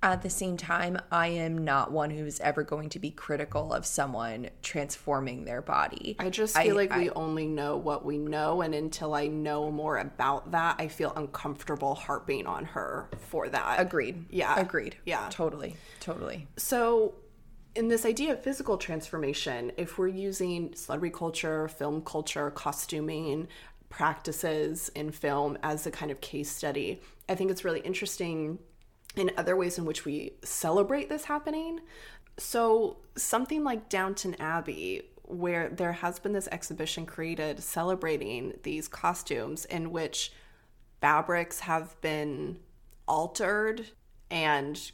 At 0.00 0.22
the 0.22 0.30
same 0.30 0.56
time, 0.56 0.96
I 1.10 1.28
am 1.28 1.58
not 1.58 1.90
one 1.90 2.10
who's 2.10 2.38
ever 2.38 2.62
going 2.62 2.88
to 2.90 3.00
be 3.00 3.10
critical 3.10 3.72
of 3.72 3.84
someone 3.84 4.50
transforming 4.62 5.44
their 5.44 5.60
body. 5.60 6.14
I 6.20 6.30
just 6.30 6.56
feel 6.56 6.76
like 6.76 6.94
we 6.94 7.10
only 7.10 7.46
know 7.46 7.76
what 7.76 8.04
we 8.04 8.16
know, 8.16 8.62
and 8.62 8.74
until 8.74 9.14
I 9.14 9.26
know 9.26 9.72
more 9.72 9.98
about 9.98 10.52
that, 10.52 10.76
I 10.78 10.86
feel 10.86 11.12
uncomfortable 11.16 11.96
harping 11.96 12.46
on 12.46 12.64
her 12.66 13.08
for 13.28 13.48
that. 13.48 13.80
agreed. 13.80 14.26
Yeah. 14.30 14.58
Agreed. 14.58 14.96
Yeah. 15.04 15.26
Totally. 15.30 15.76
Totally. 15.98 16.46
So, 16.56 17.14
in 17.74 17.88
this 17.88 18.04
idea 18.04 18.32
of 18.32 18.42
physical 18.42 18.78
transformation, 18.78 19.72
if 19.76 19.98
we're 19.98 20.08
using 20.08 20.74
celebrity 20.74 21.14
culture, 21.16 21.66
film 21.66 22.02
culture, 22.02 22.50
costuming 22.52 23.48
practices 23.88 24.90
in 24.94 25.10
film 25.10 25.58
as 25.62 25.86
a 25.86 25.90
kind 25.90 26.10
of 26.12 26.20
case 26.20 26.50
study, 26.50 27.00
I 27.28 27.34
think 27.34 27.50
it's 27.50 27.64
really 27.64 27.80
interesting 27.80 28.58
in 29.18 29.32
other 29.36 29.56
ways 29.56 29.78
in 29.78 29.84
which 29.84 30.04
we 30.04 30.32
celebrate 30.42 31.08
this 31.08 31.24
happening. 31.24 31.80
So, 32.38 32.98
something 33.16 33.64
like 33.64 33.88
Downton 33.88 34.36
Abbey, 34.40 35.02
where 35.24 35.68
there 35.68 35.92
has 35.92 36.18
been 36.18 36.32
this 36.32 36.48
exhibition 36.52 37.04
created 37.04 37.60
celebrating 37.62 38.54
these 38.62 38.86
costumes 38.86 39.64
in 39.64 39.90
which 39.90 40.32
fabrics 41.00 41.60
have 41.60 42.00
been 42.00 42.58
altered 43.06 43.86
and 44.30 44.90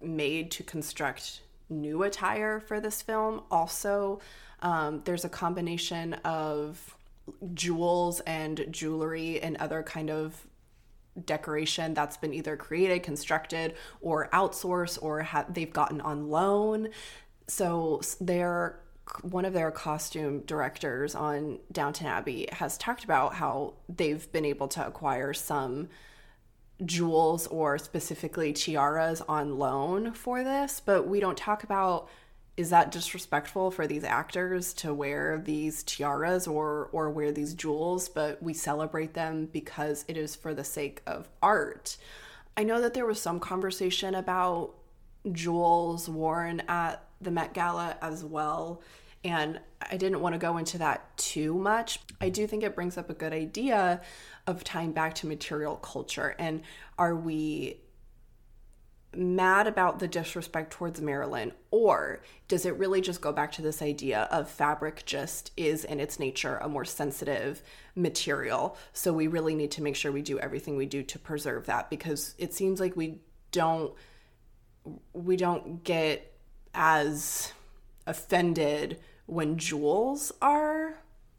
made 0.00 0.50
to 0.52 0.62
construct 0.62 1.42
new 1.68 2.02
attire 2.02 2.60
for 2.60 2.80
this 2.80 3.02
film. 3.02 3.42
Also, 3.50 4.20
um, 4.60 5.02
there's 5.04 5.24
a 5.24 5.28
combination 5.28 6.14
of 6.24 6.96
jewels 7.54 8.20
and 8.20 8.66
jewelry 8.70 9.40
and 9.40 9.56
other 9.56 9.82
kind 9.82 10.10
of 10.10 10.46
decoration 11.24 11.94
that's 11.94 12.16
been 12.16 12.34
either 12.34 12.56
created, 12.56 13.02
constructed, 13.02 13.74
or 14.00 14.28
outsourced, 14.32 14.98
or 15.02 15.22
ha- 15.22 15.46
they've 15.48 15.72
gotten 15.72 16.00
on 16.00 16.28
loan. 16.28 16.88
So 17.48 18.00
they're 18.20 18.80
one 19.22 19.44
of 19.44 19.52
their 19.52 19.70
costume 19.70 20.40
directors 20.40 21.14
on 21.14 21.60
Downton 21.70 22.08
Abbey 22.08 22.48
has 22.52 22.76
talked 22.76 23.04
about 23.04 23.34
how 23.34 23.74
they've 23.88 24.30
been 24.32 24.44
able 24.44 24.68
to 24.68 24.86
acquire 24.86 25.32
some 25.32 25.88
jewels 26.84 27.46
or 27.46 27.78
specifically 27.78 28.52
tiaras 28.52 29.22
on 29.28 29.58
loan 29.58 30.12
for 30.12 30.44
this, 30.44 30.82
but 30.84 31.06
we 31.06 31.20
don't 31.20 31.38
talk 31.38 31.62
about 31.62 32.08
is 32.56 32.70
that 32.70 32.90
disrespectful 32.90 33.70
for 33.70 33.86
these 33.86 34.04
actors 34.04 34.72
to 34.74 34.94
wear 34.94 35.38
these 35.44 35.82
tiaras 35.82 36.46
or 36.46 36.88
or 36.92 37.10
wear 37.10 37.30
these 37.32 37.54
jewels, 37.54 38.08
but 38.08 38.42
we 38.42 38.54
celebrate 38.54 39.14
them 39.14 39.46
because 39.52 40.04
it 40.08 40.16
is 40.16 40.34
for 40.34 40.54
the 40.54 40.64
sake 40.64 41.02
of 41.06 41.28
art. 41.42 41.96
I 42.56 42.64
know 42.64 42.80
that 42.80 42.94
there 42.94 43.04
was 43.04 43.20
some 43.20 43.38
conversation 43.40 44.14
about 44.14 44.72
jewels 45.32 46.08
worn 46.08 46.62
at 46.68 47.02
the 47.20 47.30
Met 47.30 47.52
Gala 47.52 47.96
as 48.00 48.24
well. 48.24 48.82
And 49.24 49.60
I 49.82 49.96
didn't 49.96 50.20
want 50.20 50.34
to 50.34 50.38
go 50.38 50.56
into 50.56 50.78
that 50.78 51.16
too 51.18 51.52
much. 51.54 51.98
I 52.20 52.28
do 52.28 52.46
think 52.46 52.62
it 52.62 52.74
brings 52.74 52.96
up 52.96 53.10
a 53.10 53.14
good 53.14 53.32
idea 53.32 54.00
of 54.46 54.62
tying 54.62 54.92
back 54.92 55.14
to 55.16 55.26
material 55.26 55.76
culture. 55.76 56.36
And 56.38 56.62
are 56.96 57.16
we 57.16 57.78
mad 59.16 59.66
about 59.66 59.98
the 59.98 60.08
disrespect 60.08 60.72
towards 60.72 61.00
Marilyn? 61.00 61.52
Or 61.70 62.20
does 62.48 62.66
it 62.66 62.76
really 62.76 63.00
just 63.00 63.20
go 63.20 63.32
back 63.32 63.52
to 63.52 63.62
this 63.62 63.82
idea 63.82 64.28
of 64.30 64.50
fabric 64.50 65.04
just 65.06 65.50
is 65.56 65.84
in 65.84 66.00
its 66.00 66.18
nature 66.18 66.56
a 66.58 66.68
more 66.68 66.84
sensitive 66.84 67.62
material? 67.94 68.76
So 68.92 69.12
we 69.12 69.26
really 69.26 69.54
need 69.54 69.70
to 69.72 69.82
make 69.82 69.96
sure 69.96 70.12
we 70.12 70.22
do 70.22 70.38
everything 70.38 70.76
we 70.76 70.86
do 70.86 71.02
to 71.02 71.18
preserve 71.18 71.66
that 71.66 71.90
because 71.90 72.34
it 72.38 72.54
seems 72.54 72.80
like 72.80 72.96
we 72.96 73.20
don't 73.50 73.92
we 75.12 75.36
don't 75.36 75.82
get 75.82 76.32
as 76.74 77.52
offended 78.06 79.00
when 79.26 79.58
jewels 79.58 80.30
are 80.40 80.98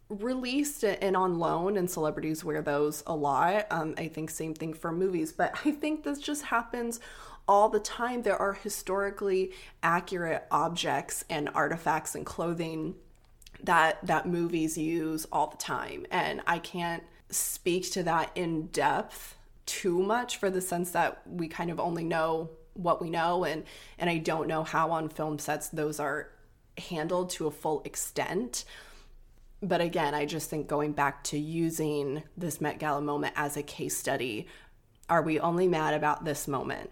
released 0.10 0.84
and 0.84 1.18
on 1.18 1.38
loan 1.38 1.76
and 1.76 1.90
celebrities 1.90 2.44
wear 2.44 2.62
those 2.62 3.04
a 3.08 3.16
lot 3.16 3.68
um, 3.72 3.94
i 3.98 4.08
think 4.08 4.30
same 4.30 4.54
thing 4.54 4.74
for 4.74 4.92
movies 4.92 5.34
but 5.34 5.54
i 5.66 5.72
think 5.72 6.04
this 6.04 6.20
just 6.20 6.44
happens 6.44 7.00
all 7.48 7.70
the 7.70 7.80
time 7.80 8.22
there 8.22 8.38
are 8.38 8.54
historically 8.54 9.52
accurate 9.82 10.46
objects 10.52 11.24
and 11.30 11.50
artifacts 11.54 12.14
and 12.16 12.26
clothing 12.26 12.96
that 13.64 14.06
that 14.06 14.28
movies 14.28 14.78
use 14.78 15.26
all 15.32 15.48
the 15.48 15.58
time. 15.58 16.06
And 16.12 16.42
i 16.46 16.60
can't 16.60 17.04
speak 17.30 17.92
to 17.92 18.04
that 18.04 18.32
in 18.36 18.68
depth 18.68 19.36
too 19.66 20.02
much 20.02 20.38
for 20.38 20.50
the 20.50 20.62
sense 20.62 20.92
that 20.92 21.22
we 21.28 21.48
kind 21.48 21.70
of 21.70 21.80
only 21.80 22.04
know 22.04 22.50
what 22.74 23.02
we 23.02 23.10
know. 23.10 23.44
And 23.44 23.64
and 23.98 24.10
I 24.10 24.18
don't 24.18 24.48
know 24.48 24.64
how 24.64 24.92
on 24.92 25.10
film 25.10 25.40
sets 25.40 25.70
those 25.70 26.00
are 26.00 26.30
handled 26.78 27.32
to 27.32 27.48
a 27.48 27.52
full 27.52 27.82
extent. 27.84 28.66
But 29.62 29.82
again 29.82 30.14
I 30.14 30.26
just 30.26 30.50
think 30.50 30.68
going 30.68 30.94
back 30.94 31.24
to 31.26 31.38
using 31.38 32.24
this 32.38 32.62
Met 32.62 32.80
Gala 32.80 33.02
moment 33.02 33.34
as 33.36 33.58
a 33.58 33.64
case 33.64 33.98
study 33.98 34.48
are 35.10 35.22
we 35.22 35.40
only 35.40 35.68
mad 35.68 35.94
about 35.94 36.26
this 36.26 36.48
moment 36.48 36.92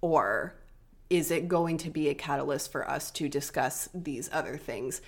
or 0.00 0.54
is 1.10 1.30
it 1.30 1.48
going 1.48 1.78
to 1.78 1.90
be 1.90 2.08
a 2.08 2.14
catalyst 2.14 2.70
for 2.70 2.88
us 2.88 3.10
to 3.12 3.28
discuss 3.28 3.88
these 3.94 4.28
other 4.32 4.56
things 4.56 5.00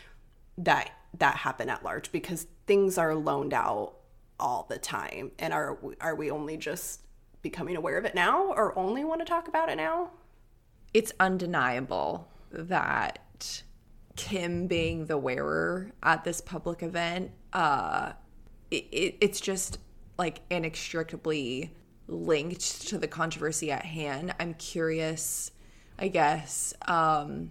that 0.59 0.91
that 1.19 1.37
happen 1.37 1.69
at 1.69 1.85
large? 1.85 2.11
Because 2.13 2.47
things 2.67 2.99
are 2.99 3.15
loaned 3.15 3.55
out 3.55 3.95
all 4.39 4.67
the 4.69 4.79
time. 4.79 5.33
And 5.39 5.53
are 5.53 5.79
are 6.01 6.15
we 6.15 6.31
only 6.31 6.57
just 6.57 7.01
becoming 7.43 7.77
aware 7.77 7.99
of 7.99 8.05
it 8.05 8.15
now 8.15 8.53
or 8.53 8.79
only 8.79 9.05
want 9.05 9.21
to 9.21 9.25
talk 9.25 9.49
about 9.49 9.69
it 9.69 9.77
now? 9.77 10.11
It's 10.93 11.13
undeniable 11.21 12.29
that 12.51 13.63
Kim 14.17 14.67
being 14.67 15.07
the 15.07 15.17
wearer 15.17 15.93
at 16.03 16.25
this 16.25 16.41
public 16.41 16.83
event, 16.83 17.31
uh, 17.53 18.13
it, 18.71 18.87
it, 18.91 19.17
it's 19.21 19.41
just 19.41 19.79
like 20.19 20.41
inextricably 20.51 21.73
linked 22.11 22.89
to 22.89 22.99
the 22.99 23.09
controversy 23.09 23.71
at 23.71 23.85
hand. 23.85 24.35
I'm 24.39 24.55
curious, 24.55 25.51
I 25.99 26.09
guess, 26.09 26.75
um, 26.87 27.51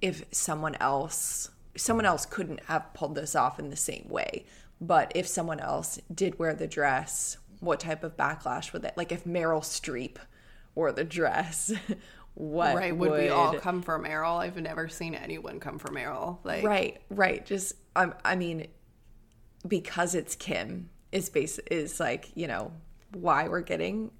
if 0.00 0.24
someone 0.32 0.76
else 0.76 1.50
someone 1.74 2.04
else 2.04 2.26
couldn't 2.26 2.60
have 2.64 2.92
pulled 2.92 3.14
this 3.14 3.34
off 3.34 3.58
in 3.58 3.70
the 3.70 3.76
same 3.76 4.06
way, 4.10 4.44
but 4.78 5.10
if 5.14 5.26
someone 5.26 5.58
else 5.58 5.98
did 6.14 6.38
wear 6.38 6.54
the 6.54 6.66
dress, 6.66 7.38
what 7.60 7.80
type 7.80 8.04
of 8.04 8.16
backlash 8.16 8.72
would 8.72 8.82
that? 8.82 8.96
Like 8.96 9.12
if 9.12 9.24
Meryl 9.24 9.62
Streep 9.62 10.18
wore 10.74 10.92
the 10.92 11.04
dress. 11.04 11.72
What 12.34 12.74
right 12.76 12.96
would, 12.96 13.10
we 13.10 13.28
all 13.28 13.52
come 13.58 13.82
for 13.82 13.98
Meryl 13.98 14.38
I've 14.38 14.56
never 14.56 14.88
seen 14.88 15.14
anyone 15.14 15.60
come 15.60 15.78
for 15.78 15.88
Meryl 15.88 16.38
like 16.44 16.64
Right, 16.64 17.02
right. 17.10 17.44
Just 17.44 17.74
um, 17.94 18.14
I 18.24 18.36
mean, 18.36 18.68
because 19.68 20.14
it's 20.14 20.34
Kim 20.34 20.88
is 21.12 21.28
base 21.28 21.58
is 21.70 22.00
like 22.00 22.30
you 22.34 22.46
know 22.46 22.72
why 23.14 23.48
we're 23.48 23.60
getting 23.60 24.10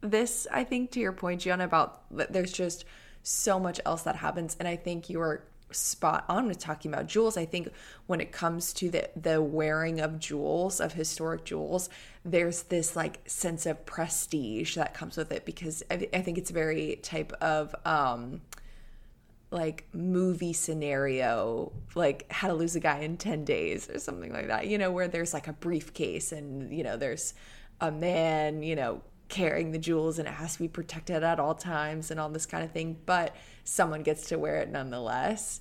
this. 0.00 0.46
I 0.50 0.64
think 0.64 0.90
to 0.92 1.00
your 1.00 1.12
point, 1.12 1.42
Gianna, 1.42 1.64
about 1.64 2.02
there's 2.10 2.52
just 2.52 2.84
so 3.22 3.58
much 3.58 3.80
else 3.84 4.02
that 4.02 4.16
happens, 4.16 4.56
and 4.58 4.68
I 4.68 4.76
think 4.76 5.10
you 5.10 5.20
are 5.20 5.42
spot 5.72 6.24
on 6.28 6.46
with 6.46 6.58
talking 6.58 6.92
about 6.92 7.06
jewels. 7.06 7.36
I 7.36 7.44
think 7.44 7.68
when 8.06 8.20
it 8.20 8.32
comes 8.32 8.72
to 8.74 8.90
the 8.90 9.10
the 9.16 9.42
wearing 9.42 10.00
of 10.00 10.18
jewels, 10.18 10.80
of 10.80 10.92
historic 10.92 11.44
jewels, 11.44 11.88
there's 12.24 12.64
this 12.64 12.96
like 12.96 13.20
sense 13.26 13.66
of 13.66 13.84
prestige 13.86 14.76
that 14.76 14.94
comes 14.94 15.16
with 15.16 15.32
it 15.32 15.44
because 15.44 15.82
I, 15.90 16.08
I 16.12 16.22
think 16.22 16.38
it's 16.38 16.50
very 16.50 16.96
type 17.02 17.32
of 17.40 17.74
um 17.84 18.42
like 19.50 19.86
movie 19.92 20.52
scenario 20.52 21.72
like 21.94 22.30
how 22.32 22.48
to 22.48 22.54
lose 22.54 22.74
a 22.74 22.80
guy 22.80 22.98
in 22.98 23.16
10 23.16 23.44
days 23.44 23.88
or 23.88 23.98
something 24.00 24.32
like 24.32 24.48
that 24.48 24.66
you 24.66 24.76
know 24.76 24.90
where 24.90 25.06
there's 25.06 25.32
like 25.32 25.46
a 25.46 25.52
briefcase 25.52 26.32
and 26.32 26.76
you 26.76 26.82
know 26.82 26.96
there's 26.96 27.32
a 27.80 27.90
man 27.90 28.62
you 28.62 28.76
know 28.76 29.02
carrying 29.28 29.72
the 29.72 29.78
jewels 29.78 30.18
and 30.18 30.28
it 30.28 30.34
has 30.34 30.54
to 30.54 30.60
be 30.60 30.68
protected 30.68 31.24
at 31.24 31.40
all 31.40 31.54
times 31.54 32.10
and 32.10 32.20
all 32.20 32.28
this 32.28 32.46
kind 32.46 32.62
of 32.62 32.70
thing 32.70 32.96
but 33.06 33.34
someone 33.64 34.02
gets 34.02 34.28
to 34.28 34.38
wear 34.38 34.56
it 34.56 34.70
nonetheless 34.70 35.60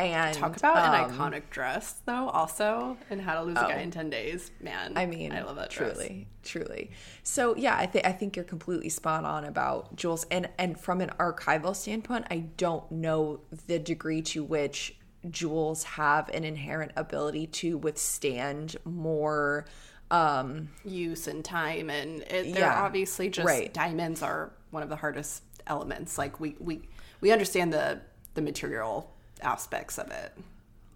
and 0.00 0.34
Talk 0.34 0.56
about 0.56 0.76
um, 0.78 1.10
an 1.10 1.16
iconic 1.16 1.50
dress, 1.50 2.00
though, 2.06 2.28
also, 2.30 2.96
and 3.10 3.20
how 3.20 3.34
to 3.34 3.42
lose 3.42 3.58
a 3.58 3.62
guy 3.62 3.80
in 3.80 3.90
10 3.90 4.08
days. 4.08 4.50
Man. 4.60 4.94
I 4.96 5.04
mean, 5.04 5.32
I 5.32 5.42
love 5.42 5.56
that 5.56 5.70
dress. 5.70 5.92
truly, 5.92 6.26
truly. 6.42 6.90
So 7.22 7.54
yeah, 7.54 7.76
I 7.76 7.84
think 7.84 8.06
I 8.06 8.12
think 8.12 8.34
you're 8.34 8.44
completely 8.44 8.88
spot 8.88 9.24
on 9.24 9.44
about 9.44 9.96
jewels, 9.96 10.24
and 10.30 10.48
and 10.58 10.80
from 10.80 11.02
an 11.02 11.10
archival 11.18 11.76
standpoint, 11.76 12.26
I 12.30 12.38
don't 12.56 12.90
know 12.90 13.40
the 13.66 13.78
degree 13.78 14.22
to 14.22 14.42
which 14.42 14.96
jewels 15.28 15.82
have 15.84 16.30
an 16.30 16.44
inherent 16.44 16.92
ability 16.96 17.48
to 17.48 17.76
withstand 17.76 18.76
more. 18.84 19.66
Um, 20.10 20.68
Use 20.84 21.28
and 21.28 21.44
time, 21.44 21.88
and 21.90 22.22
it, 22.22 22.52
they're 22.52 22.62
Yeah. 22.62 22.82
obviously 22.82 23.28
just 23.28 23.46
Right. 23.46 23.72
diamonds 23.72 24.22
are 24.22 24.50
one 24.70 24.82
of 24.82 24.88
the 24.88 24.96
hardest 24.96 25.42
elements. 25.66 26.18
Like, 26.18 26.40
we, 26.40 26.56
we, 26.58 26.82
we 27.20 27.30
understand 27.32 27.72
the, 27.72 28.00
the 28.34 28.42
material 28.42 29.12
aspects 29.42 29.98
of 29.98 30.10
it. 30.10 30.32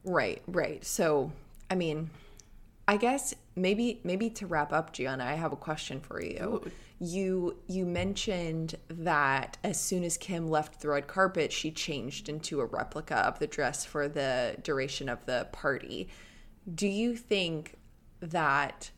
Right, 0.05 0.43
right. 0.47 0.85
So, 0.85 1.31
I 1.71 1.75
mean, 1.77 2.11
I 2.87 2.97
guess 2.97 3.35
maybe 3.57 4.01
maybe 4.05 4.29
to 4.31 4.47
wrap 4.47 4.73
up, 4.73 4.93
Gianna, 4.93 5.25
I 5.25 5.35
have 5.35 5.53
a 5.53 5.57
question 5.57 6.01
for 6.01 6.23
you. 6.23 6.71
You 7.01 7.57
you 7.67 7.87
mentioned 7.87 8.75
that 8.89 9.57
as 9.65 9.81
soon 9.81 10.05
as 10.05 10.19
Kim 10.19 10.49
left 10.51 10.81
the 10.81 10.89
red 10.89 11.07
carpet, 11.07 11.53
she 11.53 11.71
changed 11.71 12.29
into 12.29 12.61
a 12.61 12.67
replica 12.67 13.17
of 13.17 13.39
the 13.39 13.47
dress 13.47 13.85
for 13.87 14.09
the 14.09 14.57
duration 14.63 15.09
of 15.09 15.25
the 15.25 15.49
party. 15.53 16.09
Do 16.73 16.87
you 16.87 17.17
think 17.17 17.77
that 18.21 18.91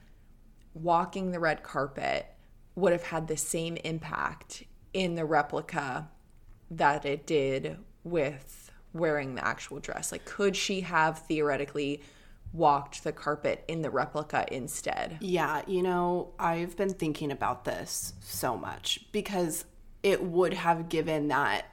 walking 0.77 1.31
the 1.31 1.41
red 1.41 1.63
carpet 1.63 2.27
would 2.75 2.93
have 2.93 3.05
had 3.05 3.27
the 3.27 3.37
same 3.37 3.77
impact 3.79 4.65
in 4.93 5.15
the 5.15 5.25
replica 5.25 6.09
that 6.71 7.05
it 7.05 7.27
did 7.27 7.79
with 8.05 8.71
wearing 8.93 9.35
the 9.35 9.47
actual 9.47 9.81
dress? 9.81 10.13
Like, 10.13 10.25
could 10.25 10.57
she 10.57 10.83
have 10.83 11.19
theoretically 11.21 12.03
walked 12.53 13.05
the 13.05 13.13
carpet 13.13 13.65
in 13.69 13.83
the 13.83 13.91
replica 13.91 14.47
instead? 14.51 15.19
Yeah, 15.21 15.63
you 15.67 15.83
know, 15.83 16.33
I've 16.39 16.77
been 16.77 16.95
thinking 16.95 17.31
about 17.31 17.65
this 17.65 18.15
so 18.21 18.57
much 18.57 19.01
because 19.13 19.65
it 20.03 20.23
would 20.23 20.55
have 20.55 20.89
given 20.89 21.29
that 21.29 21.67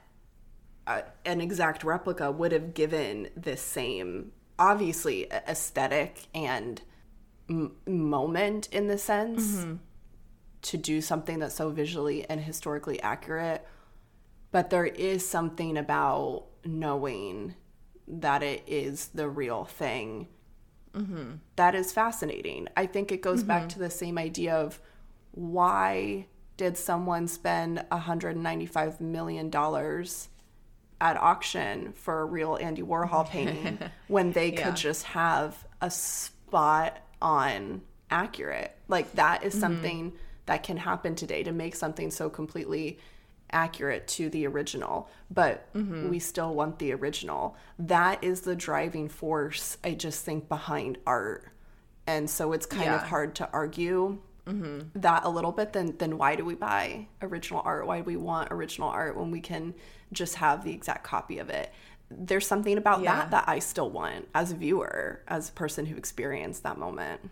uh, 0.86 1.02
an 1.24 1.40
exact 1.40 1.84
replica 1.84 2.30
would 2.30 2.52
have 2.52 2.74
given 2.74 3.28
this 3.36 3.62
same, 3.62 4.32
obviously, 4.58 5.30
aesthetic 5.32 6.26
and 6.34 6.82
m- 7.48 7.76
moment 7.86 8.68
in 8.72 8.88
the 8.88 8.98
sense 8.98 9.56
mm-hmm. 9.56 9.74
to 10.62 10.76
do 10.76 11.00
something 11.00 11.38
that's 11.38 11.54
so 11.54 11.70
visually 11.70 12.28
and 12.28 12.40
historically 12.40 13.00
accurate. 13.00 13.66
But 14.50 14.70
there 14.70 14.86
is 14.86 15.28
something 15.28 15.76
about 15.76 16.46
knowing 16.64 17.54
that 18.06 18.42
it 18.42 18.62
is 18.66 19.08
the 19.08 19.28
real 19.28 19.64
thing 19.64 20.28
mm-hmm. 20.94 21.32
that 21.56 21.74
is 21.74 21.92
fascinating. 21.92 22.68
I 22.76 22.86
think 22.86 23.12
it 23.12 23.22
goes 23.22 23.42
back 23.42 23.62
mm-hmm. 23.62 23.68
to 23.68 23.78
the 23.80 23.90
same 23.90 24.18
idea 24.18 24.54
of 24.54 24.80
why 25.32 26.26
did 26.56 26.76
someone 26.76 27.26
spend 27.26 27.84
$195 27.90 29.00
million 29.00 29.50
at 31.00 31.16
auction 31.16 31.92
for 31.94 32.20
a 32.20 32.24
real 32.24 32.56
Andy 32.60 32.82
Warhol 32.82 33.28
painting 33.28 33.78
when 34.08 34.32
they 34.32 34.52
Yeah. 34.52 34.62
could 34.64 34.76
just 34.76 35.02
have 35.04 35.66
a 35.80 35.90
spot 35.90 37.00
on 37.24 37.82
accurate? 38.10 38.76
Like, 38.86 39.12
that 39.14 39.42
is 39.42 39.54
mm-hmm. 39.54 39.60
something 39.60 40.12
that 40.46 40.62
can 40.62 40.76
happen 40.76 41.16
today 41.16 41.42
to 41.42 41.50
make 41.50 41.74
something 41.74 42.10
so 42.10 42.30
completely 42.30 43.00
accurate 43.50 44.06
to 44.08 44.28
the 44.30 44.46
original, 44.46 45.08
but 45.30 45.72
mm-hmm. 45.74 46.08
we 46.10 46.18
still 46.18 46.54
want 46.54 46.78
the 46.78 46.92
original. 46.92 47.56
That 47.78 48.22
is 48.22 48.42
the 48.42 48.54
driving 48.54 49.08
force, 49.08 49.78
I 49.82 49.94
just 49.94 50.24
think, 50.24 50.48
behind 50.48 50.98
art. 51.06 51.48
And 52.06 52.28
so 52.28 52.52
it's 52.52 52.66
kind 52.66 52.90
of 52.90 53.02
hard 53.02 53.34
to 53.36 53.48
argue 53.52 54.18
mm-hmm. 54.46 54.98
that 55.00 55.24
a 55.24 55.30
little 55.30 55.52
bit. 55.52 55.72
Then, 55.72 55.94
then 55.98 56.18
why 56.18 56.36
do 56.36 56.44
we 56.44 56.54
buy 56.54 57.06
original 57.22 57.62
art? 57.64 57.86
Why 57.86 57.98
do 57.98 58.04
we 58.04 58.16
want 58.16 58.52
original 58.52 58.88
art 58.88 59.16
when 59.16 59.30
we 59.30 59.40
can 59.40 59.74
just 60.12 60.34
have 60.34 60.64
the 60.64 60.72
exact 60.72 61.04
copy 61.04 61.38
of 61.38 61.48
it? 61.48 61.72
There's 62.18 62.46
something 62.46 62.78
about 62.78 63.02
Yeah. 63.02 63.16
that 63.16 63.30
that 63.30 63.44
I 63.48 63.58
still 63.58 63.90
want 63.90 64.28
as 64.34 64.52
a 64.52 64.54
viewer, 64.54 65.22
as 65.28 65.48
a 65.48 65.52
person 65.52 65.86
who 65.86 65.96
experienced 65.96 66.62
that 66.62 66.78
moment. 66.78 67.30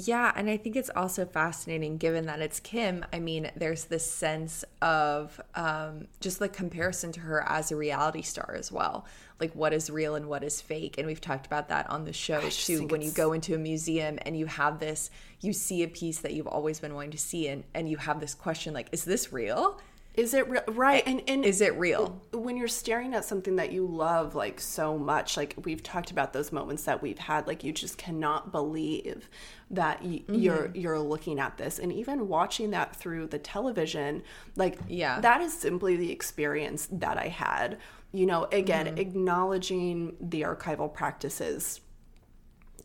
Yeah, 0.00 0.32
and 0.36 0.48
I 0.48 0.56
think 0.56 0.76
it's 0.76 0.90
also 0.94 1.24
fascinating 1.26 1.96
given 1.96 2.26
that 2.26 2.40
it's 2.40 2.60
Kim. 2.60 3.04
I 3.12 3.18
mean, 3.18 3.50
there's 3.56 3.86
this 3.86 4.08
sense 4.08 4.64
of 4.80 5.40
um, 5.56 6.06
just 6.20 6.38
the 6.38 6.48
comparison 6.48 7.10
to 7.12 7.20
her 7.20 7.42
as 7.48 7.72
a 7.72 7.76
reality 7.76 8.22
star 8.22 8.54
as 8.56 8.70
well. 8.70 9.06
Like, 9.40 9.56
what 9.56 9.72
is 9.72 9.90
real 9.90 10.14
and 10.14 10.28
what 10.28 10.44
is 10.44 10.60
fake? 10.60 10.98
And 10.98 11.06
we've 11.08 11.20
talked 11.20 11.46
about 11.46 11.68
that 11.70 11.90
on 11.90 12.04
the 12.04 12.12
show 12.12 12.40
too. 12.48 12.86
When 12.86 13.02
you 13.02 13.10
go 13.10 13.32
into 13.32 13.56
a 13.56 13.58
museum 13.58 14.20
and 14.22 14.38
you 14.38 14.46
have 14.46 14.78
this, 14.78 15.10
you 15.40 15.52
see 15.52 15.82
a 15.82 15.88
piece 15.88 16.20
that 16.20 16.32
you've 16.32 16.46
always 16.46 16.78
been 16.78 16.94
wanting 16.94 17.10
to 17.12 17.18
see, 17.18 17.48
and, 17.48 17.64
and 17.74 17.88
you 17.88 17.96
have 17.96 18.20
this 18.20 18.34
question 18.34 18.72
like, 18.72 18.88
is 18.92 19.04
this 19.04 19.32
real? 19.32 19.80
Is 20.18 20.34
it 20.34 20.48
real? 20.50 20.62
Right. 20.66 21.02
And, 21.06 21.22
and 21.28 21.44
Is 21.44 21.60
it 21.60 21.78
real? 21.78 22.20
when 22.32 22.56
you're 22.56 22.66
staring 22.66 23.14
at 23.14 23.24
something 23.24 23.54
that 23.56 23.70
you 23.72 23.86
love 23.86 24.34
like 24.34 24.60
so 24.60 24.98
much 24.98 25.36
like 25.36 25.54
we've 25.64 25.82
talked 25.82 26.10
about 26.10 26.32
those 26.32 26.50
moments 26.50 26.84
that 26.84 27.00
we've 27.02 27.18
had 27.18 27.46
like 27.46 27.62
you 27.62 27.72
just 27.72 27.98
cannot 27.98 28.50
believe 28.52 29.28
that 29.70 30.02
y- 30.02 30.08
Mm-hmm. 30.26 30.34
you're 30.34 30.70
you're 30.74 30.98
looking 30.98 31.38
at 31.38 31.56
this 31.58 31.78
and 31.78 31.92
even 31.92 32.26
watching 32.28 32.70
that 32.70 32.96
through 32.96 33.26
the 33.28 33.38
television 33.38 34.22
like 34.56 34.78
Yeah. 34.88 35.20
that 35.20 35.40
is 35.40 35.52
simply 35.52 35.96
the 35.96 36.10
experience 36.10 36.88
that 36.90 37.16
I 37.18 37.28
had 37.28 37.78
you 38.12 38.26
know 38.26 38.44
again 38.50 38.86
Mm-hmm. 38.86 38.98
acknowledging 38.98 40.16
the 40.20 40.42
archival 40.42 40.92
practices 40.92 41.80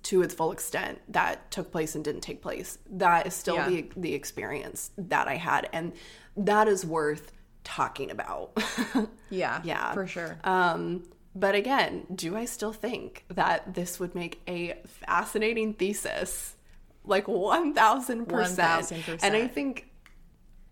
to 0.04 0.22
its 0.22 0.34
full 0.34 0.52
extent 0.52 1.00
that 1.08 1.50
took 1.52 1.72
place 1.72 1.96
and 1.96 2.04
didn't 2.04 2.22
take 2.22 2.42
place 2.42 2.78
that 2.90 3.26
is 3.28 3.34
still 3.34 3.56
Yeah. 3.56 3.70
the 3.70 3.90
the 3.98 4.14
experience 4.14 4.92
that 4.98 5.28
I 5.28 5.36
had 5.38 5.70
and 5.74 5.94
that 6.38 6.68
is 6.68 6.86
worth 6.86 7.32
talking 7.64 8.12
about 8.12 8.58
Yeah, 9.30 9.62
Yeah. 9.64 9.94
for 9.94 10.06
sure. 10.08 10.38
Um, 10.44 11.04
but 11.36 11.56
again, 11.56 12.06
do 12.14 12.38
I 12.38 12.46
still 12.46 12.74
think 12.74 13.26
that 13.30 13.74
this 13.74 14.00
would 14.00 14.14
make 14.14 14.42
a 14.48 14.80
fascinating 14.86 15.74
thesis? 15.74 16.56
Like 17.04 17.26
1000%. 17.26 18.26
1000%. 18.28 19.20
And 19.24 19.36
I 19.36 19.48
think, 19.48 19.90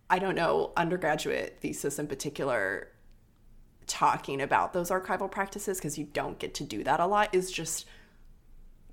I 0.09 0.20
don't 0.20 0.36
know, 0.36 0.72
undergraduate 0.78 1.57
thesis 1.62 1.97
in 1.97 2.07
particular, 2.07 2.89
talking 3.88 4.41
about 4.41 4.74
those 4.74 4.91
archival 4.91 5.30
practices, 5.30 5.78
because 5.80 5.97
you 5.97 6.05
don't 6.05 6.38
get 6.38 6.53
to 6.55 6.64
do 6.64 6.84
that 6.84 6.99
a 6.99 7.07
lot, 7.07 7.34
is 7.34 7.51
just 7.51 7.86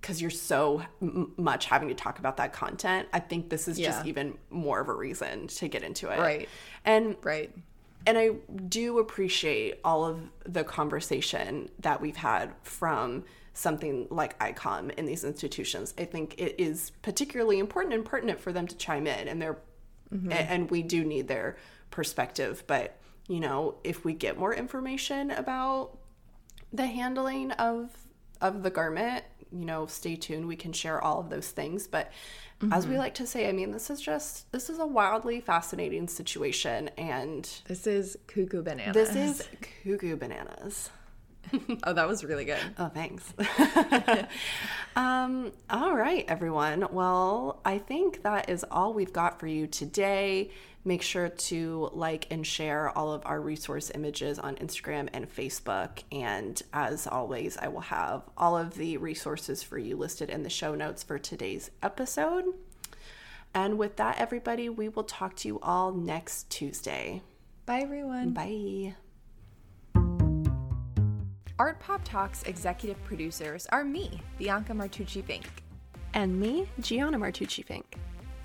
because 0.01 0.21
you're 0.21 0.31
so 0.31 0.83
m- 1.03 1.33
much 1.37 1.67
having 1.67 1.89
to 1.89 1.95
talk 1.95 2.19
about 2.19 2.37
that 2.37 2.53
content. 2.53 3.09
I 3.13 3.21
think 3.21 3.51
this 3.51 3.69
is 3.69 3.79
just 3.79 4.07
even 4.07 4.39
more 4.51 4.81
of 4.81 4.89
a 4.89 4.95
reason 4.95 5.49
to 5.49 5.69
get 5.69 5.83
into 5.83 6.09
it. 6.09 6.19
Right. 6.19 6.49
And 6.85 7.17
right. 7.23 7.53
and 8.07 8.17
I 8.17 8.31
do 8.69 8.99
appreciate 8.99 9.81
all 9.85 10.05
of 10.05 10.21
the 10.45 10.65
conversation 10.65 11.69
that 11.81 12.01
we've 12.01 12.17
had 12.17 12.53
from 12.63 13.25
something 13.55 14.07
like 14.11 14.39
ICOM 14.39 14.93
in 14.95 15.05
these 15.05 15.25
institutions. 15.25 15.93
I 15.99 16.05
think 16.05 16.35
it 16.39 16.55
is 16.59 16.93
particularly 17.03 17.59
important 17.59 17.93
and 17.93 18.05
pertinent 18.05 18.41
for 18.41 18.53
them 18.53 18.67
to 18.69 18.77
chime 18.77 19.07
in, 19.07 19.27
and 19.27 19.43
they're 19.43 19.59
mm-hmm. 20.15 20.31
a- 20.31 20.35
and 20.35 20.71
we 20.71 20.83
do 20.83 21.05
need 21.05 21.29
their 21.29 21.57
perspective. 21.91 22.63
But 22.67 22.97
you 23.27 23.41
know, 23.41 23.77
if 23.85 24.05
we 24.05 24.15
get 24.15 24.39
more 24.39 24.55
information 24.55 25.31
about 25.33 25.99
the 26.73 26.87
handling 26.87 27.51
of 27.53 27.91
of 28.41 28.63
the 28.63 28.71
garment, 28.71 29.25
you 29.53 29.65
know, 29.65 29.87
stay 29.87 30.17
tuned. 30.17 30.47
We 30.47 30.57
can 30.57 30.73
share 30.73 31.03
all 31.03 31.21
of 31.21 31.31
those 31.31 31.49
things. 31.51 31.87
But 31.87 32.11
as 32.73 32.87
we 32.89 32.99
like 32.99 33.15
to 33.15 33.27
say, 33.27 33.49
I 33.49 33.53
mean, 33.53 33.71
this 33.71 33.89
is 33.89 34.01
just 34.01 34.51
this 34.53 34.69
is 34.69 34.79
a 34.79 34.87
wildly 34.87 35.41
fascinating 35.41 36.09
situation, 36.09 36.89
and 36.99 37.49
This 37.67 37.87
is 37.87 38.17
cuckoo 38.27 38.63
bananas. 38.63 38.95
this 38.95 39.15
is 39.15 39.49
cuckoo 39.85 40.17
bananas. 40.17 40.91
oh, 41.85 41.93
that 41.93 42.07
was 42.09 42.25
really 42.25 42.45
good. 42.45 42.59
Oh, 42.79 42.89
thanks. 42.89 43.33
um, 44.97 45.53
all 45.71 45.95
right, 45.97 46.25
everyone. 46.29 46.87
Well, 46.91 47.61
I 47.65 47.79
think 47.79 48.23
that 48.23 48.51
is 48.51 48.65
all 48.71 48.93
we've 48.93 49.13
got 49.13 49.39
for 49.39 49.47
you 49.47 49.67
today. 49.67 50.51
Make 50.85 51.03
sure 51.03 51.29
to 51.29 51.91
like 51.93 52.27
and 52.31 52.47
share 52.47 52.97
all 52.97 53.13
of 53.13 53.23
our 53.27 53.41
resource 53.41 53.91
images 53.95 54.39
on 54.39 54.57
Instagram 54.57 55.09
and 55.13 55.31
Facebook. 55.31 56.03
And 56.11 56.61
as 56.73 57.07
always, 57.07 57.57
I 57.57 57.69
will 57.69 57.81
have 57.81 58.23
all 58.37 58.57
of 58.57 58.75
the 58.75 58.97
resources 58.97 59.63
for 59.63 59.79
you 59.79 59.97
listed 59.97 60.31
in 60.31 60.45
the 60.45 60.51
show 60.51 60.75
notes 60.75 61.03
for 61.03 61.19
today's 61.19 61.71
episode. 61.83 62.45
And 63.55 63.79
with 63.79 63.97
that, 63.97 64.19
everybody, 64.19 64.69
we 64.69 64.89
will 64.89 65.05
talk 65.05 65.37
to 65.37 65.49
you 65.49 65.59
all 65.61 65.93
next 65.93 66.49
Tuesday. 66.49 67.23
Bye, 67.67 67.81
everyone. 67.81 68.31
Bye. 68.31 68.95
Art 71.59 71.81
Pop 71.81 72.05
Talks 72.05 72.45
executive 72.45 73.03
producers 73.05 73.67
are 73.73 73.83
me, 73.83 74.21
Bianca 74.39 74.73
Martucci 74.73 75.25
Fink. 75.25 75.49
And 76.15 76.39
me, 76.39 76.69
Gianna 76.81 77.19
Martucci 77.19 77.65
Fink. 77.65 77.99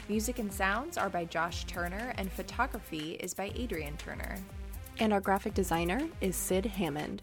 Music 0.09 0.37
and 0.37 0.51
sounds 0.51 0.97
are 0.97 1.09
by 1.09 1.23
Josh 1.23 1.63
Turner, 1.63 2.13
and 2.17 2.29
photography 2.29 3.13
is 3.21 3.33
by 3.33 3.53
Adrian 3.55 3.95
Turner. 3.95 4.35
And 4.99 5.13
our 5.13 5.21
graphic 5.21 5.53
designer 5.53 6.01
is 6.19 6.35
Sid 6.35 6.65
Hammond. 6.65 7.21